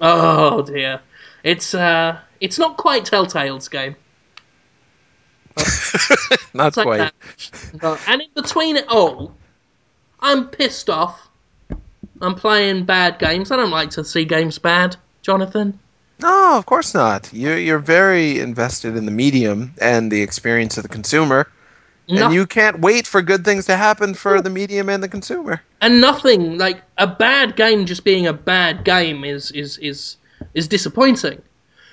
oh 0.01 0.62
dear, 0.62 1.01
it's 1.43 1.74
uh 1.74 2.18
it's 2.41 2.59
not 2.59 2.76
quite 2.76 3.05
Telltale's 3.05 3.68
game. 3.68 3.97
Not 6.55 6.76
like 6.76 6.86
quite. 6.86 7.12
And 8.07 8.22
in 8.22 8.28
between 8.34 8.76
it 8.76 8.86
all, 8.89 9.34
I'm 10.20 10.49
pissed 10.49 10.89
off. 10.89 11.28
I'm 12.21 12.35
playing 12.35 12.85
bad 12.85 13.19
games. 13.19 13.51
I 13.51 13.57
don't 13.57 13.71
like 13.71 13.91
to 13.91 14.05
see 14.05 14.25
games 14.25 14.59
bad, 14.59 14.97
Jonathan. 15.23 15.79
No, 16.21 16.59
of 16.59 16.66
course 16.66 16.95
not. 16.95 17.31
You're 17.33 17.59
you're 17.59 17.79
very 17.79 18.41
invested 18.41 18.97
in 18.97 19.05
the 19.07 19.12
medium 19.12 19.73
and 19.81 20.11
the 20.11 20.23
experience 20.23 20.77
of 20.77 20.83
the 20.83 20.89
consumer, 20.89 21.47
No- 22.09 22.25
and 22.27 22.35
you 22.35 22.47
can't 22.47 22.81
wait 22.81 23.07
for 23.07 23.23
good 23.23 23.45
things 23.45 23.66
to 23.66 23.77
happen 23.77 24.14
for 24.14 24.41
the 24.43 24.51
medium 24.51 24.89
and 24.89 25.03
the 25.03 25.09
consumer. 25.09 25.61
and 25.81 26.01
nothing 26.01 26.59
like 26.59 26.83
a 26.97 27.07
bad 27.07 27.55
game 27.55 27.87
just 27.87 28.03
being 28.05 28.27
a 28.27 28.33
bad 28.33 28.85
game 28.85 29.25
is 29.25 29.51
is 29.53 29.79
is 29.79 30.16
is 30.55 30.66
disappointing. 30.69 31.41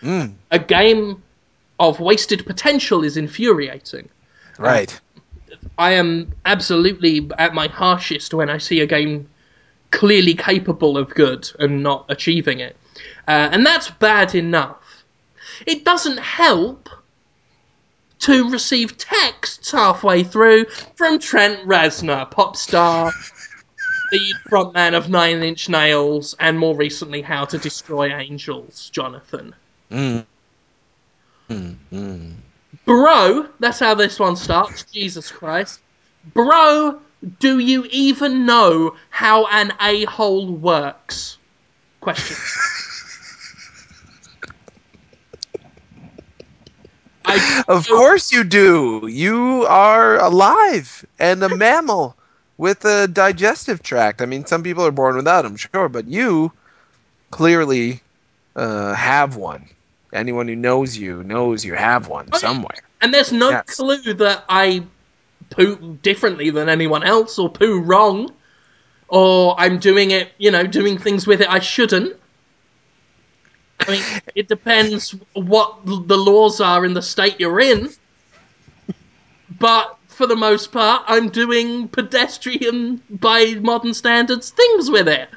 Mm, 0.01 0.33
A 0.51 0.57
game 0.59 1.21
of 1.79 1.99
wasted 1.99 2.45
potential 2.45 3.03
is 3.03 3.17
infuriating. 3.17 4.09
right. 4.57 4.99
I 5.77 5.91
am 5.91 6.31
absolutely 6.45 7.29
at 7.37 7.53
my 7.53 7.67
harshest 7.67 8.33
when 8.33 8.49
I 8.49 8.57
see 8.59 8.79
a 8.81 8.85
game 8.85 9.27
clearly 9.95 10.33
capable 10.33 10.97
of 10.97 11.09
good 11.09 11.49
and 11.57 11.81
not 11.81 12.05
achieving 12.09 12.59
it. 12.59 12.75
Uh, 13.27 13.49
and 13.51 13.65
that's 13.65 13.89
bad 13.89 14.35
enough. 14.35 15.03
It 15.65 15.85
doesn't 15.85 16.19
help 16.19 16.89
to 18.19 18.49
receive 18.49 18.97
texts 18.97 19.71
halfway 19.71 20.23
through 20.23 20.65
from 20.95 21.19
Trent 21.19 21.65
Reznor, 21.65 22.29
pop 22.29 22.57
star, 22.57 23.11
the 24.11 24.33
frontman 24.49 24.95
of 24.95 25.09
Nine 25.09 25.43
Inch 25.43 25.69
Nails, 25.69 26.35
and 26.39 26.59
more 26.59 26.75
recently, 26.75 27.21
How 27.21 27.45
to 27.45 27.57
Destroy 27.57 28.13
Angels, 28.13 28.89
Jonathan. 28.89 29.55
Mm. 29.91 30.25
Mm, 31.49 31.75
mm. 31.91 32.33
Bro, 32.85 33.47
that's 33.59 33.79
how 33.79 33.95
this 33.95 34.19
one 34.19 34.35
starts. 34.35 34.83
Jesus 34.91 35.31
Christ. 35.31 35.79
Bro, 36.33 36.99
do 37.39 37.59
you 37.59 37.85
even 37.91 38.45
know 38.45 38.95
how 39.09 39.45
an 39.47 39.73
a 39.79 40.05
hole 40.05 40.55
works? 40.55 41.37
Question. 42.01 42.37
I, 47.25 47.63
Of 47.67 47.89
course 47.89 48.31
you 48.31 48.43
do. 48.43 49.07
You 49.07 49.65
are 49.67 50.17
alive 50.19 51.05
and 51.19 51.43
a 51.43 51.49
mammal 51.49 52.17
with 52.57 52.85
a 52.85 53.07
digestive 53.07 53.81
tract. 53.81 54.21
I 54.21 54.25
mean, 54.25 54.45
some 54.45 54.63
people 54.63 54.85
are 54.85 54.91
born 54.91 55.15
without 55.15 55.43
them, 55.43 55.55
sure, 55.57 55.89
but 55.89 56.07
you 56.07 56.51
clearly 57.31 58.01
uh, 58.55 58.93
have 58.93 59.35
one. 59.35 59.69
Anyone 60.13 60.47
who 60.47 60.55
knows 60.55 60.97
you 60.97 61.23
knows 61.23 61.65
you 61.65 61.75
have 61.75 62.07
one 62.07 62.31
somewhere. 62.33 62.81
And 63.01 63.13
there's 63.13 63.31
no 63.31 63.51
Yes. 63.51 63.55
clue 63.55 64.13
that 64.13 64.45
I 64.49 64.83
poo 65.49 65.97
differently 66.01 66.49
than 66.49 66.69
anyone 66.69 67.03
else 67.03 67.39
or 67.39 67.49
poo 67.49 67.79
wrong 67.79 68.31
or 69.07 69.55
I'm 69.59 69.79
doing 69.79 70.11
it, 70.11 70.31
you 70.37 70.51
know, 70.51 70.65
doing 70.65 70.97
things 70.97 71.27
with 71.27 71.41
it 71.41 71.49
I 71.49 71.59
shouldn't. 71.59 72.15
I 73.79 73.91
mean, 73.91 74.03
it 74.35 74.47
depends 74.47 75.15
what 75.33 75.85
the 75.85 76.17
laws 76.17 76.61
are 76.61 76.85
in 76.85 76.93
the 76.93 77.01
state 77.01 77.39
you're 77.39 77.59
in. 77.59 77.89
But 79.59 79.97
for 80.07 80.27
the 80.27 80.35
most 80.35 80.71
part, 80.71 81.03
I'm 81.07 81.29
doing 81.29 81.87
pedestrian, 81.87 83.01
by 83.09 83.55
modern 83.61 83.93
standards, 83.93 84.49
things 84.49 84.89
with 84.89 85.07
it. 85.07 85.29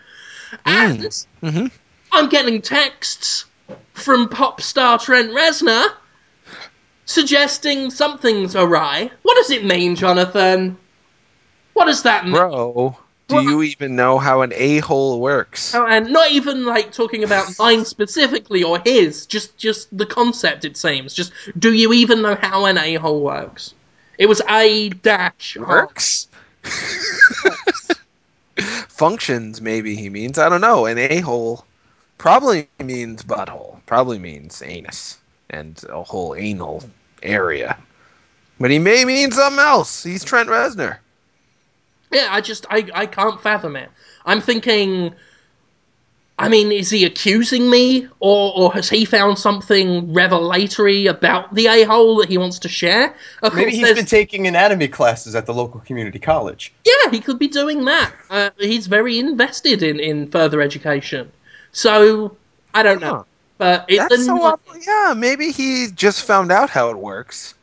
And 0.64 1.00
Mhm. 1.42 1.70
I'm 2.12 2.28
getting 2.28 2.62
texts 2.62 3.44
from 3.92 4.28
pop 4.28 4.60
star 4.62 4.98
Trent 4.98 5.30
Reznor 5.30 5.92
suggesting 7.08 7.90
something's 7.90 8.54
awry. 8.54 9.10
What 9.22 9.34
does 9.36 9.50
it 9.50 9.64
mean, 9.64 9.96
Jonathan? 9.96 10.76
What 11.72 11.86
does 11.86 12.02
that 12.02 12.24
mean? 12.24 12.34
Bro, 12.34 12.96
do 13.28 13.34
Well- 13.34 13.44
you 13.44 13.62
even 13.62 13.96
know 13.96 14.18
how 14.18 14.42
an 14.42 14.52
a 14.54 14.78
hole 14.80 15.18
works? 15.20 15.74
Oh, 15.74 15.86
and 15.86 16.10
not 16.10 16.30
even 16.30 16.66
like 16.66 16.92
talking 16.92 17.24
about 17.24 17.48
mine 17.58 17.84
specifically 17.86 18.62
or 18.62 18.78
his, 18.84 19.26
just 19.26 19.56
just 19.56 19.96
the 19.96 20.06
concept. 20.06 20.64
It 20.64 20.76
seems. 20.76 21.14
Just 21.14 21.32
do 21.58 21.72
you 21.72 21.92
even 21.94 22.20
know 22.22 22.34
how 22.34 22.66
an 22.66 22.76
a 22.78 22.94
hole 22.96 23.20
works? 23.22 23.74
It 24.18 24.26
was 24.28 24.42
a 24.48 24.90
dash. 24.90 25.56
Works? 25.56 26.28
Functions, 28.88 29.60
maybe 29.60 29.94
he 29.94 30.10
means. 30.10 30.38
I 30.38 30.48
don't 30.48 30.60
know. 30.60 30.86
An 30.86 30.98
a 30.98 31.20
hole 31.20 31.64
probably 32.18 32.68
means 32.80 33.22
butthole, 33.22 33.80
probably 33.86 34.18
means 34.18 34.60
anus 34.62 35.16
and 35.50 35.82
a 35.88 36.02
whole 36.02 36.34
anal 36.34 36.82
area. 37.22 37.76
But 38.60 38.70
he 38.70 38.78
may 38.78 39.04
mean 39.04 39.30
something 39.30 39.60
else. 39.60 40.02
He's 40.02 40.24
Trent 40.24 40.48
Reznor. 40.48 40.98
Yeah, 42.10 42.28
I 42.30 42.40
just 42.40 42.66
I 42.70 42.88
I 42.94 43.06
can't 43.06 43.40
fathom 43.40 43.76
it. 43.76 43.90
I'm 44.24 44.40
thinking. 44.40 45.14
I 46.40 46.48
mean, 46.48 46.70
is 46.70 46.88
he 46.88 47.04
accusing 47.04 47.68
me, 47.68 48.06
or 48.20 48.52
or 48.56 48.72
has 48.72 48.88
he 48.88 49.04
found 49.04 49.38
something 49.38 50.12
revelatory 50.12 51.06
about 51.06 51.52
the 51.52 51.66
a 51.66 51.82
hole 51.82 52.16
that 52.18 52.28
he 52.28 52.38
wants 52.38 52.60
to 52.60 52.68
share? 52.68 53.12
Of 53.42 53.54
Maybe 53.54 53.64
course, 53.64 53.74
he's 53.74 53.82
there's- 53.82 53.96
been 53.96 54.06
taking 54.06 54.46
anatomy 54.46 54.86
classes 54.86 55.34
at 55.34 55.46
the 55.46 55.52
local 55.54 55.80
community 55.80 56.20
college. 56.20 56.72
Yeah, 56.84 57.10
he 57.10 57.18
could 57.20 57.40
be 57.40 57.48
doing 57.48 57.84
that. 57.86 58.12
Uh, 58.30 58.50
he's 58.58 58.86
very 58.86 59.18
invested 59.18 59.82
in, 59.82 59.98
in 59.98 60.30
further 60.30 60.60
education. 60.62 61.30
So, 61.72 62.36
I 62.72 62.84
don't 62.84 63.00
know. 63.00 63.26
But 63.58 63.86
it's 63.88 64.08
That's 64.08 64.24
so 64.24 64.40
odd. 64.42 64.60
Yeah, 64.86 65.14
maybe 65.16 65.50
he 65.50 65.88
just 65.94 66.24
found 66.24 66.52
out 66.52 66.70
how 66.70 66.90
it 66.90 66.96
works 66.96 67.54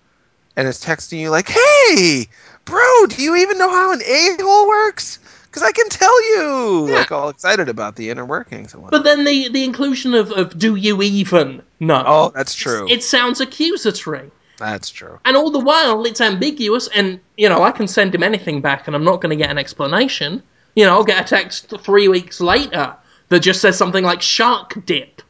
and 0.56 0.68
is 0.68 0.84
texting 0.84 1.20
you 1.20 1.30
like, 1.30 1.48
"Hey, 1.48 2.28
bro, 2.66 3.06
do 3.08 3.24
you 3.24 3.36
even 3.38 3.58
know 3.58 3.70
how 3.70 3.94
an 3.94 4.02
a-hole 4.02 4.68
works? 4.68 5.20
Because 5.46 5.64
I 5.64 5.72
can 5.72 5.88
tell 5.90 6.24
you." 6.36 6.90
Yeah. 6.90 6.96
Like 6.98 7.12
all 7.12 7.30
excited 7.30 7.70
about 7.70 7.96
the 7.96 8.10
inner 8.10 8.26
workings 8.26 8.74
and 8.74 8.84
whatnot. 8.84 9.04
But 9.04 9.10
then 9.10 9.24
the, 9.24 9.48
the 9.50 9.64
inclusion 9.64 10.14
of, 10.14 10.32
of 10.32 10.58
do 10.58 10.76
you 10.76 11.02
even 11.02 11.62
know? 11.80 12.04
Oh, 12.06 12.32
that's 12.36 12.54
true. 12.54 12.88
It 12.90 13.02
sounds 13.02 13.40
accusatory. 13.40 14.32
That's 14.58 14.90
true. 14.90 15.20
And 15.26 15.36
all 15.36 15.52
the 15.52 15.60
while, 15.60 16.06
it's 16.06 16.22
ambiguous, 16.22 16.88
and, 16.88 17.20
you 17.36 17.50
know, 17.50 17.62
I 17.62 17.72
can 17.72 17.88
send 17.88 18.16
him 18.16 18.24
anything 18.24 18.62
back, 18.62 18.88
and 18.88 18.96
I'm 18.96 19.04
not 19.04 19.22
going 19.22 19.38
to 19.38 19.42
get 19.42 19.52
an 19.52 19.58
explanation. 19.58 20.42
You 20.76 20.86
know, 20.86 20.94
I'll 20.94 21.04
get 21.04 21.26
a 21.26 21.28
text 21.28 21.74
three 21.82 22.08
weeks 22.08 22.40
later 22.40 22.96
that 23.30 23.40
just 23.40 23.62
says 23.62 23.78
something 23.78 24.04
like 24.04 24.22
shark 24.22 24.86
dip. 24.86 25.22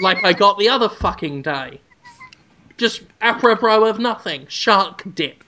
Like 0.00 0.24
I 0.24 0.32
got 0.32 0.58
the 0.58 0.68
other 0.68 0.88
fucking 0.88 1.42
day. 1.42 1.80
Just 2.76 3.02
apropos 3.20 3.84
of 3.84 3.98
nothing. 3.98 4.46
Shark 4.48 5.02
dip. 5.14 5.44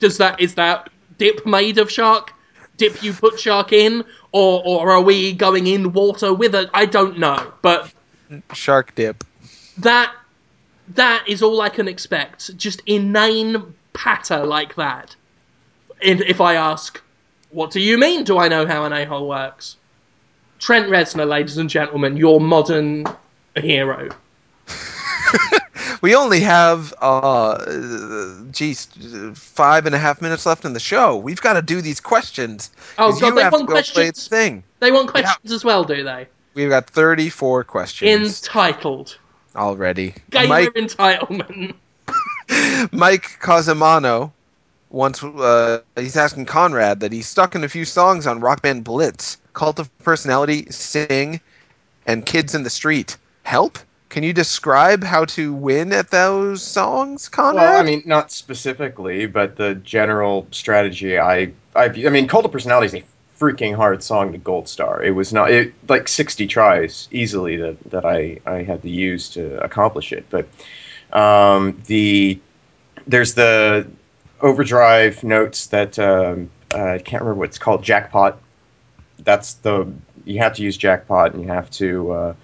Does 0.00 0.18
that, 0.18 0.40
is 0.40 0.54
that 0.56 0.90
dip 1.18 1.46
made 1.46 1.78
of 1.78 1.90
shark? 1.90 2.32
Dip 2.76 3.02
you 3.02 3.12
put 3.12 3.38
shark 3.38 3.72
in? 3.72 4.04
Or, 4.32 4.62
or 4.64 4.90
are 4.90 5.00
we 5.00 5.32
going 5.32 5.66
in 5.66 5.92
water 5.92 6.34
with 6.34 6.54
it? 6.54 6.68
I 6.74 6.86
don't 6.86 7.18
know. 7.18 7.52
But 7.62 7.92
Shark 8.52 8.94
dip. 8.94 9.22
that 9.78 10.12
that 10.88 11.24
is 11.28 11.42
all 11.42 11.60
I 11.60 11.68
can 11.68 11.88
expect. 11.88 12.56
Just 12.56 12.82
inane 12.86 13.74
patter 13.92 14.44
like 14.44 14.74
that. 14.74 15.14
If, 16.00 16.20
if 16.20 16.40
I 16.40 16.54
ask, 16.56 17.00
what 17.50 17.70
do 17.70 17.80
you 17.80 17.96
mean? 17.96 18.24
Do 18.24 18.38
I 18.38 18.48
know 18.48 18.66
how 18.66 18.84
an 18.84 18.92
a-hole 18.92 19.28
works? 19.28 19.76
Trent 20.64 20.88
Reznor, 20.88 21.28
ladies 21.28 21.58
and 21.58 21.68
gentlemen, 21.68 22.16
your 22.16 22.40
modern 22.40 23.04
hero. 23.54 24.08
We 26.00 26.14
only 26.14 26.40
have, 26.40 26.92
uh, 27.00 27.64
geez, 28.50 28.86
five 29.34 29.86
and 29.86 29.94
a 29.94 29.98
half 29.98 30.20
minutes 30.20 30.44
left 30.44 30.66
in 30.66 30.74
the 30.74 30.80
show. 30.80 31.16
We've 31.16 31.40
got 31.40 31.54
to 31.54 31.62
do 31.62 31.80
these 31.80 31.98
questions. 32.00 32.70
Oh, 32.98 33.18
god, 33.18 33.30
they 33.30 33.42
want 33.42 33.52
play 33.52 33.60
the 33.60 33.66
questions. 33.66 34.28
thing. 34.28 34.64
They 34.80 34.92
want 34.92 35.08
questions 35.08 35.50
as 35.50 35.64
well, 35.64 35.84
do 35.84 36.02
they? 36.02 36.26
We've 36.52 36.68
got 36.68 36.88
34 36.90 37.64
questions 37.64 38.42
Entitled. 38.42 39.16
already. 39.56 40.14
Gamer 40.30 40.48
Mike, 40.48 40.74
entitlement. 40.74 41.74
Mike 42.92 43.38
Cosimano 43.40 44.32
once 44.94 45.22
uh, 45.22 45.80
he's 45.96 46.16
asking 46.16 46.46
Conrad 46.46 47.00
that 47.00 47.12
he's 47.12 47.26
stuck 47.26 47.54
in 47.54 47.64
a 47.64 47.68
few 47.68 47.84
songs 47.84 48.26
on 48.26 48.40
Rock 48.40 48.62
Band 48.62 48.84
Blitz, 48.84 49.36
Cult 49.52 49.78
of 49.78 49.98
Personality, 49.98 50.66
Sing, 50.70 51.40
and 52.06 52.24
Kids 52.24 52.54
in 52.54 52.62
the 52.62 52.70
Street. 52.70 53.16
Help? 53.42 53.78
Can 54.08 54.22
you 54.22 54.32
describe 54.32 55.02
how 55.02 55.24
to 55.26 55.52
win 55.52 55.92
at 55.92 56.10
those 56.12 56.62
songs, 56.62 57.28
Conrad? 57.28 57.64
Well, 57.64 57.80
I 57.80 57.82
mean, 57.82 58.02
not 58.06 58.30
specifically, 58.30 59.26
but 59.26 59.56
the 59.56 59.74
general 59.74 60.46
strategy. 60.52 61.18
I, 61.18 61.50
I, 61.74 61.86
I 61.86 62.10
mean, 62.10 62.28
Cult 62.28 62.44
of 62.44 62.52
Personality 62.52 62.86
is 62.86 63.02
a 63.02 63.04
freaking 63.38 63.74
hard 63.74 64.02
song 64.04 64.30
to 64.30 64.38
gold 64.38 64.68
star. 64.68 65.02
It 65.02 65.10
was 65.10 65.32
not 65.32 65.50
it 65.50 65.74
like 65.88 66.06
sixty 66.06 66.46
tries 66.46 67.08
easily 67.10 67.56
that 67.56 67.82
that 67.90 68.04
I 68.04 68.38
I 68.46 68.62
had 68.62 68.82
to 68.82 68.88
use 68.88 69.28
to 69.30 69.60
accomplish 69.62 70.12
it. 70.12 70.24
But 70.30 70.46
um, 71.12 71.82
the 71.86 72.38
there's 73.08 73.34
the 73.34 73.88
overdrive 74.44 75.24
notes 75.24 75.68
that 75.68 75.98
um, 75.98 76.50
uh, 76.72 76.84
I 76.84 76.98
can't 76.98 77.22
remember 77.22 77.40
what 77.40 77.48
it's 77.48 77.58
called. 77.58 77.82
Jackpot. 77.82 78.40
That's 79.18 79.54
the 79.54 79.92
you 80.24 80.38
have 80.40 80.54
to 80.54 80.62
use 80.62 80.76
jackpot 80.76 81.34
and 81.34 81.42
you 81.42 81.48
have 81.48 81.70
to 81.72 82.12
uh, 82.12 82.34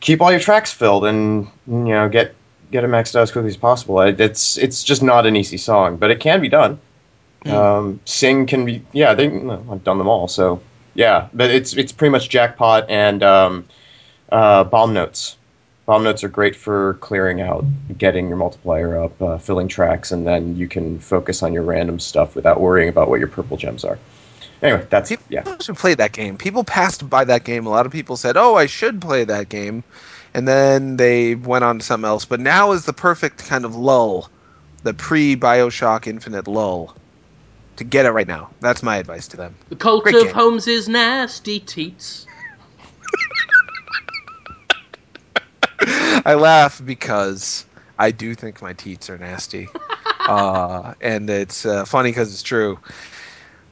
keep 0.00 0.20
all 0.20 0.30
your 0.30 0.40
tracks 0.40 0.72
filled 0.72 1.04
and 1.04 1.48
you 1.66 1.74
know 1.74 2.08
get 2.08 2.34
get 2.70 2.84
it 2.84 2.90
maxed 2.90 3.16
out 3.16 3.22
as 3.22 3.32
quickly 3.32 3.48
as 3.48 3.56
possible. 3.56 4.00
It's 4.00 4.58
it's 4.58 4.84
just 4.84 5.02
not 5.02 5.26
an 5.26 5.36
easy 5.36 5.56
song, 5.56 5.96
but 5.96 6.10
it 6.10 6.20
can 6.20 6.40
be 6.40 6.48
done. 6.48 6.78
Mm. 7.44 7.52
Um, 7.52 8.00
Sing 8.04 8.46
can 8.46 8.64
be 8.64 8.84
yeah. 8.92 9.14
They 9.14 9.26
I've 9.26 9.84
done 9.84 9.98
them 9.98 10.08
all, 10.08 10.28
so 10.28 10.60
yeah. 10.94 11.28
But 11.32 11.50
it's 11.50 11.74
it's 11.74 11.92
pretty 11.92 12.12
much 12.12 12.28
jackpot 12.28 12.90
and 12.90 13.22
um, 13.22 13.66
uh, 14.30 14.64
bomb 14.64 14.92
notes. 14.92 15.36
Bomb 15.88 16.02
notes 16.02 16.22
are 16.22 16.28
great 16.28 16.54
for 16.54 16.98
clearing 17.00 17.40
out, 17.40 17.64
getting 17.96 18.28
your 18.28 18.36
multiplier 18.36 19.02
up, 19.02 19.22
uh, 19.22 19.38
filling 19.38 19.68
tracks, 19.68 20.12
and 20.12 20.26
then 20.26 20.54
you 20.54 20.68
can 20.68 20.98
focus 20.98 21.42
on 21.42 21.54
your 21.54 21.62
random 21.62 21.98
stuff 21.98 22.36
without 22.36 22.60
worrying 22.60 22.90
about 22.90 23.08
what 23.08 23.20
your 23.20 23.28
purple 23.28 23.56
gems 23.56 23.86
are. 23.86 23.98
Anyway, 24.62 24.86
that's 24.90 25.08
people 25.08 25.24
yeah. 25.30 25.56
should 25.62 25.78
play 25.78 25.94
that 25.94 26.12
game. 26.12 26.36
People 26.36 26.62
passed 26.62 27.08
by 27.08 27.24
that 27.24 27.42
game. 27.42 27.64
A 27.64 27.70
lot 27.70 27.86
of 27.86 27.92
people 27.92 28.18
said, 28.18 28.36
"Oh, 28.36 28.54
I 28.54 28.66
should 28.66 29.00
play 29.00 29.24
that 29.24 29.48
game," 29.48 29.82
and 30.34 30.46
then 30.46 30.98
they 30.98 31.34
went 31.34 31.64
on 31.64 31.78
to 31.78 31.84
something 31.86 32.06
else. 32.06 32.26
But 32.26 32.40
now 32.40 32.72
is 32.72 32.84
the 32.84 32.92
perfect 32.92 33.46
kind 33.48 33.64
of 33.64 33.74
lull, 33.74 34.28
the 34.82 34.92
pre 34.92 35.36
Bioshock 35.36 36.06
Infinite 36.06 36.46
lull, 36.46 36.94
to 37.76 37.84
get 37.84 38.04
it 38.04 38.10
right 38.10 38.28
now. 38.28 38.50
That's 38.60 38.82
my 38.82 38.98
advice 38.98 39.28
to 39.28 39.38
them. 39.38 39.54
The 39.70 39.76
cult 39.76 40.02
Great 40.02 40.16
of 40.16 40.34
game. 40.34 40.58
is 40.68 40.86
nasty 40.86 41.60
teats. 41.60 42.26
I 46.28 46.34
laugh 46.34 46.84
because 46.84 47.64
I 47.98 48.10
do 48.10 48.34
think 48.34 48.60
my 48.60 48.74
teats 48.74 49.08
are 49.08 49.16
nasty, 49.16 49.66
uh, 50.20 50.92
and 51.00 51.30
it's 51.30 51.64
uh, 51.64 51.86
funny 51.86 52.10
because 52.10 52.34
it's 52.34 52.42
true. 52.42 52.78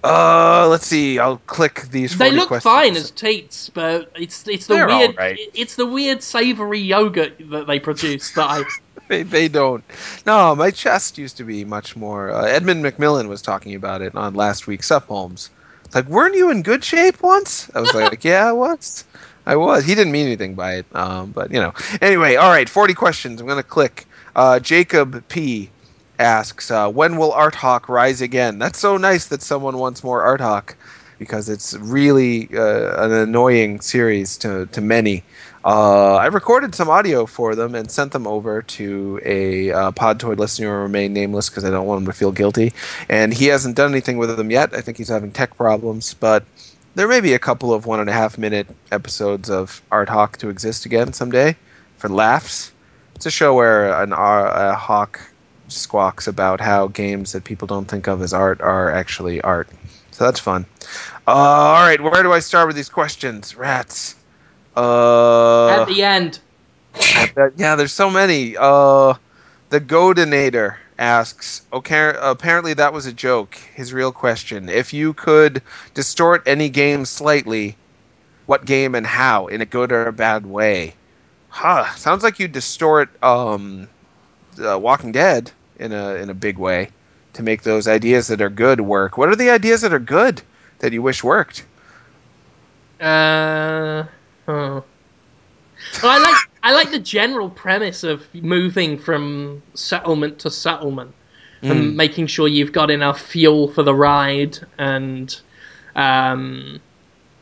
Uh, 0.03 0.67
let's 0.71 0.87
see. 0.87 1.19
I'll 1.19 1.37
click 1.37 1.83
these. 1.91 2.17
They 2.17 2.31
look 2.31 2.49
questions. 2.49 2.73
fine 2.73 2.97
as 2.97 3.11
teats, 3.11 3.69
but 3.69 4.11
it's 4.15 4.49
it's 4.49 4.69
the 4.69 4.75
They're 4.77 4.87
weird 4.87 5.11
alright. 5.11 5.39
it's 5.53 5.77
the 5.77 5.85
weird 5.85 6.23
savory 6.23 6.79
yogurt 6.79 7.35
that 7.51 7.67
they 7.67 7.79
produce 7.79 8.33
that 8.33 8.49
I 8.49 8.63
they, 9.09 9.23
they 9.23 9.49
don't. 9.49 9.85
No, 10.25 10.57
my 10.57 10.71
chest 10.71 11.19
used 11.19 11.37
to 11.37 11.45
be 11.45 11.67
much 11.67 11.95
more. 11.95 12.31
Uh, 12.31 12.47
Edmund 12.47 12.83
McMillen 12.83 13.29
was 13.29 13.43
talking 13.43 13.75
about 13.75 14.01
it 14.01 14.15
on 14.15 14.33
last 14.33 14.67
week's 14.67 14.87
Sup 14.87 15.05
Holmes. 15.09 15.51
It's 15.85 15.95
like, 15.95 16.07
weren't 16.07 16.35
you 16.35 16.51
in 16.51 16.63
good 16.63 16.83
shape 16.83 17.23
once? 17.23 17.71
I 17.75 17.81
was 17.81 17.93
like, 17.93 18.25
yeah, 18.25 18.49
I 18.49 18.53
was. 18.53 19.05
I 19.47 19.57
was. 19.57 19.85
He 19.85 19.95
didn't 19.95 20.13
mean 20.13 20.27
anything 20.27 20.55
by 20.55 20.75
it, 20.75 20.87
um, 20.95 21.31
but 21.31 21.53
you 21.53 21.61
know. 21.61 21.73
Anyway, 22.01 22.35
all 22.37 22.51
right, 22.51 22.69
forty 22.69 22.95
questions. 22.95 23.41
I'm 23.41 23.47
gonna 23.47 23.63
click. 23.63 24.07
Uh, 24.35 24.61
Jacob 24.61 25.27
P 25.29 25.71
asks, 26.19 26.71
uh, 26.71 26.91
when 26.91 27.17
will 27.17 27.33
Art 27.33 27.55
Hawk 27.55 27.89
rise 27.89 28.21
again? 28.21 28.59
That's 28.59 28.79
so 28.79 28.97
nice 28.97 29.27
that 29.27 29.43
someone 29.43 29.79
wants 29.79 30.05
more 30.05 30.23
Art 30.23 30.41
Hawk 30.41 30.77
because 31.19 31.49
it's 31.49 31.75
really 31.75 32.49
uh, 32.55 33.05
an 33.05 33.13
annoying 33.13 33.81
series 33.81 34.37
to 34.39 34.67
to 34.67 34.81
many. 34.81 35.23
Uh, 35.65 36.15
I 36.15 36.27
recorded 36.27 36.77
some 36.77 36.89
audio 36.89 37.27
for 37.27 37.57
them 37.57 37.75
and 37.75 37.91
sent 37.91 38.13
them 38.13 38.25
over 38.25 38.63
to 38.63 39.21
a 39.25 39.73
uh, 39.73 39.91
Podtoid 39.91 40.39
listener 40.39 40.77
who 40.77 40.83
remain 40.83 41.13
nameless 41.13 41.49
because 41.49 41.65
I 41.65 41.71
don't 41.71 41.87
want 41.87 42.03
him 42.03 42.07
to 42.07 42.13
feel 42.13 42.31
guilty. 42.31 42.73
And 43.09 43.35
he 43.35 43.47
hasn't 43.47 43.75
done 43.75 43.91
anything 43.91 44.17
with 44.17 44.37
them 44.37 44.53
yet. 44.53 44.73
I 44.75 44.81
think 44.81 44.97
he's 44.97 45.09
having 45.09 45.33
tech 45.33 45.57
problems, 45.57 46.15
but 46.15 46.45
there 46.97 47.07
may 47.07 47.21
be 47.21 47.35
a 47.35 47.39
couple 47.39 47.75
of 47.75 47.85
one 47.85 48.01
and 48.01 48.09
a 48.09 48.13
half 48.13 48.39
minute 48.39 48.67
episodes 48.91 49.51
of 49.51 49.83
Art 49.93 50.09
Hawk 50.09 50.39
to 50.39 50.49
exist 50.49 50.87
again 50.87 51.13
someday 51.13 51.55
for 51.99 52.09
laughs. 52.09 52.73
It's 53.15 53.27
a 53.27 53.31
show 53.31 53.55
where 53.55 54.03
an 54.03 54.13
a 54.13 54.75
hawk 54.75 55.21
squawks 55.69 56.27
about 56.27 56.59
how 56.59 56.89
games 56.89 57.33
that 57.33 57.45
people 57.45 57.67
don't 57.67 57.85
think 57.85 58.09
of 58.09 58.23
as 58.23 58.33
art 58.33 58.63
are 58.63 58.91
actually 58.91 59.43
art. 59.43 59.69
So 60.13 60.25
that's 60.25 60.41
fun. 60.41 60.65
Uh, 61.27 61.33
all 61.33 61.87
right, 61.87 62.01
where 62.01 62.23
do 62.23 62.33
I 62.33 62.39
start 62.39 62.67
with 62.67 62.77
these 62.77 62.89
questions? 62.89 63.55
Rats. 63.55 64.15
Uh, 64.75 65.69
at 65.69 65.85
the 65.85 66.03
end. 66.03 66.41
yeah, 67.57 67.77
there's 67.77 67.93
so 67.93 68.09
many. 68.09 68.57
Uh, 68.57 69.15
the 69.69 69.83
Godinator 69.83 70.77
asks, 70.99 71.63
okay, 71.73 72.13
apparently 72.21 72.75
that 72.75 72.93
was 72.93 73.07
a 73.07 73.13
joke. 73.13 73.55
His 73.75 73.93
real 73.93 74.13
question: 74.13 74.69
If 74.69 74.93
you 74.93 75.13
could 75.13 75.63
distort 75.95 76.43
any 76.47 76.69
game 76.69 77.05
slightly, 77.05 77.77
what 78.47 78.65
game 78.65 78.95
and 78.95 79.07
how, 79.07 79.47
in 79.47 79.61
a 79.61 79.67
good 79.67 79.93
or 79.93 80.07
a 80.07 80.13
bad 80.13 80.47
way? 80.47 80.95
Huh? 81.49 81.93
Sounds 81.95 82.23
like 82.23 82.39
you 82.39 82.49
distort 82.49 83.09
um, 83.23 83.89
uh, 84.63 84.79
Walking 84.79 85.13
Dead 85.13 85.51
in 85.79 85.93
a 85.93 86.15
in 86.15 86.31
a 86.31 86.35
big 86.35 86.59
way 86.59 86.91
to 87.35 87.43
make 87.43 87.63
those 87.63 87.87
ideas 87.87 88.29
that 88.29 88.41
are 88.41 88.51
good 88.51 88.81
work. 88.81 89.19
What 89.19 89.29
are 89.29 89.37
the 89.37 89.51
ideas 89.51 89.83
that 89.83 89.93
are 89.93 89.99
good 89.99 90.43
that 90.79 90.93
you 90.93 91.03
wish 91.03 91.23
worked? 91.23 91.65
Uh, 93.01 94.05
oh. 94.49 94.85
I 96.03 96.19
like 96.19 96.37
I 96.63 96.73
like 96.73 96.91
the 96.91 96.99
general 96.99 97.49
premise 97.51 98.05
of 98.05 98.23
moving 98.35 98.99
from 98.99 99.63
settlement 99.75 100.41
to 100.41 100.51
settlement 100.51 101.15
and 101.63 101.97
making 101.97 102.27
sure 102.27 102.47
you've 102.49 102.73
got 102.73 102.91
enough 102.91 103.21
fuel 103.21 103.69
for 103.69 103.83
the 103.83 103.95
ride 103.95 104.59
and 104.79 105.35
um, 105.97 106.81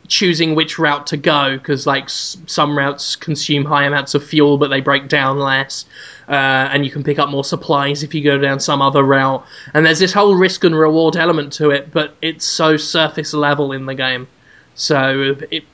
choosing 0.07 0.55
which 0.55 0.79
route 0.79 1.07
to 1.09 1.17
go 1.17 1.59
because 1.59 1.87
like 1.87 2.05
s- 2.05 2.37
some 2.47 2.77
routes 2.79 3.17
consume 3.17 3.65
high 3.65 3.85
amounts 3.85 4.15
of 4.15 4.25
fuel 4.25 4.57
but 4.57 4.69
they 4.69 4.81
break 4.81 5.09
down 5.09 5.39
less 5.39 5.85
uh, 6.29 6.33
and 6.33 6.85
you 6.85 6.91
can 6.91 7.03
pick 7.03 7.19
up 7.19 7.29
more 7.29 7.45
supplies 7.45 8.03
if 8.03 8.15
you 8.15 8.23
go 8.23 8.39
down 8.39 8.61
some 8.61 8.81
other 8.81 9.03
route. 9.03 9.45
And 9.75 9.85
there's 9.85 9.99
this 9.99 10.13
whole 10.13 10.35
risk 10.35 10.65
and 10.65 10.75
reward 10.75 11.17
element 11.17 11.53
to 11.55 11.71
it 11.71 11.93
but 11.93 12.15
it's 12.23 12.47
so 12.47 12.77
surface 12.77 13.35
level 13.35 13.73
in 13.73 13.87
the 13.87 13.95
game. 13.95 14.27
So 14.75 15.37
it, 15.51 15.65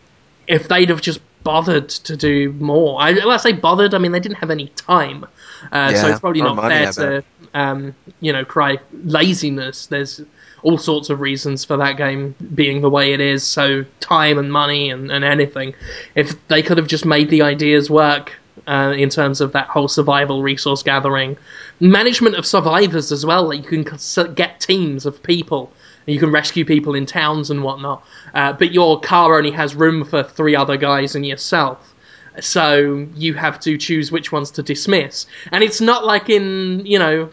if 0.49 0.67
they'd 0.69 0.89
have 0.89 1.01
just 1.03 1.21
bothered 1.43 1.89
to 1.89 2.17
do 2.17 2.53
more, 2.55 3.01
I, 3.01 3.13
when 3.13 3.29
I 3.29 3.37
say 3.37 3.53
bothered, 3.53 3.95
I 3.95 3.99
mean 3.99 4.13
they 4.13 4.21
didn't 4.21 4.39
have 4.39 4.51
any 4.51 4.69
time, 4.69 5.27
uh, 5.73 5.95
so 5.95 6.09
it's 6.09 6.21
probably 6.21 6.43
not 6.43 6.57
fair 6.59 6.93
to, 6.93 7.25
um, 7.55 7.95
you 8.21 8.33
know, 8.33 8.45
cry 8.45 8.79
laziness. 9.05 9.87
There's 9.87 10.23
all 10.63 10.79
sorts 10.79 11.11
of 11.11 11.21
reasons 11.21 11.65
for 11.65 11.77
that 11.79 11.97
game 11.97 12.35
being 12.55 12.83
the 12.83 12.91
way 12.91 13.13
it 13.13 13.21
is. 13.21 13.47
So 13.47 13.85
time 14.01 14.39
and 14.39 14.53
money 14.53 14.91
and, 14.91 15.11
and 15.11 15.25
anything. 15.25 15.75
If 16.15 16.47
they 16.49 16.63
could 16.63 16.77
have 16.79 16.87
just 16.87 17.05
made 17.05 17.31
the 17.31 17.43
ideas 17.43 17.91
work. 17.91 18.33
Uh, 18.67 18.93
in 18.93 19.09
terms 19.09 19.41
of 19.41 19.53
that 19.53 19.67
whole 19.69 19.89
survival 19.89 20.43
resource 20.43 20.83
gathering, 20.83 21.37
management 21.81 22.37
of 22.37 22.45
survivors 22.45 23.11
as 23.11 23.25
well. 23.25 23.49
Like 23.49 23.71
you 23.71 23.83
can 23.85 24.35
get 24.35 24.61
teams 24.61 25.07
of 25.07 25.21
people 25.23 25.73
you 26.07 26.19
can 26.19 26.31
rescue 26.31 26.65
people 26.65 26.95
in 26.95 27.07
towns 27.07 27.51
and 27.51 27.63
whatnot. 27.63 28.05
Uh, 28.35 28.53
but 28.53 28.73
your 28.73 29.01
car 29.01 29.37
only 29.37 29.51
has 29.51 29.75
room 29.75 30.05
for 30.05 30.23
three 30.23 30.57
other 30.57 30.77
guys 30.77 31.15
and 31.15 31.27
yourself. 31.27 31.95
So 32.41 33.07
you 33.15 33.35
have 33.35 33.61
to 33.61 33.77
choose 33.77 34.13
which 34.13 34.33
ones 34.33 34.51
to 34.53 34.63
dismiss. 34.63 35.27
And 35.53 35.65
it's 35.65 35.81
not 35.81 36.05
like 36.07 36.31
in, 36.31 36.85
you 36.87 36.99
know, 36.99 37.31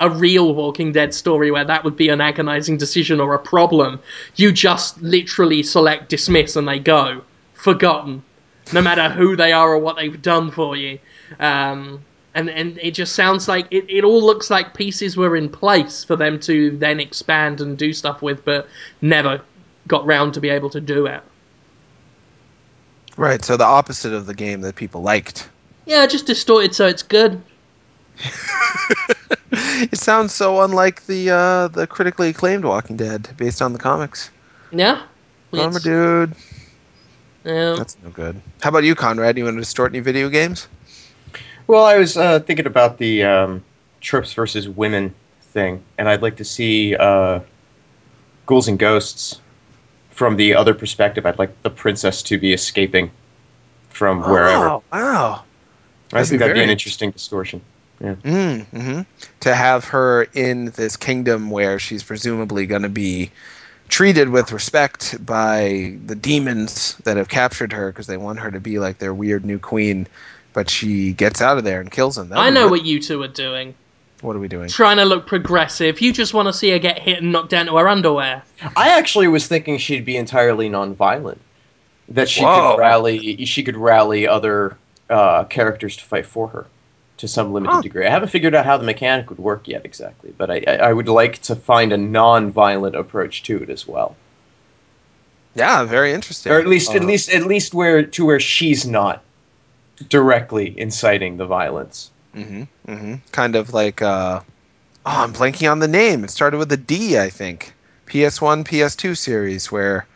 a 0.00 0.10
real 0.10 0.54
Walking 0.54 0.92
Dead 0.92 1.14
story 1.14 1.50
where 1.50 1.64
that 1.64 1.84
would 1.84 1.96
be 1.96 2.08
an 2.08 2.20
agonizing 2.20 2.76
decision 2.76 3.20
or 3.20 3.34
a 3.34 3.38
problem. 3.38 4.00
You 4.36 4.52
just 4.52 5.00
literally 5.00 5.62
select 5.62 6.08
dismiss 6.08 6.56
and 6.56 6.68
they 6.68 6.78
go. 6.78 7.22
Forgotten. 7.54 8.22
No 8.72 8.82
matter 8.82 9.08
who 9.08 9.36
they 9.36 9.52
are 9.52 9.72
or 9.72 9.78
what 9.78 9.96
they've 9.96 10.20
done 10.20 10.50
for 10.50 10.76
you. 10.76 10.98
Um, 11.38 12.04
and 12.36 12.48
and 12.50 12.78
it 12.78 12.92
just 12.92 13.14
sounds 13.14 13.48
like 13.48 13.66
it, 13.72 13.84
it 13.88 14.04
all 14.04 14.22
looks 14.22 14.50
like 14.50 14.74
pieces 14.74 15.16
were 15.16 15.34
in 15.36 15.48
place 15.48 16.04
for 16.04 16.14
them 16.14 16.38
to 16.40 16.76
then 16.76 17.00
expand 17.00 17.60
and 17.60 17.76
do 17.76 17.92
stuff 17.92 18.22
with, 18.22 18.44
but 18.44 18.68
never 19.00 19.40
got 19.88 20.04
round 20.06 20.34
to 20.34 20.40
be 20.40 20.50
able 20.50 20.70
to 20.70 20.80
do 20.80 21.06
it. 21.06 21.22
Right, 23.16 23.42
so 23.42 23.56
the 23.56 23.64
opposite 23.64 24.12
of 24.12 24.26
the 24.26 24.34
game 24.34 24.60
that 24.60 24.76
people 24.76 25.00
liked. 25.02 25.48
Yeah, 25.86 26.06
just 26.06 26.26
distorted 26.26 26.74
so 26.74 26.86
it's 26.86 27.02
good. 27.02 27.40
it 29.52 29.98
sounds 29.98 30.34
so 30.34 30.60
unlike 30.62 31.06
the 31.06 31.30
uh, 31.30 31.68
the 31.68 31.86
critically 31.86 32.28
acclaimed 32.28 32.64
Walking 32.64 32.96
Dead 32.96 33.28
based 33.36 33.62
on 33.62 33.72
the 33.72 33.78
comics. 33.78 34.30
Yeah. 34.70 35.02
Bummer, 35.52 35.68
It's- 35.78 35.82
dude. 35.82 36.34
yeah. 37.44 37.74
That's 37.78 37.96
no 38.02 38.10
good. 38.10 38.40
How 38.60 38.68
about 38.68 38.84
you, 38.84 38.94
Conrad? 38.94 39.38
You 39.38 39.44
want 39.44 39.56
to 39.56 39.60
distort 39.60 39.92
any 39.92 40.00
video 40.00 40.28
games? 40.28 40.68
Well, 41.66 41.84
I 41.84 41.96
was 41.96 42.16
uh, 42.16 42.40
thinking 42.40 42.66
about 42.66 42.98
the 42.98 43.24
um, 43.24 43.64
Tropes 44.00 44.32
versus 44.32 44.68
Women 44.68 45.14
thing, 45.40 45.82
and 45.98 46.08
I'd 46.08 46.22
like 46.22 46.36
to 46.36 46.44
see 46.44 46.94
uh, 46.94 47.40
ghouls 48.46 48.68
and 48.68 48.78
ghosts 48.78 49.40
from 50.10 50.36
the 50.36 50.54
other 50.54 50.74
perspective. 50.74 51.26
I'd 51.26 51.38
like 51.38 51.62
the 51.62 51.70
princess 51.70 52.22
to 52.24 52.38
be 52.38 52.52
escaping 52.52 53.10
from 53.90 54.20
wherever. 54.20 54.68
Oh, 54.68 54.82
wow. 54.92 55.42
I 56.12 56.22
That'd 56.22 56.28
think 56.28 56.30
be 56.30 56.38
that'd 56.38 56.54
be 56.54 56.62
an 56.62 56.70
interesting 56.70 57.10
distortion. 57.10 57.60
Mm, 58.00 58.64
hmm 58.66 59.00
To 59.40 59.54
have 59.54 59.84
her 59.86 60.26
in 60.34 60.66
this 60.72 60.96
kingdom 60.96 61.50
where 61.50 61.78
she's 61.78 62.02
presumably 62.02 62.66
going 62.66 62.82
to 62.82 62.90
be 62.90 63.30
treated 63.88 64.28
with 64.28 64.52
respect 64.52 65.24
by 65.24 65.96
the 66.04 66.14
demons 66.14 66.96
that 67.04 67.16
have 67.16 67.28
captured 67.28 67.72
her 67.72 67.90
because 67.90 68.06
they 68.06 68.16
want 68.16 68.38
her 68.40 68.50
to 68.50 68.60
be 68.60 68.78
like 68.78 68.98
their 68.98 69.14
weird 69.14 69.44
new 69.44 69.58
queen, 69.58 70.06
but 70.56 70.70
she 70.70 71.12
gets 71.12 71.42
out 71.42 71.58
of 71.58 71.64
there 71.64 71.82
and 71.82 71.90
kills 71.90 72.16
him. 72.16 72.30
That'd 72.30 72.42
I 72.42 72.48
know 72.48 72.62
good. 72.64 72.70
what 72.70 72.84
you 72.86 72.98
two 72.98 73.22
are 73.22 73.28
doing. 73.28 73.74
What 74.22 74.34
are 74.34 74.38
we 74.38 74.48
doing? 74.48 74.70
Trying 74.70 74.96
to 74.96 75.04
look 75.04 75.26
progressive. 75.26 76.00
You 76.00 76.14
just 76.14 76.32
want 76.32 76.48
to 76.48 76.52
see 76.54 76.70
her 76.70 76.78
get 76.78 76.98
hit 76.98 77.18
and 77.22 77.30
knocked 77.30 77.50
down 77.50 77.66
to 77.66 77.76
her 77.76 77.86
underwear. 77.86 78.42
I 78.74 78.96
actually 78.98 79.28
was 79.28 79.46
thinking 79.46 79.76
she'd 79.76 80.06
be 80.06 80.16
entirely 80.16 80.70
non-violent. 80.70 81.38
That 82.08 82.30
she 82.30 82.42
Whoa. 82.42 82.70
could 82.72 82.80
rally, 82.80 83.44
she 83.44 83.62
could 83.62 83.76
rally 83.76 84.26
other 84.26 84.78
uh, 85.10 85.44
characters 85.44 85.98
to 85.98 86.04
fight 86.04 86.24
for 86.24 86.48
her 86.48 86.66
to 87.18 87.28
some 87.28 87.52
limited 87.52 87.74
Huh. 87.74 87.80
degree. 87.82 88.06
I 88.06 88.10
haven't 88.10 88.30
figured 88.30 88.54
out 88.54 88.64
how 88.64 88.78
the 88.78 88.84
mechanic 88.84 89.28
would 89.28 89.38
work 89.38 89.68
yet 89.68 89.82
exactly, 89.84 90.32
but 90.38 90.50
I, 90.50 90.64
I 90.66 90.72
I 90.88 90.92
would 90.94 91.08
like 91.08 91.42
to 91.42 91.54
find 91.54 91.92
a 91.92 91.98
non-violent 91.98 92.96
approach 92.96 93.42
to 93.44 93.62
it 93.62 93.68
as 93.68 93.86
well, 93.86 94.16
Yeah, 95.54 95.84
very 95.84 96.12
interesting. 96.14 96.50
or 96.52 96.58
at 96.58 96.66
least 96.66 96.94
at 96.94 97.02
Uh, 97.02 97.06
least 97.06 97.28
at 97.30 97.42
least 97.44 97.74
where 97.74 98.02
to 98.04 98.24
where 98.24 98.40
she's 98.40 98.86
not 98.86 99.22
directly 100.08 100.78
inciting 100.78 101.36
the 101.36 101.46
violence. 101.46 102.10
hmm 102.34 102.64
hmm 102.86 103.14
Kind 103.32 103.56
of 103.56 103.72
like, 103.72 104.02
uh, 104.02 104.40
oh, 104.40 104.44
I'm 105.04 105.32
blanking 105.32 105.70
on 105.70 105.78
the 105.78 105.88
name. 105.88 106.24
It 106.24 106.30
started 106.30 106.58
with 106.58 106.70
a 106.72 106.76
D, 106.76 107.18
I 107.18 107.30
think. 107.30 107.72
PS1, 108.06 108.64
PS2 108.64 109.16
series 109.16 109.72
where 109.72 110.06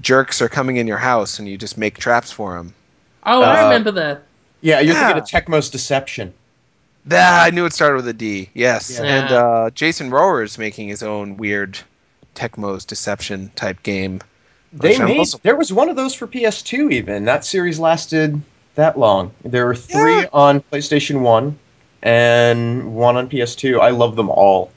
jerks 0.00 0.40
are 0.40 0.48
coming 0.48 0.76
in 0.76 0.86
your 0.86 0.96
house 0.98 1.38
and 1.38 1.48
you 1.48 1.56
just 1.58 1.76
make 1.76 1.98
traps 1.98 2.30
for 2.30 2.54
them. 2.56 2.72
Oh, 3.24 3.42
I 3.42 3.60
Uh, 3.60 3.64
remember 3.64 3.90
that. 3.92 4.22
Yeah, 4.60 4.80
you're 4.80 4.94
Yeah. 4.94 5.06
thinking 5.12 5.22
of 5.22 5.28
Tecmo's 5.28 5.68
Deception. 5.70 6.32
Ah, 7.10 7.44
I 7.44 7.50
knew 7.50 7.66
it 7.66 7.72
started 7.72 7.96
with 7.96 8.08
a 8.08 8.12
D. 8.12 8.48
Yes, 8.54 8.90
Yeah. 8.90 9.02
and 9.04 9.32
uh, 9.32 9.70
Jason 9.74 10.10
Rohrer 10.10 10.44
is 10.44 10.58
making 10.58 10.88
his 10.88 11.02
own 11.02 11.36
weird 11.36 11.78
Tecmo's 12.34 12.84
Deception 12.84 13.50
type 13.54 13.82
game. 13.82 14.20
They 14.72 14.98
made 14.98 15.18
also- 15.18 15.38
there 15.42 15.56
was 15.56 15.72
one 15.72 15.88
of 15.88 15.96
those 15.96 16.14
for 16.14 16.26
PS2 16.26 16.90
even. 16.92 17.24
That 17.24 17.44
series 17.44 17.78
lasted 17.78 18.40
that 18.76 18.98
long. 18.98 19.32
There 19.44 19.66
were 19.66 19.74
three 19.74 20.20
Yeah. 20.20 20.26
on 20.32 20.60
PlayStation 20.72 21.20
1 21.20 21.58
and 22.02 22.94
one 22.94 23.16
on 23.16 23.28
PS2. 23.28 23.80
I 23.80 23.90
love 23.90 24.16
them 24.16 24.30
all. 24.30 24.70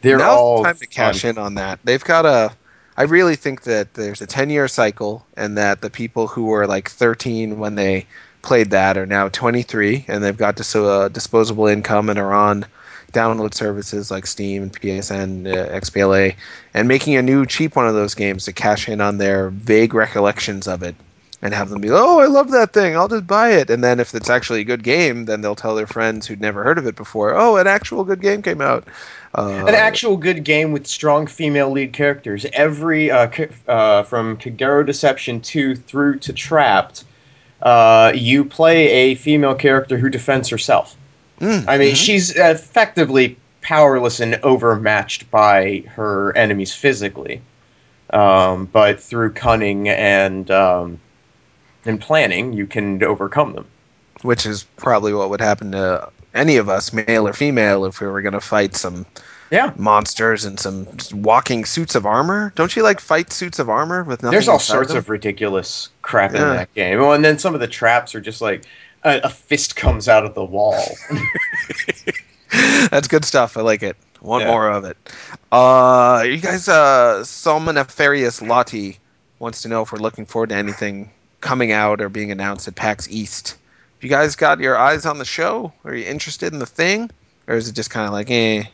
They're 0.00 0.18
Now's 0.18 0.38
all 0.38 0.58
the 0.58 0.64
time 0.64 0.76
to 0.76 0.86
cash 0.86 1.24
in 1.24 1.36
on 1.38 1.54
that. 1.56 1.80
They've 1.84 2.04
got 2.04 2.24
a. 2.24 2.52
I 2.96 3.02
really 3.02 3.36
think 3.36 3.62
that 3.62 3.94
there's 3.94 4.20
a 4.20 4.26
10 4.26 4.50
year 4.50 4.68
cycle, 4.68 5.24
and 5.36 5.56
that 5.58 5.80
the 5.80 5.90
people 5.90 6.26
who 6.28 6.46
were 6.46 6.66
like 6.66 6.88
13 6.90 7.58
when 7.58 7.74
they 7.74 8.06
played 8.42 8.70
that 8.70 8.96
are 8.96 9.06
now 9.06 9.28
23, 9.28 10.04
and 10.08 10.22
they've 10.22 10.36
got 10.36 10.56
dis- 10.56 10.74
uh, 10.76 11.08
disposable 11.08 11.66
income 11.66 12.08
and 12.08 12.18
are 12.18 12.32
on 12.32 12.64
download 13.12 13.54
services 13.54 14.10
like 14.10 14.26
Steam 14.26 14.62
and 14.64 14.72
PSN, 14.72 15.46
uh, 15.46 15.74
XBLA, 15.80 16.34
and 16.74 16.86
making 16.88 17.16
a 17.16 17.22
new 17.22 17.46
cheap 17.46 17.74
one 17.74 17.88
of 17.88 17.94
those 17.94 18.14
games 18.14 18.44
to 18.44 18.52
cash 18.52 18.88
in 18.88 19.00
on 19.00 19.18
their 19.18 19.50
vague 19.50 19.94
recollections 19.94 20.68
of 20.68 20.82
it. 20.82 20.94
And 21.40 21.54
have 21.54 21.68
them 21.68 21.80
be, 21.80 21.88
like, 21.88 22.02
oh, 22.02 22.18
I 22.18 22.26
love 22.26 22.50
that 22.50 22.72
thing. 22.72 22.96
I'll 22.96 23.06
just 23.06 23.26
buy 23.26 23.52
it. 23.52 23.70
And 23.70 23.84
then 23.84 24.00
if 24.00 24.12
it's 24.12 24.28
actually 24.28 24.62
a 24.62 24.64
good 24.64 24.82
game, 24.82 25.26
then 25.26 25.40
they'll 25.40 25.54
tell 25.54 25.76
their 25.76 25.86
friends 25.86 26.26
who'd 26.26 26.40
never 26.40 26.64
heard 26.64 26.78
of 26.78 26.86
it 26.88 26.96
before, 26.96 27.32
oh, 27.32 27.56
an 27.58 27.68
actual 27.68 28.02
good 28.02 28.20
game 28.20 28.42
came 28.42 28.60
out. 28.60 28.88
Uh, 29.34 29.64
An 29.68 29.74
actual 29.74 30.16
good 30.16 30.42
game 30.42 30.72
with 30.72 30.86
strong 30.86 31.26
female 31.26 31.70
lead 31.70 31.92
characters. 31.92 32.44
Every 32.52 33.10
uh, 33.10 33.28
uh, 33.68 34.02
from 34.04 34.36
Kagero 34.38 34.84
Deception 34.84 35.40
2 35.40 35.76
through 35.76 36.18
to 36.20 36.32
Trapt, 36.32 37.04
uh, 37.62 38.12
you 38.14 38.44
play 38.44 38.88
a 38.88 39.14
female 39.14 39.54
character 39.54 39.98
who 39.98 40.08
defends 40.08 40.48
herself. 40.48 40.96
Mm, 41.40 41.64
I 41.68 41.78
mean, 41.78 41.92
mhm. 41.92 42.04
she's 42.04 42.34
effectively 42.36 43.36
powerless 43.60 44.20
and 44.20 44.40
overmatched 44.42 45.30
by 45.30 45.84
her 45.94 46.36
enemies 46.36 46.72
physically, 46.72 47.42
um, 48.10 48.66
but 48.66 49.00
through 49.00 49.32
cunning 49.32 49.88
and 49.88 50.50
um, 50.50 50.98
and 51.88 52.00
planning, 52.00 52.52
you 52.52 52.66
can 52.66 53.02
overcome 53.02 53.54
them. 53.54 53.66
which 54.22 54.46
is 54.46 54.64
probably 54.76 55.12
what 55.14 55.30
would 55.30 55.40
happen 55.40 55.72
to 55.72 56.08
any 56.34 56.56
of 56.56 56.68
us, 56.68 56.92
male 56.92 57.26
or 57.26 57.32
female, 57.32 57.84
if 57.84 58.00
we 58.00 58.06
were 58.06 58.20
going 58.22 58.34
to 58.34 58.40
fight 58.40 58.74
some 58.76 59.06
Yeah, 59.50 59.72
monsters 59.76 60.44
and 60.44 60.58
some 60.60 60.86
walking 61.12 61.64
suits 61.64 61.94
of 61.94 62.04
armor. 62.04 62.52
Don't 62.54 62.74
you 62.76 62.82
like 62.82 63.00
fight 63.00 63.32
suits 63.32 63.58
of 63.58 63.68
armor 63.70 64.04
with 64.04 64.22
nothing? 64.22 64.32
there's 64.32 64.48
all 64.48 64.58
sorts 64.58 64.88
them? 64.88 64.98
of 64.98 65.08
ridiculous 65.08 65.88
crap 66.02 66.34
in 66.34 66.40
that 66.42 66.72
game. 66.74 67.00
Oh, 67.00 67.12
and 67.12 67.24
then 67.24 67.38
some 67.38 67.54
of 67.54 67.60
the 67.60 67.66
traps 67.68 68.14
are 68.14 68.20
just 68.20 68.40
like 68.42 68.64
a, 69.04 69.20
a 69.24 69.30
fist 69.30 69.74
comes 69.76 70.08
out 70.08 70.24
of 70.26 70.34
the 70.34 70.44
wall. 70.44 70.84
That's 72.90 73.08
good 73.08 73.24
stuff. 73.24 73.56
I 73.56 73.60
like 73.60 73.82
it. 73.82 73.96
One 74.20 74.40
Yeah. 74.40 74.48
more 74.48 74.68
of 74.68 74.84
it. 74.84 74.96
Uh, 75.52 76.24
you 76.26 76.38
guys, 76.38 76.68
uh, 76.68 77.20
Salmoniferious 77.22 78.46
Lottie 78.46 78.98
wants 79.38 79.62
to 79.62 79.68
know 79.68 79.82
if 79.82 79.92
we're 79.92 79.98
looking 79.98 80.26
forward 80.26 80.48
to 80.50 80.56
anything 80.56 81.10
coming 81.40 81.72
out 81.72 82.00
or 82.00 82.08
being 82.08 82.30
announced 82.30 82.68
at 82.68 82.74
PAX 82.74 83.08
East. 83.08 83.56
You 84.00 84.08
guys 84.08 84.36
got 84.36 84.60
your 84.60 84.76
eyes 84.76 85.06
on 85.06 85.18
the 85.18 85.24
show? 85.24 85.72
Are 85.84 85.94
you 85.94 86.06
interested 86.06 86.52
in 86.52 86.58
the 86.58 86.66
thing? 86.66 87.10
Or 87.46 87.54
is 87.54 87.68
it 87.68 87.74
just 87.74 87.90
kind 87.90 88.06
of 88.06 88.12
like, 88.12 88.30
eh? 88.30 88.64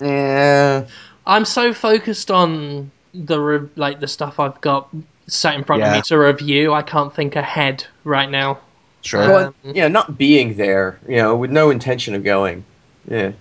yeah, 0.00 0.86
I'm 1.26 1.44
so 1.44 1.72
focused 1.72 2.30
on 2.30 2.90
the 3.14 3.40
re- 3.40 3.68
like 3.76 4.00
the 4.00 4.08
stuff 4.08 4.40
I've 4.40 4.60
got 4.60 4.88
sat 5.26 5.54
in 5.54 5.64
front 5.64 5.82
of 5.82 5.92
me 5.92 6.02
to 6.02 6.18
review. 6.18 6.72
I 6.72 6.82
can't 6.82 7.14
think 7.14 7.36
ahead 7.36 7.84
right 8.04 8.30
now. 8.30 8.58
Sure. 9.02 9.20
well, 9.20 9.54
yeah, 9.62 9.88
not 9.88 10.18
being 10.18 10.56
there, 10.56 10.98
you 11.08 11.16
know, 11.16 11.36
with 11.36 11.50
no 11.50 11.70
intention 11.70 12.14
of 12.14 12.24
going. 12.24 12.64
Yeah. 13.08 13.32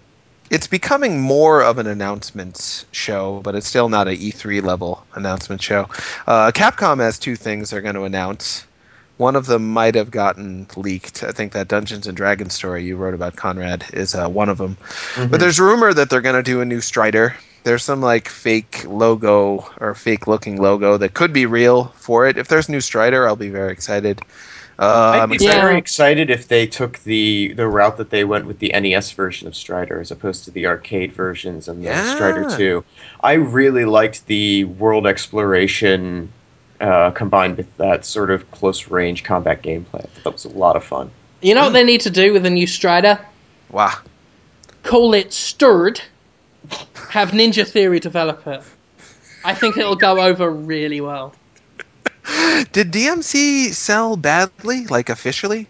It's 0.50 0.68
becoming 0.68 1.22
more 1.22 1.64
of 1.64 1.78
an 1.78 1.88
announcements 1.88 2.86
show, 2.92 3.42
but 3.44 3.56
it's 3.56 3.68
still 3.68 3.90
not 3.90 4.08
a 4.08 4.12
E3 4.12 4.62
level 4.64 5.06
announcement 5.16 5.62
show. 5.62 5.88
Uh, 6.28 6.52
Capcom 6.52 7.00
has 7.00 7.18
two 7.18 7.36
things 7.36 7.70
they're 7.70 7.82
going 7.82 7.96
to 7.96 8.04
announce. 8.04 8.66
One 9.18 9.36
of 9.36 9.46
them 9.46 9.72
might 9.72 9.96
have 9.96 10.12
gotten 10.12 10.68
leaked. 10.76 11.24
I 11.24 11.32
think 11.32 11.54
that 11.54 11.70
Dungeons 11.70 12.06
and 12.06 12.18
Dragons 12.18 12.54
story 12.54 12.84
you 12.84 12.98
wrote 12.98 13.14
about, 13.14 13.38
Conrad, 13.38 13.86
is 13.94 14.14
uh, 14.14 14.28
one 14.28 14.50
of 14.50 14.58
them. 14.58 14.78
But 15.30 15.40
there's 15.40 15.60
rumor 15.60 15.94
that 15.94 16.10
they're 16.10 16.22
going 16.22 16.36
to 16.36 16.44
do 16.44 16.60
a 16.60 16.66
new 16.66 16.82
Strider. 16.82 17.36
There's 17.64 17.84
some 17.84 18.02
like 18.02 18.28
fake 18.28 18.84
logo 18.86 19.68
or 19.80 19.96
fake 19.96 20.28
looking 20.28 20.62
logo 20.62 20.98
that 20.98 21.14
could 21.14 21.32
be 21.32 21.46
real 21.46 21.86
for 21.96 22.28
it. 22.28 22.38
If 22.38 22.50
there's 22.50 22.70
new 22.70 22.82
Strider, 22.82 23.26
I'll 23.26 23.38
be 23.38 23.50
very 23.50 23.72
excited. 23.72 24.22
Uh, 24.78 24.84
I'd 25.16 25.20
I'm 25.22 25.30
be 25.30 25.36
excited. 25.36 25.56
Yeah. 25.56 25.62
very 25.62 25.78
excited 25.78 26.30
if 26.30 26.48
they 26.50 26.68
took 26.68 27.00
the 27.04 27.54
the 27.54 27.68
route 27.68 27.98
that 27.98 28.10
they 28.10 28.26
went 28.26 28.46
with 28.46 28.60
the 28.60 28.70
NES 28.78 29.12
version 29.12 29.48
of 29.48 29.56
Strider 29.56 30.02
as 30.02 30.12
opposed 30.12 30.44
to 30.46 30.52
the 30.52 30.68
arcade 30.68 31.14
versions 31.14 31.68
and 31.70 31.82
the 31.82 31.86
Yeah. 31.88 32.16
Strider 32.16 32.58
2. 32.58 32.84
I 33.22 33.34
really 33.34 33.86
liked 33.86 34.26
the 34.28 34.66
world 34.66 35.08
exploration 35.08 36.30
uh, 36.82 37.12
combined 37.12 37.56
with 37.56 37.78
that 37.78 38.06
sort 38.06 38.32
of 38.32 38.50
close 38.52 38.90
range 38.90 39.24
combat 39.24 39.62
gameplay. 39.62 40.04
I 40.04 40.08
thought 40.08 40.24
that 40.26 40.34
was 40.34 40.46
a 40.46 40.50
lot 40.50 40.76
of 40.76 40.84
fun. 40.84 41.10
You 41.42 41.56
know 41.56 41.64
what 41.66 41.74
they 41.74 41.84
need 41.86 42.02
to 42.02 42.10
do 42.10 42.34
with 42.34 42.44
the 42.44 42.50
new 42.50 42.68
Strider? 42.68 43.20
Wow. 43.70 43.94
Call 44.84 45.14
it 45.14 45.32
Stirred. 45.32 46.02
Have 47.10 47.32
Ninja 47.32 47.66
Theory 47.68 48.00
develop 48.00 48.46
it. 48.48 48.62
I 49.44 49.54
think 49.54 49.78
it'll 49.78 49.96
go 49.96 50.20
over 50.20 50.50
really 50.50 51.00
well. 51.02 51.34
Did 52.72 52.92
DMC 52.92 53.74
sell 53.74 54.18
badly, 54.18 54.86
like 54.88 55.10
officially? 55.10 55.68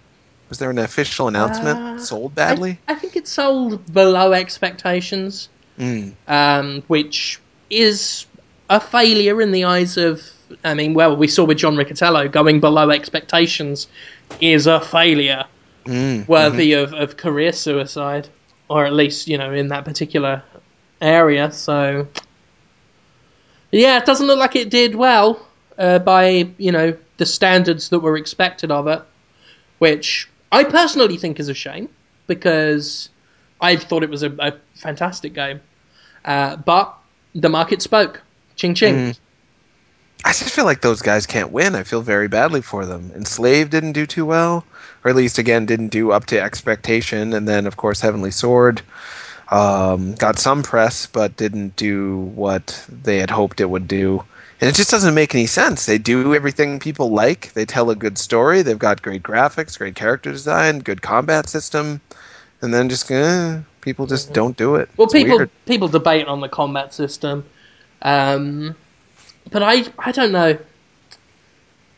Was 0.49 0.59
there 0.59 0.69
an 0.69 0.77
official 0.77 1.27
announcement? 1.27 1.79
Uh, 1.79 1.97
Sold 1.97 2.35
badly? 2.35 2.79
I 2.87 2.95
think 2.95 3.15
it 3.15 3.27
sold 3.27 3.91
below 3.93 4.33
expectations, 4.33 5.49
Mm. 5.79 6.13
um, 6.27 6.83
which 6.87 7.39
is 7.69 8.25
a 8.69 8.79
failure 8.79 9.41
in 9.41 9.51
the 9.51 9.65
eyes 9.65 9.97
of. 9.97 10.21
I 10.63 10.73
mean, 10.75 10.93
well, 10.93 11.15
we 11.17 11.27
saw 11.27 11.43
with 11.43 11.57
John 11.57 11.75
Riccitiello 11.75 12.31
going 12.31 12.59
below 12.59 12.91
expectations 12.91 13.87
is 14.39 14.67
a 14.67 14.79
failure 14.79 15.45
Mm. 15.85 16.27
worthy 16.27 16.73
of, 16.73 16.93
of 16.93 17.17
career 17.17 17.51
suicide, 17.51 18.27
or 18.69 18.85
at 18.85 18.93
least 18.93 19.27
you 19.27 19.37
know 19.37 19.51
in 19.51 19.67
that 19.69 19.85
particular 19.85 20.43
area. 21.01 21.51
So, 21.51 22.07
yeah, 23.71 23.97
it 23.97 24.05
doesn't 24.05 24.27
look 24.27 24.39
like 24.39 24.55
it 24.55 24.69
did 24.69 24.95
well 24.95 25.39
uh, 25.77 25.99
by 25.99 26.49
you 26.57 26.71
know 26.71 26.97
the 27.17 27.25
standards 27.25 27.89
that 27.89 27.99
were 27.99 28.17
expected 28.17 28.71
of 28.71 28.87
it, 28.87 29.01
which 29.79 30.29
I 30.51 30.63
personally 30.63 31.17
think 31.17 31.39
is 31.39 31.49
a 31.49 31.53
shame 31.53 31.89
because 32.27 33.09
I 33.61 33.75
thought 33.75 34.03
it 34.03 34.09
was 34.09 34.23
a, 34.23 34.31
a 34.39 34.53
fantastic 34.75 35.33
game, 35.33 35.61
uh, 36.23 36.55
but 36.57 36.95
the 37.33 37.49
market 37.49 37.81
spoke. 37.81 38.21
Ching 38.55 38.73
ching. 38.73 38.95
Mm. 38.95 39.19
I 40.23 40.29
just 40.29 40.49
feel 40.49 40.65
like 40.65 40.81
those 40.81 41.01
guys 41.01 41.27
can't 41.27 41.51
win. 41.51 41.75
I 41.75 41.83
feel 41.83 42.01
very 42.01 42.27
badly 42.27 42.61
for 42.61 42.85
them. 42.85 43.11
Enslaved 43.13 43.69
didn't 43.69 43.91
do 43.91 44.05
too 44.05 44.25
well, 44.25 44.65
or 45.03 45.09
at 45.09 45.15
least 45.15 45.37
again 45.37 45.65
didn't 45.65 45.89
do 45.89 46.11
up 46.11 46.25
to 46.27 46.41
expectation. 46.41 47.33
And 47.33 47.47
then 47.47 47.67
of 47.67 47.77
course 47.77 47.99
Heavenly 47.99 48.31
Sword. 48.31 48.81
Um, 49.49 50.15
got 50.15 50.39
some 50.39 50.63
press, 50.63 51.05
but 51.05 51.37
didn't 51.37 51.75
do 51.75 52.17
what 52.17 52.83
they 52.89 53.17
had 53.19 53.29
hoped 53.29 53.61
it 53.61 53.69
would 53.69 53.87
do. 53.87 54.23
And 54.61 54.69
it 54.69 54.75
just 54.75 54.89
doesn't 54.91 55.13
make 55.13 55.35
any 55.35 55.47
sense. 55.47 55.85
They 55.85 55.97
do 55.97 56.33
everything 56.33 56.79
people 56.79 57.11
like. 57.11 57.53
They 57.53 57.65
tell 57.65 57.89
a 57.89 57.95
good 57.95 58.17
story. 58.17 58.61
They've 58.61 58.79
got 58.79 59.01
great 59.01 59.23
graphics, 59.23 59.77
great 59.77 59.95
character 59.95 60.31
design, 60.31 60.79
good 60.79 61.01
combat 61.01 61.49
system, 61.49 62.01
and 62.61 62.73
then 62.73 62.89
just 62.89 63.09
eh, 63.11 63.59
people 63.81 64.07
just 64.07 64.33
don't 64.33 64.55
do 64.57 64.75
it. 64.75 64.89
Well, 64.97 65.05
It's 65.05 65.13
people 65.13 65.37
weird. 65.37 65.49
people 65.65 65.87
debate 65.89 66.27
on 66.27 66.39
the 66.41 66.47
combat 66.49 66.93
system, 66.93 67.43
um, 68.01 68.75
but 69.51 69.61
I 69.63 69.83
I 69.99 70.11
don't 70.11 70.31
know. 70.31 70.57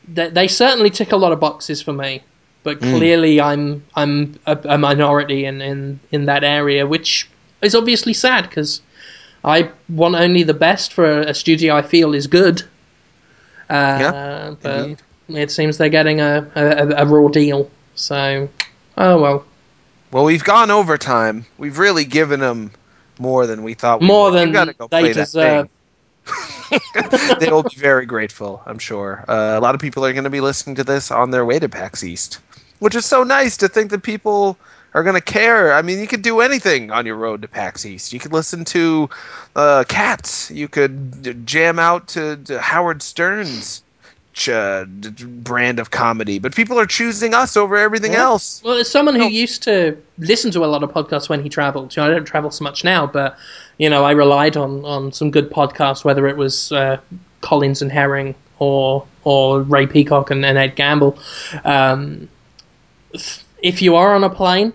They, 0.07 0.29
they 0.29 0.47
certainly 0.47 0.89
tick 0.89 1.11
a 1.11 1.17
lot 1.17 1.31
of 1.31 1.39
boxes 1.39 1.81
for 1.81 1.93
me, 1.93 2.23
but 2.63 2.79
Hmm. 2.79 2.89
clearly 2.97 3.39
I'm 3.41 3.83
I'm 3.95 4.39
a, 4.45 4.57
a 4.65 4.77
minority 4.77 5.45
in, 5.45 5.61
in 5.61 5.99
in 6.11 6.25
that 6.25 6.43
area, 6.43 6.87
which 6.87 7.29
is 7.61 7.75
obviously 7.75 8.13
sad 8.13 8.49
because 8.49 8.81
I 9.43 9.71
want 9.89 10.15
only 10.15 10.43
the 10.43 10.53
best 10.53 10.93
for 10.93 11.05
a 11.21 11.33
studio 11.33 11.75
I 11.75 11.81
feel 11.81 12.13
is 12.13 12.27
good. 12.27 12.61
Uh, 13.69 13.97
Yeah, 13.99 14.55
but 14.61 14.79
indeed. 14.79 15.01
it 15.29 15.51
seems 15.51 15.77
they're 15.77 15.89
getting 15.89 16.19
a, 16.21 16.49
a, 16.55 17.03
a 17.03 17.05
raw 17.05 17.27
deal. 17.29 17.69
So, 17.95 18.49
oh 18.97 19.21
well. 19.21 19.45
Well, 20.11 20.23
we've 20.23 20.43
gone 20.43 20.71
overtime. 20.71 21.45
We've 21.57 21.77
really 21.77 22.05
given 22.05 22.39
them 22.39 22.71
more 23.19 23.45
than 23.47 23.63
we 23.63 23.73
thought. 23.73 23.99
We 24.01 24.07
More 24.07 24.31
would. 24.31 24.37
than 24.37 24.47
You've 24.49 24.53
gotta 24.53 24.73
go 24.73 24.87
they 24.87 25.13
deserve. 25.13 25.67
They'll 27.39 27.63
be 27.63 27.75
very 27.75 28.05
grateful, 28.05 28.61
I'm 28.65 28.79
sure. 28.79 29.23
Uh, 29.27 29.55
a 29.57 29.59
lot 29.61 29.75
of 29.75 29.81
people 29.81 30.05
are 30.05 30.11
going 30.13 30.25
to 30.25 30.29
be 30.29 30.41
listening 30.41 30.75
to 30.77 30.83
this 30.83 31.11
on 31.11 31.31
their 31.31 31.45
way 31.45 31.59
to 31.59 31.69
PAX 31.69 32.03
East, 32.03 32.39
which 32.79 32.95
is 32.95 33.05
so 33.05 33.23
nice 33.23 33.57
to 33.57 33.67
think 33.67 33.91
that 33.91 34.03
people 34.03 34.57
are 34.93 35.03
going 35.03 35.15
to 35.15 35.21
care. 35.21 35.73
I 35.73 35.81
mean, 35.81 35.99
you 35.99 36.07
could 36.07 36.21
do 36.21 36.39
anything 36.41 36.91
on 36.91 37.05
your 37.05 37.15
road 37.15 37.41
to 37.43 37.47
PAX 37.47 37.85
East. 37.85 38.13
You 38.13 38.19
could 38.19 38.33
listen 38.33 38.65
to 38.65 39.09
uh, 39.55 39.83
Cats. 39.87 40.49
You 40.51 40.67
could 40.67 41.45
jam 41.45 41.77
out 41.79 42.07
to, 42.09 42.37
to 42.45 42.59
Howard 42.59 43.01
Stern's 43.01 43.83
ch- 44.33 44.49
uh, 44.49 44.85
d- 44.99 45.09
d- 45.11 45.25
brand 45.25 45.79
of 45.79 45.91
comedy, 45.91 46.39
but 46.39 46.55
people 46.55 46.79
are 46.79 46.85
choosing 46.85 47.33
us 47.33 47.57
over 47.57 47.75
everything 47.75 48.13
Yeah. 48.13 48.23
else. 48.23 48.61
Well, 48.63 48.77
as 48.77 48.89
someone 48.89 49.15
who 49.15 49.25
Oh. 49.25 49.27
used 49.27 49.61
to 49.63 49.97
listen 50.19 50.51
to 50.51 50.63
a 50.63 50.67
lot 50.67 50.83
of 50.83 50.91
podcasts 50.91 51.27
when 51.29 51.43
he 51.43 51.49
travelled, 51.49 51.95
you 51.95 52.01
know, 52.01 52.07
I 52.09 52.11
don't 52.13 52.25
travel 52.25 52.49
so 52.51 52.63
much 52.63 52.83
now, 52.83 53.05
but 53.05 53.37
you 53.77 53.89
know, 53.89 54.03
I 54.05 54.11
relied 54.11 54.57
on, 54.57 54.83
on 54.85 55.11
some 55.11 55.29
good 55.29 55.51
podcasts, 55.51 56.03
whether 56.03 56.27
it 56.27 56.37
was 56.37 56.71
uh, 56.71 56.97
Collins 57.41 57.81
and 57.83 57.91
Herring 57.91 58.33
or 58.59 59.05
or 59.23 59.61
Ray 59.61 59.85
Peacock 59.85 60.31
and, 60.31 60.43
and 60.45 60.57
Ed 60.57 60.75
Gamble. 60.75 61.19
Um, 61.63 62.27
if 63.67 63.81
you 63.81 63.97
are 63.97 64.15
on 64.15 64.23
a 64.23 64.29
plane 64.29 64.71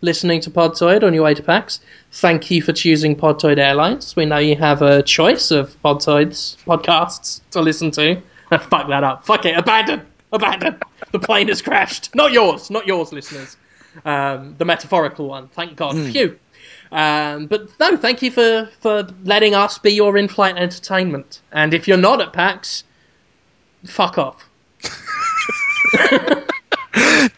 listening 0.00 0.40
to 0.40 0.48
Podtoid 0.48 1.02
on 1.02 1.12
your 1.12 1.24
way 1.24 1.34
to 1.34 1.42
PAX, 1.42 1.80
thank 2.12 2.52
you 2.52 2.62
for 2.62 2.72
choosing 2.72 3.16
Podtoid 3.16 3.58
Airlines. 3.58 4.14
We 4.14 4.26
know 4.26 4.38
you 4.38 4.54
have 4.54 4.80
a 4.80 5.02
choice 5.02 5.50
of 5.50 5.74
Podtoids 5.82 6.56
podcasts 6.64 7.40
to 7.50 7.60
listen 7.60 7.90
to. 7.92 8.22
Fuck 8.48 8.88
that 8.88 9.02
up. 9.02 9.26
Fuck 9.26 9.44
it. 9.44 9.58
Abandon. 9.58 10.06
Abandon. 10.32 10.78
The 11.10 11.18
plane 11.18 11.48
has 11.48 11.60
crashed. 11.60 12.14
Not 12.14 12.30
yours. 12.30 12.70
Not 12.70 12.86
yours, 12.86 13.12
listeners. 13.12 13.56
Um, 14.04 14.54
the 14.56 14.64
metaphorical 14.64 15.26
one. 15.28 15.48
Thank 15.48 15.74
God. 15.74 15.96
Phew. 15.96 16.38
Um, 16.92 17.48
but 17.48 17.68
no, 17.80 17.96
thank 17.96 18.22
you 18.22 18.30
for, 18.30 18.70
for 18.78 19.04
letting 19.24 19.56
us 19.56 19.78
be 19.78 19.90
your 19.90 20.16
in-flight 20.16 20.56
entertainment. 20.56 21.42
And 21.50 21.74
if 21.74 21.88
you're 21.88 21.96
not 21.96 22.20
at 22.20 22.32
PAX, 22.32 22.84
fuck 23.84 24.16
off. 24.16 24.48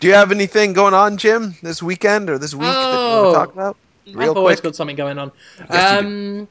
Do 0.00 0.06
you 0.08 0.14
have 0.14 0.30
anything 0.32 0.72
going 0.72 0.94
on, 0.94 1.16
Jim, 1.16 1.54
this 1.62 1.82
weekend 1.82 2.30
or 2.30 2.38
this 2.38 2.54
week 2.54 2.62
that 2.62 2.92
you 2.92 2.98
want 2.98 3.26
Oh. 3.26 3.32
to 3.32 3.38
talk 3.38 3.52
about? 3.52 3.76
Real 4.12 4.30
I've 4.32 4.36
always 4.36 4.56
quick. 4.60 4.72
got 4.72 4.76
something 4.76 4.96
going 4.96 5.18
on. 5.18 5.30
Yes, 5.70 6.00
um, 6.02 6.48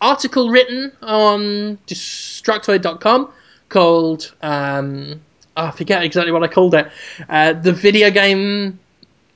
article 0.00 0.50
written 0.50 0.92
on 1.02 1.78
Destructoid.com 1.86 3.30
called 3.68 4.32
um, 4.42 5.20
oh, 5.56 5.66
I 5.66 5.70
forget 5.70 6.02
exactly 6.02 6.32
what 6.32 6.42
I 6.42 6.48
called 6.48 6.74
it. 6.74 6.90
Uh, 7.28 7.52
the 7.54 7.72
video 7.72 8.10
game 8.10 8.78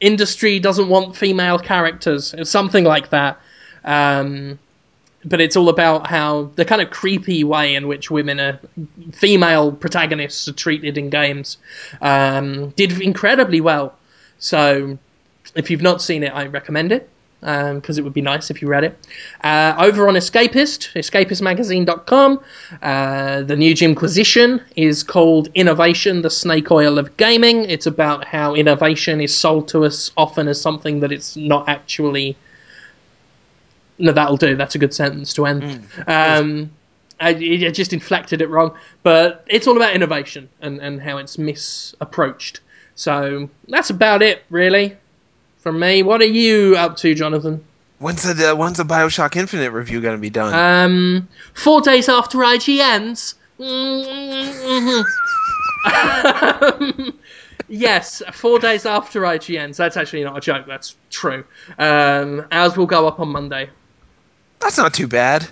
industry 0.00 0.58
doesn't 0.58 0.88
want 0.88 1.16
female 1.16 1.58
characters, 1.58 2.34
or 2.34 2.44
something 2.44 2.84
like 2.84 3.10
that. 3.10 3.38
Um, 3.84 4.58
but 5.24 5.40
it's 5.40 5.56
all 5.56 5.68
about 5.68 6.06
how 6.06 6.50
the 6.56 6.64
kind 6.64 6.82
of 6.82 6.90
creepy 6.90 7.44
way 7.44 7.74
in 7.74 7.88
which 7.88 8.10
women 8.10 8.40
are 8.40 8.60
female 9.12 9.72
protagonists 9.72 10.48
are 10.48 10.52
treated 10.52 10.98
in 10.98 11.10
games 11.10 11.56
um, 12.00 12.70
did 12.70 13.00
incredibly 13.00 13.60
well. 13.60 13.96
So 14.38 14.98
if 15.54 15.70
you've 15.70 15.82
not 15.82 16.02
seen 16.02 16.22
it, 16.22 16.34
I 16.34 16.46
recommend 16.46 16.92
it 16.92 17.08
because 17.44 17.98
it 17.98 18.02
would 18.02 18.14
be 18.14 18.22
nice 18.22 18.50
if 18.50 18.62
you 18.62 18.68
read 18.68 18.84
it. 18.84 18.98
Uh, 19.42 19.74
over 19.78 20.08
on 20.08 20.14
Escapist, 20.14 20.92
escapistmagazine.com, 20.94 22.40
uh, 22.82 23.42
the 23.42 23.56
new 23.56 23.74
Jimquisition 23.74 24.62
is 24.76 25.02
called 25.02 25.48
Innovation, 25.54 26.22
the 26.22 26.30
Snake 26.30 26.70
Oil 26.70 26.98
of 26.98 27.16
Gaming. 27.18 27.68
It's 27.68 27.86
about 27.86 28.24
how 28.24 28.54
innovation 28.54 29.20
is 29.20 29.36
sold 29.36 29.68
to 29.68 29.84
us 29.84 30.10
often 30.16 30.48
as 30.48 30.60
something 30.60 31.00
that 31.00 31.12
it's 31.12 31.36
not 31.36 31.68
actually. 31.68 32.36
No, 33.98 34.12
that'll 34.12 34.36
do. 34.36 34.56
That's 34.56 34.74
a 34.74 34.78
good 34.78 34.94
sentence 34.94 35.32
to 35.34 35.46
end. 35.46 35.86
Um, 36.06 36.70
I, 37.20 37.28
I 37.28 37.70
just 37.70 37.92
inflected 37.92 38.42
it 38.42 38.48
wrong, 38.48 38.76
but 39.02 39.44
it's 39.46 39.66
all 39.66 39.76
about 39.76 39.94
innovation 39.94 40.48
and, 40.60 40.80
and 40.80 41.00
how 41.00 41.18
it's 41.18 41.38
misapproached. 41.38 42.60
So 42.96 43.48
that's 43.68 43.90
about 43.90 44.22
it, 44.22 44.42
really, 44.50 44.96
from 45.58 45.78
me. 45.78 46.02
What 46.02 46.20
are 46.20 46.26
you 46.26 46.76
up 46.76 46.96
to, 46.98 47.14
Jonathan? 47.14 47.64
When's 47.98 48.22
the 48.22 48.50
uh, 48.50 48.56
when's 48.56 48.76
the 48.76 48.84
Bioshock 48.84 49.36
Infinite 49.36 49.70
review 49.70 50.00
going 50.00 50.16
to 50.16 50.20
be 50.20 50.30
done? 50.30 50.52
Um, 50.52 51.28
four 51.54 51.80
days 51.80 52.08
after 52.08 52.38
IGN's. 52.38 53.36
Um, 53.60 55.04
yes, 57.68 58.22
four 58.32 58.58
days 58.58 58.84
after 58.84 59.22
IGN's. 59.22 59.76
That's 59.76 59.96
actually 59.96 60.24
not 60.24 60.36
a 60.36 60.40
joke. 60.40 60.66
That's 60.66 60.96
true. 61.10 61.44
Um, 61.78 62.46
ours 62.50 62.76
will 62.76 62.86
go 62.86 63.06
up 63.06 63.20
on 63.20 63.28
Monday. 63.28 63.70
That's 64.64 64.78
not 64.78 64.94
too 64.94 65.06
bad. 65.06 65.46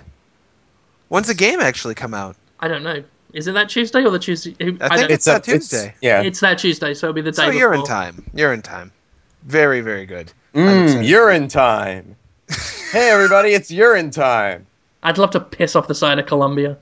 When's 1.09 1.27
the 1.27 1.35
game 1.35 1.59
actually 1.59 1.93
come 1.93 2.13
out? 2.15 2.35
I 2.59 2.67
don't 2.67 2.81
know. 2.83 3.03
Is 3.33 3.47
it 3.47 3.53
that 3.53 3.69
Tuesday 3.69 4.03
or 4.03 4.09
the 4.09 4.17
Tuesday? 4.19 4.55
I, 4.59 4.63
I 4.63 4.67
think 4.67 4.79
don't, 4.81 5.11
It's 5.11 5.25
that 5.25 5.47
a- 5.47 5.51
it's- 5.51 5.69
Tuesday. 5.69 5.93
yeah. 6.01 6.21
it's 6.23 6.39
that 6.39 6.57
Tuesday, 6.57 6.93
so 6.95 7.07
it'll 7.07 7.13
be 7.13 7.21
the 7.21 7.31
day 7.31 7.35
So 7.45 7.49
you're 7.51 7.73
in 7.75 7.83
time. 7.83 8.25
You're 8.33 8.53
in 8.53 8.61
time. 8.63 8.91
Very 9.43 9.81
very 9.81 10.05
good. 10.07 10.31
I'm 10.55 10.61
Mm, 10.65 10.83
excited. 10.85 11.05
urine 11.05 11.47
time. 11.47 12.15
hey 12.91 13.09
everybody, 13.11 13.49
it's 13.53 13.69
urine 13.69 14.09
time. 14.11 14.65
I'd 15.03 15.17
love 15.19 15.31
to 15.31 15.39
piss 15.39 15.75
off 15.75 15.87
the 15.87 15.95
side 15.95 16.17
of 16.19 16.25
Columbia. 16.25 16.77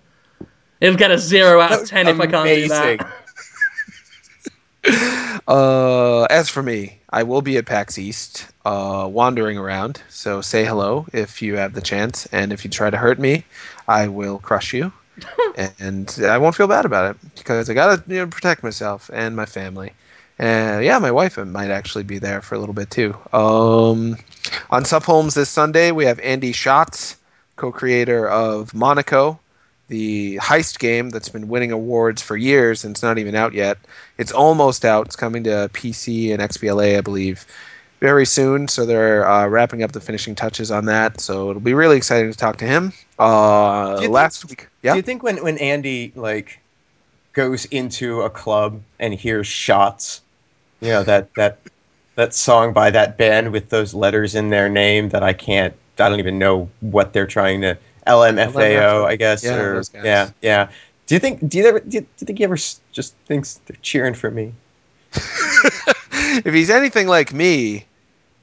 It'll 0.79 0.97
get 0.97 1.11
a 1.11 1.17
zero 1.17 1.59
out 1.59 1.73
of 1.81 1.87
ten 1.87 2.07
if 2.07 2.19
I 2.19 2.27
can't 2.27 2.47
do 2.47 2.67
that. 2.69 3.13
Uh, 5.47 6.23
as 6.23 6.49
for 6.49 6.61
me, 6.63 6.99
I 7.09 7.23
will 7.23 7.41
be 7.41 7.57
at 7.57 7.65
PAX 7.65 7.97
East, 7.97 8.47
uh, 8.65 9.07
wandering 9.11 9.57
around. 9.57 10.01
So 10.09 10.41
say 10.41 10.65
hello 10.65 11.07
if 11.13 11.41
you 11.41 11.55
have 11.57 11.73
the 11.73 11.81
chance, 11.81 12.25
and 12.27 12.53
if 12.53 12.63
you 12.63 12.69
try 12.71 12.89
to 12.89 12.97
hurt 12.97 13.19
me, 13.19 13.43
I 13.87 14.07
will 14.07 14.39
crush 14.39 14.73
you, 14.73 14.91
and 15.79 16.19
I 16.23 16.37
won't 16.37 16.55
feel 16.55 16.67
bad 16.67 16.85
about 16.85 17.15
it 17.15 17.35
because 17.35 17.69
I 17.69 17.73
gotta 17.73 18.03
you 18.07 18.17
know, 18.17 18.27
protect 18.27 18.63
myself 18.63 19.09
and 19.13 19.35
my 19.35 19.45
family. 19.45 19.93
And 20.39 20.83
yeah, 20.83 20.97
my 20.99 21.11
wife 21.11 21.37
might 21.37 21.69
actually 21.69 22.03
be 22.03 22.17
there 22.17 22.41
for 22.41 22.55
a 22.55 22.59
little 22.59 22.73
bit 22.73 22.89
too. 22.89 23.15
Um, 23.33 24.17
on 24.71 24.85
Sup 24.85 25.03
Holmes 25.03 25.35
this 25.35 25.49
Sunday, 25.49 25.91
we 25.91 26.05
have 26.05 26.19
Andy 26.19 26.51
Schatz, 26.51 27.17
co-creator 27.57 28.27
of 28.27 28.73
Monaco, 28.73 29.39
the 29.91 30.37
heist 30.37 30.79
game 30.79 31.09
that's 31.09 31.27
been 31.27 31.49
winning 31.49 31.73
awards 31.73 32.21
for 32.21 32.37
years 32.37 32.85
and 32.85 32.93
it's 32.95 33.03
not 33.03 33.17
even 33.17 33.35
out 33.35 33.53
yet. 33.53 33.77
It's 34.17 34.31
almost 34.31 34.85
out. 34.85 35.05
It's 35.05 35.17
coming 35.17 35.43
to 35.43 35.69
PC 35.73 36.31
and 36.31 36.41
XBLA, 36.41 36.97
I 36.97 37.01
believe, 37.01 37.45
very 37.99 38.25
soon. 38.25 38.69
So 38.69 38.85
they're 38.85 39.29
uh, 39.29 39.47
wrapping 39.49 39.83
up 39.83 39.91
the 39.91 39.99
finishing 39.99 40.33
touches 40.33 40.71
on 40.71 40.85
that. 40.85 41.19
So 41.19 41.49
it'll 41.49 41.61
be 41.61 41.73
really 41.73 41.97
exciting 41.97 42.31
to 42.31 42.37
talk 42.37 42.55
to 42.59 42.65
him. 42.65 42.93
Uh, 43.19 43.95
you 43.95 44.01
think- 44.03 44.13
last 44.13 44.49
week, 44.49 44.69
yeah. 44.81 44.93
Do 44.93 44.97
you 44.97 45.03
think 45.03 45.23
when 45.23 45.43
when 45.43 45.57
Andy 45.57 46.13
like 46.15 46.57
goes 47.33 47.65
into 47.65 48.21
a 48.21 48.29
club 48.29 48.81
and 48.97 49.13
hears 49.13 49.45
shots, 49.45 50.21
you 50.79 50.87
know 50.87 51.03
that 51.03 51.33
that 51.35 51.59
that 52.15 52.33
song 52.33 52.71
by 52.71 52.91
that 52.91 53.17
band 53.17 53.51
with 53.51 53.67
those 53.69 53.93
letters 53.93 54.35
in 54.35 54.51
their 54.51 54.69
name 54.69 55.09
that 55.09 55.21
I 55.21 55.33
can't, 55.33 55.73
I 55.99 56.07
don't 56.07 56.19
even 56.19 56.39
know 56.39 56.69
what 56.79 57.11
they're 57.11 57.27
trying 57.27 57.59
to 57.61 57.77
LMFAO, 58.07 59.05
I 59.05 59.15
guess, 59.15 59.43
Yeah, 59.43 59.55
or 59.57 59.81
yeah, 60.03 60.29
yeah. 60.41 60.69
Do 61.07 61.15
you 61.15 61.19
think? 61.19 61.47
Do 61.47 61.57
you 61.57 61.65
ever? 61.67 61.79
Do 61.79 61.97
you, 61.97 62.01
do 62.01 62.07
you 62.19 62.25
think 62.25 62.37
he 62.37 62.43
ever 62.43 62.55
just 62.55 63.15
thinks 63.25 63.59
they're 63.65 63.77
cheering 63.81 64.13
for 64.13 64.31
me? 64.31 64.53
if 65.13 66.53
he's 66.53 66.69
anything 66.69 67.07
like 67.07 67.33
me, 67.33 67.85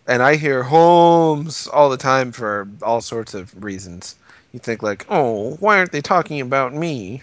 and 0.07 0.23
I 0.23 0.37
hear 0.37 0.63
Holmes 0.63 1.67
all 1.67 1.89
the 1.89 1.97
time 1.97 2.33
for 2.33 2.69
all 2.83 3.01
sorts 3.01 3.35
of 3.35 3.63
reasons, 3.63 4.17
you 4.53 4.59
think 4.59 4.83
like, 4.83 5.07
oh, 5.09 5.57
why 5.61 5.79
aren't 5.79 5.93
they 5.93 6.03
talking 6.03 6.41
about 6.41 6.75
me? 6.75 7.23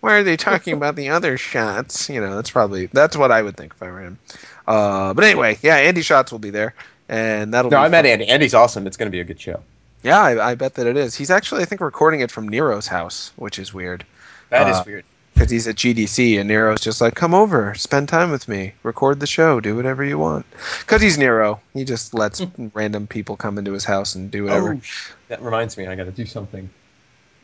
Why 0.00 0.18
are 0.18 0.22
they 0.22 0.36
talking 0.36 0.74
about 0.74 0.96
the 0.96 1.08
other 1.08 1.38
shots? 1.38 2.08
You 2.08 2.20
know, 2.20 2.36
that's 2.36 2.50
probably 2.50 2.86
that's 2.86 3.16
what 3.16 3.32
I 3.32 3.42
would 3.42 3.56
think 3.56 3.72
if 3.74 3.82
I 3.82 3.90
were 3.90 4.00
him. 4.00 4.18
Uh, 4.66 5.14
but 5.14 5.24
anyway, 5.24 5.58
yeah, 5.62 5.76
Andy 5.76 6.02
Shots 6.02 6.30
will 6.30 6.38
be 6.38 6.50
there, 6.50 6.74
and 7.08 7.52
that'll 7.52 7.70
No, 7.70 7.78
be 7.78 7.84
I 7.84 7.88
met. 7.88 8.06
Andy. 8.06 8.26
Andy's 8.26 8.54
awesome. 8.54 8.86
It's 8.86 8.96
going 8.96 9.08
to 9.08 9.10
be 9.10 9.20
a 9.20 9.24
good 9.24 9.40
show. 9.40 9.62
Yeah, 10.04 10.20
I, 10.20 10.50
I 10.50 10.54
bet 10.54 10.74
that 10.74 10.86
it 10.86 10.96
is. 10.96 11.14
He's 11.14 11.30
actually, 11.30 11.62
I 11.62 11.64
think, 11.64 11.80
recording 11.80 12.20
it 12.20 12.30
from 12.30 12.46
Nero's 12.48 12.86
house, 12.86 13.32
which 13.36 13.58
is 13.58 13.74
weird. 13.74 14.04
That 14.50 14.68
is 14.68 14.76
Uh, 14.76 14.82
weird. 14.86 15.04
Because 15.32 15.50
he's 15.50 15.66
at 15.66 15.74
GDC, 15.74 16.38
and 16.38 16.48
Nero's 16.48 16.80
just 16.80 17.00
like, 17.00 17.16
come 17.16 17.34
over, 17.34 17.74
spend 17.74 18.08
time 18.08 18.30
with 18.30 18.46
me, 18.46 18.72
record 18.84 19.18
the 19.18 19.26
show, 19.26 19.58
do 19.58 19.74
whatever 19.74 20.04
you 20.04 20.16
want. 20.16 20.46
Because 20.80 21.02
he's 21.02 21.18
Nero. 21.18 21.58
He 21.72 21.84
just 21.84 22.14
lets 22.14 22.40
random 22.72 23.08
people 23.08 23.36
come 23.36 23.58
into 23.58 23.72
his 23.72 23.84
house 23.84 24.14
and 24.14 24.30
do 24.30 24.44
whatever. 24.44 24.74
Oh, 24.74 24.80
that 25.26 25.42
reminds 25.42 25.76
me. 25.76 25.88
I 25.88 25.96
got 25.96 26.04
to 26.04 26.12
do 26.12 26.24
something. 26.24 26.70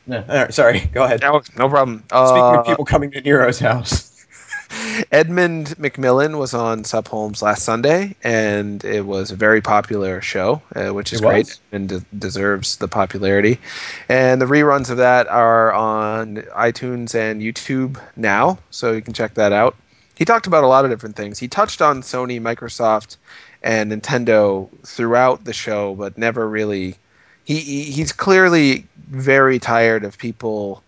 No, 0.07 0.19
all 0.29 0.35
right, 0.37 0.55
sorry. 0.55 0.81
Go 0.93 1.03
ahead. 1.03 1.25
Oh, 1.25 1.43
no 1.59 1.69
problem. 1.69 1.99
Speaking 2.05 2.17
Uh, 2.17 2.61
of 2.61 2.67
people 2.67 2.85
coming 2.85 3.11
to 3.11 3.21
Nero's 3.23 3.59
house. 3.59 4.10
Edmund 5.11 5.69
McMillen 5.79 6.39
was 6.39 6.55
on 6.55 6.85
Sup 6.85 7.09
Holmes 7.09 7.43
last 7.43 7.65
Sunday, 7.65 8.15
and 8.23 8.85
it 8.85 9.05
was 9.05 9.31
a 9.31 9.37
very 9.37 9.61
popular 9.61 10.21
show, 10.21 10.63
uh, 10.77 10.91
which 10.91 11.13
is 11.13 11.21
great 11.21 11.59
and 11.73 11.89
de- 11.89 12.05
deserves 12.17 12.77
the 12.77 12.87
popularity. 12.87 13.59
And 14.09 14.41
the 14.41 14.47
reruns 14.47 14.91
of 14.91 14.99
that 14.99 15.27
are 15.29 15.73
on 15.73 16.37
iTunes 16.57 17.15
and 17.15 17.43
YouTube 17.43 18.01
now, 18.17 18.59
so 18.71 18.93
you 18.93 19.03
can 19.03 19.13
check 19.13 19.35
that 19.35 19.53
out. 19.53 19.77
He 20.15 20.25
talked 20.25 20.47
about 20.47 20.65
a 20.65 20.69
lot 20.69 20.85
of 20.85 20.91
different 20.91 21.17
things. 21.17 21.39
He 21.39 21.49
touched 21.49 21.83
on 21.83 22.03
Sony, 22.03 22.41
Microsoft, 22.41 23.17
and 23.63 23.91
Nintendo 23.91 24.69
throughout 24.85 25.45
the 25.45 25.53
show, 25.53 25.95
but 25.95 26.17
never 26.19 26.49
really. 26.49 26.97
He, 27.45 27.59
he 27.59 27.83
he's 27.85 28.13
clearly 28.13 28.87
very 29.09 29.59
tired 29.59 30.05
of 30.05 30.19
people 30.19 30.85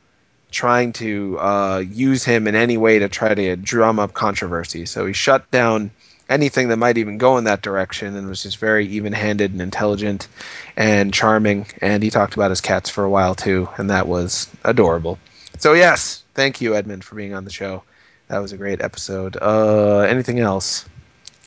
trying 0.53 0.93
to 0.93 1.39
uh, 1.41 1.79
use 1.79 2.25
him 2.25 2.47
in 2.47 2.55
any 2.55 2.77
way 2.77 2.99
to 3.01 3.09
try 3.09 3.35
to 3.35 3.57
drum 3.57 3.99
up 3.99 4.13
controversy. 4.13 4.87
So 4.87 5.07
he 5.07 5.13
shut 5.13 5.51
down 5.51 5.91
anything 6.29 6.69
that 6.69 6.77
might 6.77 6.99
even 6.99 7.19
go 7.19 7.37
in 7.39 7.45
that 7.45 7.63
direction 7.63 8.17
and 8.17 8.29
was 8.29 8.43
just 8.43 8.59
very 8.59 8.87
even 8.87 9.13
handed 9.13 9.53
and 9.53 9.61
intelligent 9.61 10.29
and 10.77 11.13
charming. 11.13 11.67
And 11.81 12.03
he 12.03 12.11
talked 12.11 12.35
about 12.35 12.51
his 12.51 12.61
cats 12.61 12.89
for 12.89 13.05
a 13.05 13.11
while 13.11 13.35
too, 13.35 13.69
and 13.77 13.91
that 13.91 14.07
was 14.07 14.49
adorable. 14.65 15.19
So, 15.59 15.75
yes, 15.75 16.23
thank 16.35 16.61
you, 16.61 16.75
Edmund, 16.75 17.05
for 17.05 17.15
being 17.15 17.35
on 17.35 17.45
the 17.45 17.51
show. 17.51 17.83
That 18.29 18.39
was 18.39 18.53
a 18.53 18.57
great 18.57 18.81
episode. 18.81 19.37
Uh, 19.41 20.01
anything 20.01 20.41
else? 20.41 20.87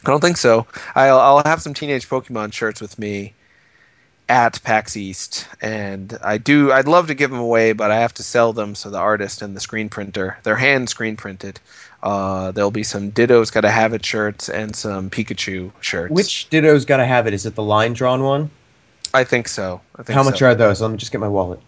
I 0.06 0.12
don't 0.12 0.22
think 0.22 0.38
so. 0.38 0.68
I'll, 0.94 1.20
I'll 1.20 1.44
have 1.44 1.62
some 1.62 1.74
Teenage 1.74 2.08
Pokemon 2.08 2.54
shirts 2.54 2.80
with 2.80 3.00
me 3.00 3.34
at 4.28 4.62
PAX 4.64 4.98
East, 4.98 5.48
and 5.62 6.18
I 6.24 6.38
do. 6.38 6.72
I'd 6.72 6.88
love 6.88 7.08
to 7.08 7.14
give 7.14 7.30
them 7.30 7.40
away, 7.40 7.74
but 7.74 7.92
I 7.92 8.00
have 8.00 8.14
to 8.16 8.24
sell 8.24 8.54
them. 8.54 8.76
So 8.76 8.90
the 8.90 8.98
artist 8.98 9.42
and 9.42 9.56
the 9.56 9.60
screen 9.60 9.90
printer, 9.90 10.38
they're 10.44 10.56
hand 10.56 10.90
screen 10.90 11.16
printed. 11.16 11.60
Uh, 12.02 12.52
there'll 12.52 12.72
be 12.72 12.84
some 12.84 13.10
Ditto's 13.10 13.52
Gotta 13.52 13.72
Have 13.72 13.94
It 13.94 14.06
shirts 14.06 14.50
and 14.50 14.76
some 14.76 15.10
Pikachu 15.10 15.72
shirts. 15.82 16.12
Which 16.12 16.50
Ditto's 16.50 16.86
got 16.86 16.98
to 16.98 17.06
have 17.06 17.26
it? 17.26 17.34
Is 17.34 17.46
it 17.46 17.56
the 17.56 17.64
line 17.64 17.94
drawn 17.94 18.24
one? 18.24 18.52
I 19.14 19.24
think 19.24 19.48
so. 19.48 19.82
I 19.96 20.04
think 20.04 20.16
How 20.16 20.24
much 20.24 20.40
so. 20.40 20.48
are 20.48 20.56
those? 20.56 20.82
Let 20.82 20.92
me 20.92 20.98
just 20.98 21.12
get 21.12 21.22
my 21.22 21.28
wallet. 21.28 21.60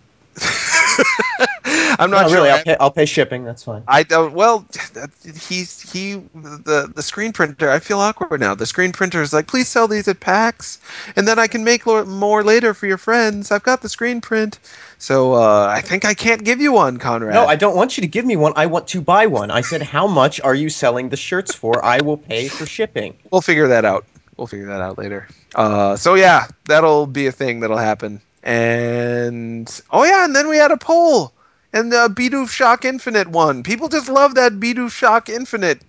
I'm 1.99 2.09
not 2.11 2.23
No, 2.23 2.27
sure. 2.29 2.37
really. 2.37 2.49
I'll 2.49 2.63
pay, 2.63 2.75
I'll 2.79 2.91
pay 2.91 3.05
shipping. 3.05 3.43
That's 3.43 3.63
fine. 3.63 3.83
I 3.87 4.03
don't. 4.03 4.33
Well, 4.33 4.65
he's 5.23 5.91
he 5.91 6.15
the 6.35 6.91
the 6.93 7.01
screen 7.03 7.33
printer. 7.33 7.69
I 7.69 7.79
feel 7.79 7.99
awkward 7.99 8.39
now. 8.39 8.55
The 8.55 8.65
screen 8.65 8.91
printer 8.91 9.21
is 9.21 9.33
like, 9.33 9.47
please 9.47 9.67
sell 9.67 9.87
these 9.87 10.07
at 10.07 10.19
PAX, 10.19 10.79
and 11.15 11.27
then 11.27 11.39
I 11.39 11.47
can 11.47 11.63
make 11.63 11.85
more 11.85 12.43
later 12.43 12.73
for 12.73 12.87
your 12.87 12.97
friends. 12.97 13.51
I've 13.51 13.63
got 13.63 13.81
the 13.81 13.89
screen 13.89 14.21
print, 14.21 14.59
so 14.97 15.33
uh, 15.33 15.67
I 15.69 15.81
think 15.81 16.05
I 16.05 16.13
can't 16.13 16.43
give 16.43 16.59
you 16.61 16.71
one, 16.71 16.97
Conrad. 16.97 17.33
No, 17.33 17.45
I 17.45 17.55
don't 17.55 17.75
want 17.75 17.97
you 17.97 18.01
to 18.01 18.07
give 18.07 18.25
me 18.25 18.35
one. 18.35 18.53
I 18.55 18.65
want 18.65 18.87
to 18.89 19.01
buy 19.01 19.25
one. 19.27 19.51
I 19.51 19.61
said, 19.61 19.81
how 19.81 20.07
much 20.07 20.39
are 20.41 20.55
you 20.55 20.69
selling 20.69 21.09
the 21.09 21.17
shirts 21.17 21.53
for? 21.53 21.83
I 21.83 22.01
will 22.01 22.17
pay 22.17 22.47
for 22.47 22.65
shipping. 22.65 23.15
We'll 23.31 23.41
figure 23.41 23.67
that 23.69 23.85
out. 23.85 24.05
We'll 24.37 24.47
figure 24.47 24.67
that 24.67 24.81
out 24.81 24.97
later. 24.97 25.27
Uh, 25.55 25.95
so 25.95 26.13
yeah, 26.15 26.47
that'll 26.65 27.07
be 27.07 27.27
a 27.27 27.31
thing 27.31 27.61
that'll 27.61 27.77
happen. 27.77 28.21
And 28.43 29.81
oh 29.91 30.03
yeah, 30.03 30.23
and 30.25 30.35
then 30.35 30.47
we 30.47 30.57
had 30.57 30.71
a 30.71 30.77
poll, 30.77 31.33
and 31.73 31.91
the 31.91 32.09
Bidoof 32.09 32.49
Shock 32.49 32.85
Infinite 32.85 33.27
one. 33.27 33.63
People 33.63 33.89
just 33.89 34.09
love 34.09 34.35
that 34.35 34.53
Bidoof 34.53 34.91
Shock 34.91 35.29
Infinite 35.29 35.81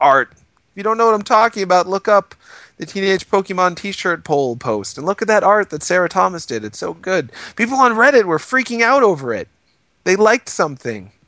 art. 0.00 0.30
If 0.32 0.76
you 0.76 0.82
don't 0.82 0.98
know 0.98 1.06
what 1.06 1.14
I'm 1.14 1.22
talking 1.22 1.62
about, 1.62 1.88
look 1.88 2.08
up 2.08 2.34
the 2.78 2.86
Teenage 2.86 3.28
Pokemon 3.28 3.76
T-shirt 3.76 4.24
poll 4.24 4.56
post 4.56 4.96
and 4.96 5.06
look 5.06 5.20
at 5.20 5.28
that 5.28 5.42
art 5.44 5.70
that 5.70 5.82
Sarah 5.82 6.08
Thomas 6.08 6.46
did. 6.46 6.64
It's 6.64 6.78
so 6.78 6.94
good. 6.94 7.32
People 7.56 7.78
on 7.78 7.92
Reddit 7.92 8.24
were 8.24 8.38
freaking 8.38 8.82
out 8.82 9.02
over 9.02 9.34
it. 9.34 9.48
They 10.04 10.16
liked 10.16 10.48
something. 10.48 11.10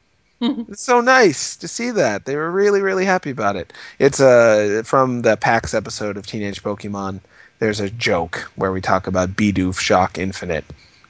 It's 0.42 0.82
so 0.82 1.02
nice 1.02 1.54
to 1.56 1.68
see 1.68 1.90
that. 1.90 2.24
They 2.24 2.34
were 2.34 2.50
really, 2.50 2.80
really 2.80 3.04
happy 3.04 3.28
about 3.28 3.56
it. 3.56 3.74
It's 3.98 4.20
uh, 4.20 4.80
from 4.86 5.20
the 5.20 5.36
PAX 5.36 5.74
episode 5.74 6.16
of 6.16 6.26
Teenage 6.26 6.62
Pokemon. 6.62 7.20
There's 7.58 7.78
a 7.78 7.90
joke 7.90 8.50
where 8.56 8.72
we 8.72 8.80
talk 8.80 9.06
about 9.06 9.36
Bidoof 9.36 9.78
Shock 9.78 10.16
Infinite. 10.16 10.64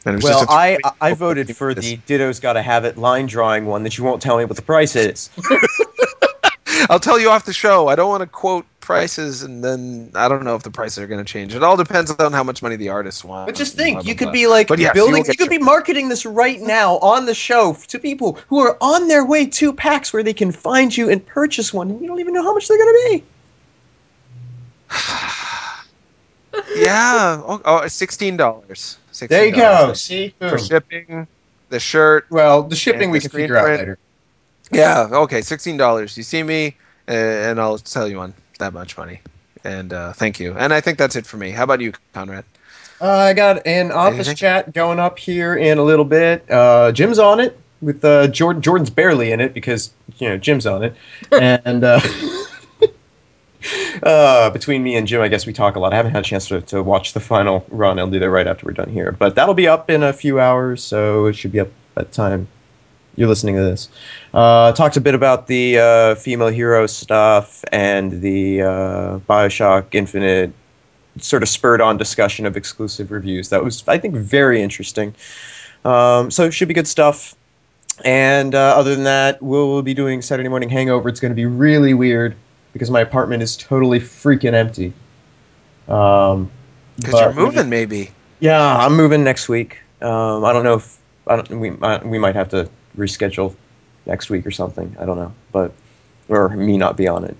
And 0.06 0.14
it 0.14 0.16
was 0.16 0.24
Well, 0.24 0.40
just 0.40 0.50
a 0.50 0.54
I 0.54 0.78
I 1.00 1.12
voted 1.14 1.54
for 1.56 1.74
the 1.74 1.96
Ditto's 2.06 2.40
got 2.40 2.54
to 2.54 2.62
have 2.62 2.84
it 2.84 2.96
line 2.96 3.26
drawing 3.26 3.66
one 3.66 3.82
that 3.82 3.98
you 3.98 4.04
won't 4.04 4.22
tell 4.22 4.38
me 4.38 4.44
what 4.44 4.56
the 4.56 4.62
price 4.62 4.96
is. 4.96 5.28
I'll 6.88 6.98
tell 7.00 7.20
you 7.20 7.28
off 7.30 7.44
the 7.44 7.52
show. 7.52 7.88
I 7.88 7.94
don't 7.96 8.08
want 8.08 8.22
to 8.22 8.26
quote 8.26 8.64
prices, 8.80 9.42
and 9.42 9.62
then 9.62 10.10
I 10.14 10.28
don't 10.28 10.42
know 10.44 10.54
if 10.54 10.62
the 10.62 10.70
prices 10.70 10.98
are 10.98 11.06
going 11.06 11.22
to 11.22 11.30
change. 11.30 11.54
It 11.54 11.62
all 11.62 11.76
depends 11.76 12.10
on 12.10 12.32
how 12.32 12.42
much 12.42 12.62
money 12.62 12.76
the 12.76 12.88
artist 12.88 13.22
wants. 13.24 13.52
But 13.52 13.56
just 13.58 13.76
think, 13.76 13.98
blah, 14.00 14.08
you 14.08 14.14
blah. 14.16 14.26
could 14.26 14.32
be 14.32 14.46
like 14.46 14.66
But 14.68 14.78
yes, 14.78 14.88
you 14.88 14.94
building. 14.94 15.12
will 15.12 15.18
You, 15.18 15.24
could 15.24 15.40
your- 15.40 15.48
be 15.50 15.58
marketing 15.58 16.08
this 16.08 16.24
right 16.24 16.58
now 16.60 16.96
on 16.98 17.26
the 17.26 17.34
show 17.34 17.74
to 17.88 17.98
people 17.98 18.38
who 18.48 18.60
are 18.60 18.78
on 18.80 19.08
their 19.08 19.24
way 19.26 19.46
to 19.46 19.72
PAX 19.74 20.12
where 20.14 20.22
they 20.22 20.32
can 20.32 20.50
find 20.50 20.96
you 20.96 21.10
and 21.10 21.24
purchase 21.24 21.72
one, 21.74 21.90
and 21.90 22.00
you 22.00 22.06
don't 22.08 22.20
even 22.20 22.32
know 22.32 22.42
how 22.42 22.54
much 22.54 22.66
they're 22.66 22.78
going 22.78 22.94
to 22.94 23.08
be. 23.10 23.24
yeah. 26.74 27.42
Oh, 27.44 27.60
oh, 27.64 27.86
sixteen 27.88 28.36
dollars. 28.36 28.98
There 29.28 29.46
you 29.46 29.52
go. 29.52 29.92
See, 29.92 30.34
for 30.38 30.58
shipping. 30.58 31.26
The 31.68 31.80
shirt. 31.80 32.26
Well, 32.30 32.62
the 32.64 32.76
shipping 32.76 33.10
we 33.10 33.18
the 33.18 33.28
can 33.28 33.38
figure 33.38 33.56
out 33.56 33.68
later. 33.68 33.98
Yeah. 34.72 35.08
Okay. 35.10 35.42
Sixteen 35.42 35.76
dollars. 35.76 36.16
You 36.16 36.22
see 36.22 36.42
me, 36.42 36.76
uh, 37.08 37.12
and 37.12 37.60
I'll 37.60 37.78
sell 37.78 38.08
you 38.08 38.18
one. 38.18 38.34
That 38.58 38.72
much 38.72 38.96
money. 38.98 39.20
And 39.64 39.92
uh, 39.92 40.12
thank 40.12 40.40
you. 40.40 40.54
And 40.54 40.72
I 40.72 40.80
think 40.80 40.98
that's 40.98 41.16
it 41.16 41.26
for 41.26 41.36
me. 41.36 41.50
How 41.50 41.64
about 41.64 41.80
you, 41.80 41.92
Conrad? 42.14 42.44
Uh, 43.00 43.08
I 43.08 43.32
got 43.32 43.66
an 43.66 43.92
office 43.92 44.28
Anything? 44.28 44.36
chat 44.36 44.74
going 44.74 44.98
up 44.98 45.18
here 45.18 45.56
in 45.56 45.78
a 45.78 45.82
little 45.82 46.04
bit. 46.04 46.50
Uh, 46.50 46.92
Jim's 46.92 47.18
on 47.18 47.40
it 47.40 47.58
with 47.80 48.04
uh, 48.04 48.28
Jordan. 48.28 48.60
Jordan's 48.60 48.90
barely 48.90 49.32
in 49.32 49.40
it 49.40 49.54
because 49.54 49.90
you 50.18 50.28
know 50.28 50.36
Jim's 50.36 50.66
on 50.66 50.84
it, 50.84 50.94
and 51.32 51.84
uh, 54.02 54.50
between 54.50 54.82
me 54.82 54.96
and 54.96 55.06
Jim, 55.06 55.20
I 55.20 55.28
guess 55.28 55.46
we 55.46 55.52
talk 55.52 55.76
a 55.76 55.80
lot. 55.80 55.92
I 55.92 55.96
haven't 55.96 56.12
had 56.12 56.24
a 56.24 56.28
chance 56.28 56.48
to, 56.48 56.60
to 56.62 56.82
watch 56.82 57.12
the 57.12 57.20
final 57.20 57.64
run. 57.68 57.98
I'll 57.98 58.10
do 58.10 58.18
that 58.18 58.30
right 58.30 58.46
after 58.46 58.66
we're 58.66 58.72
done 58.72 58.90
here, 58.90 59.12
but 59.12 59.34
that'll 59.34 59.54
be 59.54 59.68
up 59.68 59.90
in 59.90 60.02
a 60.02 60.12
few 60.12 60.40
hours, 60.40 60.82
so 60.82 61.26
it 61.26 61.34
should 61.34 61.52
be 61.52 61.60
up 61.60 61.68
by 61.94 62.02
the 62.02 62.10
time 62.10 62.48
you're 63.16 63.28
listening 63.28 63.56
to 63.56 63.62
this. 63.62 63.88
Uh, 64.32 64.72
talked 64.72 64.96
a 64.96 65.00
bit 65.00 65.14
about 65.14 65.46
the 65.46 65.78
uh, 65.78 66.14
female 66.14 66.48
hero 66.48 66.86
stuff 66.86 67.64
and 67.72 68.22
the 68.22 68.62
uh, 68.62 69.18
Bioshock 69.28 69.94
Infinite 69.94 70.52
sort 71.18 71.42
of 71.42 71.48
spurred 71.48 71.80
on 71.80 71.96
discussion 71.96 72.46
of 72.46 72.56
exclusive 72.56 73.10
reviews. 73.10 73.48
That 73.48 73.64
was, 73.64 73.84
I 73.88 73.98
think, 73.98 74.14
very 74.14 74.62
interesting. 74.62 75.14
Um, 75.84 76.30
so 76.30 76.44
it 76.44 76.52
should 76.52 76.68
be 76.68 76.74
good 76.74 76.88
stuff. 76.88 77.34
And 78.04 78.54
uh, 78.54 78.76
other 78.76 78.94
than 78.94 79.04
that, 79.04 79.42
we'll 79.42 79.82
be 79.82 79.92
doing 79.92 80.22
Saturday 80.22 80.48
Morning 80.48 80.70
Hangover. 80.70 81.08
It's 81.08 81.20
going 81.20 81.32
to 81.32 81.36
be 81.36 81.46
really 81.46 81.92
weird 81.92 82.34
because 82.72 82.90
my 82.90 83.00
apartment 83.00 83.42
is 83.42 83.56
totally 83.56 84.00
freaking 84.00 84.54
empty. 84.54 84.92
Um, 85.88 86.50
Because 86.96 87.20
you're 87.20 87.32
moving, 87.32 87.68
maybe. 87.68 88.10
Yeah, 88.38 88.76
I'm 88.76 88.96
moving 88.96 89.24
next 89.24 89.48
week. 89.48 89.78
Um, 90.00 90.44
I 90.44 90.52
don't 90.52 90.64
know 90.64 90.74
if 90.74 90.98
I 91.26 91.36
don't, 91.36 91.60
we 91.60 91.70
uh, 91.70 92.00
we 92.04 92.18
might 92.18 92.34
have 92.34 92.48
to 92.50 92.68
reschedule 92.96 93.54
next 94.06 94.30
week 94.30 94.46
or 94.46 94.50
something. 94.50 94.96
I 94.98 95.04
don't 95.04 95.16
know, 95.16 95.32
but 95.52 95.72
or 96.28 96.48
me 96.48 96.76
not 96.78 96.96
be 96.96 97.08
on 97.08 97.24
it. 97.24 97.36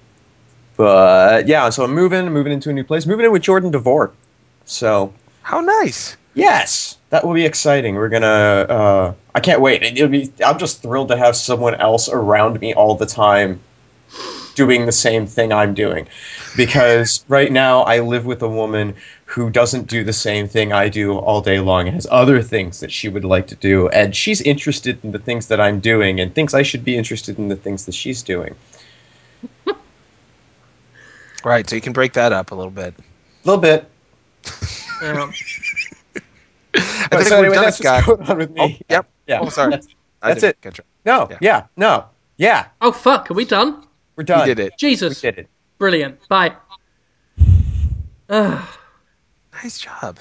But 0.76 1.46
yeah, 1.46 1.68
so 1.70 1.84
I'm 1.84 1.94
moving, 1.94 2.26
moving 2.30 2.52
into 2.52 2.70
a 2.70 2.72
new 2.72 2.84
place, 2.84 3.06
moving 3.06 3.26
in 3.26 3.32
with 3.32 3.42
Jordan 3.42 3.70
DeVore. 3.70 4.12
So 4.64 5.12
How 5.42 5.60
nice. 5.60 6.16
yes, 6.34 6.96
that 7.10 7.24
will 7.26 7.34
be 7.34 7.44
exciting. 7.44 7.94
We're 7.94 8.08
gonna. 8.08 8.26
Uh, 8.26 9.14
I 9.34 9.40
can't 9.40 9.60
wait. 9.60 9.82
It, 9.82 9.96
it'll 9.96 10.08
be. 10.08 10.32
I'm 10.44 10.58
just 10.58 10.82
thrilled 10.82 11.08
to 11.08 11.16
have 11.16 11.36
someone 11.36 11.74
else 11.74 12.08
around 12.08 12.60
me 12.60 12.74
all 12.74 12.94
the 12.94 13.06
time, 13.06 13.60
doing 14.54 14.86
the 14.86 14.92
same 14.92 15.26
thing 15.26 15.52
I'm 15.52 15.74
doing, 15.74 16.08
because 16.56 17.24
right 17.28 17.50
now 17.50 17.82
I 17.82 18.00
live 18.00 18.24
with 18.26 18.42
a 18.42 18.48
woman 18.48 18.94
who 19.24 19.48
doesn't 19.50 19.86
do 19.86 20.02
the 20.02 20.12
same 20.12 20.48
thing 20.48 20.72
I 20.72 20.88
do 20.88 21.16
all 21.16 21.40
day 21.40 21.60
long 21.60 21.86
and 21.86 21.94
has 21.94 22.06
other 22.10 22.42
things 22.42 22.80
that 22.80 22.90
she 22.90 23.08
would 23.08 23.24
like 23.24 23.46
to 23.48 23.54
do, 23.54 23.88
and 23.88 24.14
she's 24.14 24.40
interested 24.40 24.98
in 25.04 25.12
the 25.12 25.18
things 25.20 25.46
that 25.48 25.60
I'm 25.60 25.80
doing 25.80 26.18
and 26.20 26.34
thinks 26.34 26.52
I 26.54 26.62
should 26.62 26.84
be 26.84 26.96
interested 26.96 27.38
in 27.38 27.48
the 27.48 27.56
things 27.56 27.86
that 27.86 27.94
she's 27.94 28.22
doing. 28.22 28.54
Right. 31.44 31.68
So 31.68 31.74
you 31.76 31.80
can 31.82 31.92
break 31.94 32.12
that 32.14 32.32
up 32.32 32.50
a 32.50 32.54
little 32.54 32.70
bit. 32.70 32.94
A 32.98 33.48
little 33.48 33.60
bit. 33.62 33.88
Um, 35.02 35.32
I 36.74 37.08
But 37.10 37.10
think 37.10 37.22
so 37.28 37.36
anyway, 37.38 37.48
we've 37.48 37.54
done 37.54 37.64
that's 37.64 37.80
it, 37.80 37.82
Scott. 37.82 38.06
what's 38.06 38.18
going 38.18 38.30
on 38.30 38.38
with 38.38 38.50
me. 38.50 38.60
Oh, 38.60 38.84
yep. 38.90 39.06
Yeah. 39.26 39.40
Oh, 39.40 39.48
sorry. 39.48 39.70
That's, 39.70 39.88
that's 40.22 40.42
it. 40.42 40.60
catch 40.60 40.80
no. 41.06 41.28
Yeah. 41.30 41.38
Yeah. 41.40 41.66
No. 41.76 42.04
Yeah. 42.36 42.66
oh 42.82 42.92
fuck, 42.92 43.30
are 43.30 43.34
we 43.34 43.44
done? 43.44 43.82
We're 44.16 44.24
done. 44.24 44.40
We 44.40 44.54
did 44.54 44.60
it. 44.60 44.72
Jesus. 44.78 45.22
We 45.22 45.30
did 45.30 45.38
it. 45.40 45.48
brilliant. 45.78 46.28
Bye. 46.28 46.56
Ugh. 48.28 48.68
Nice 49.62 49.78
job. 49.78 50.18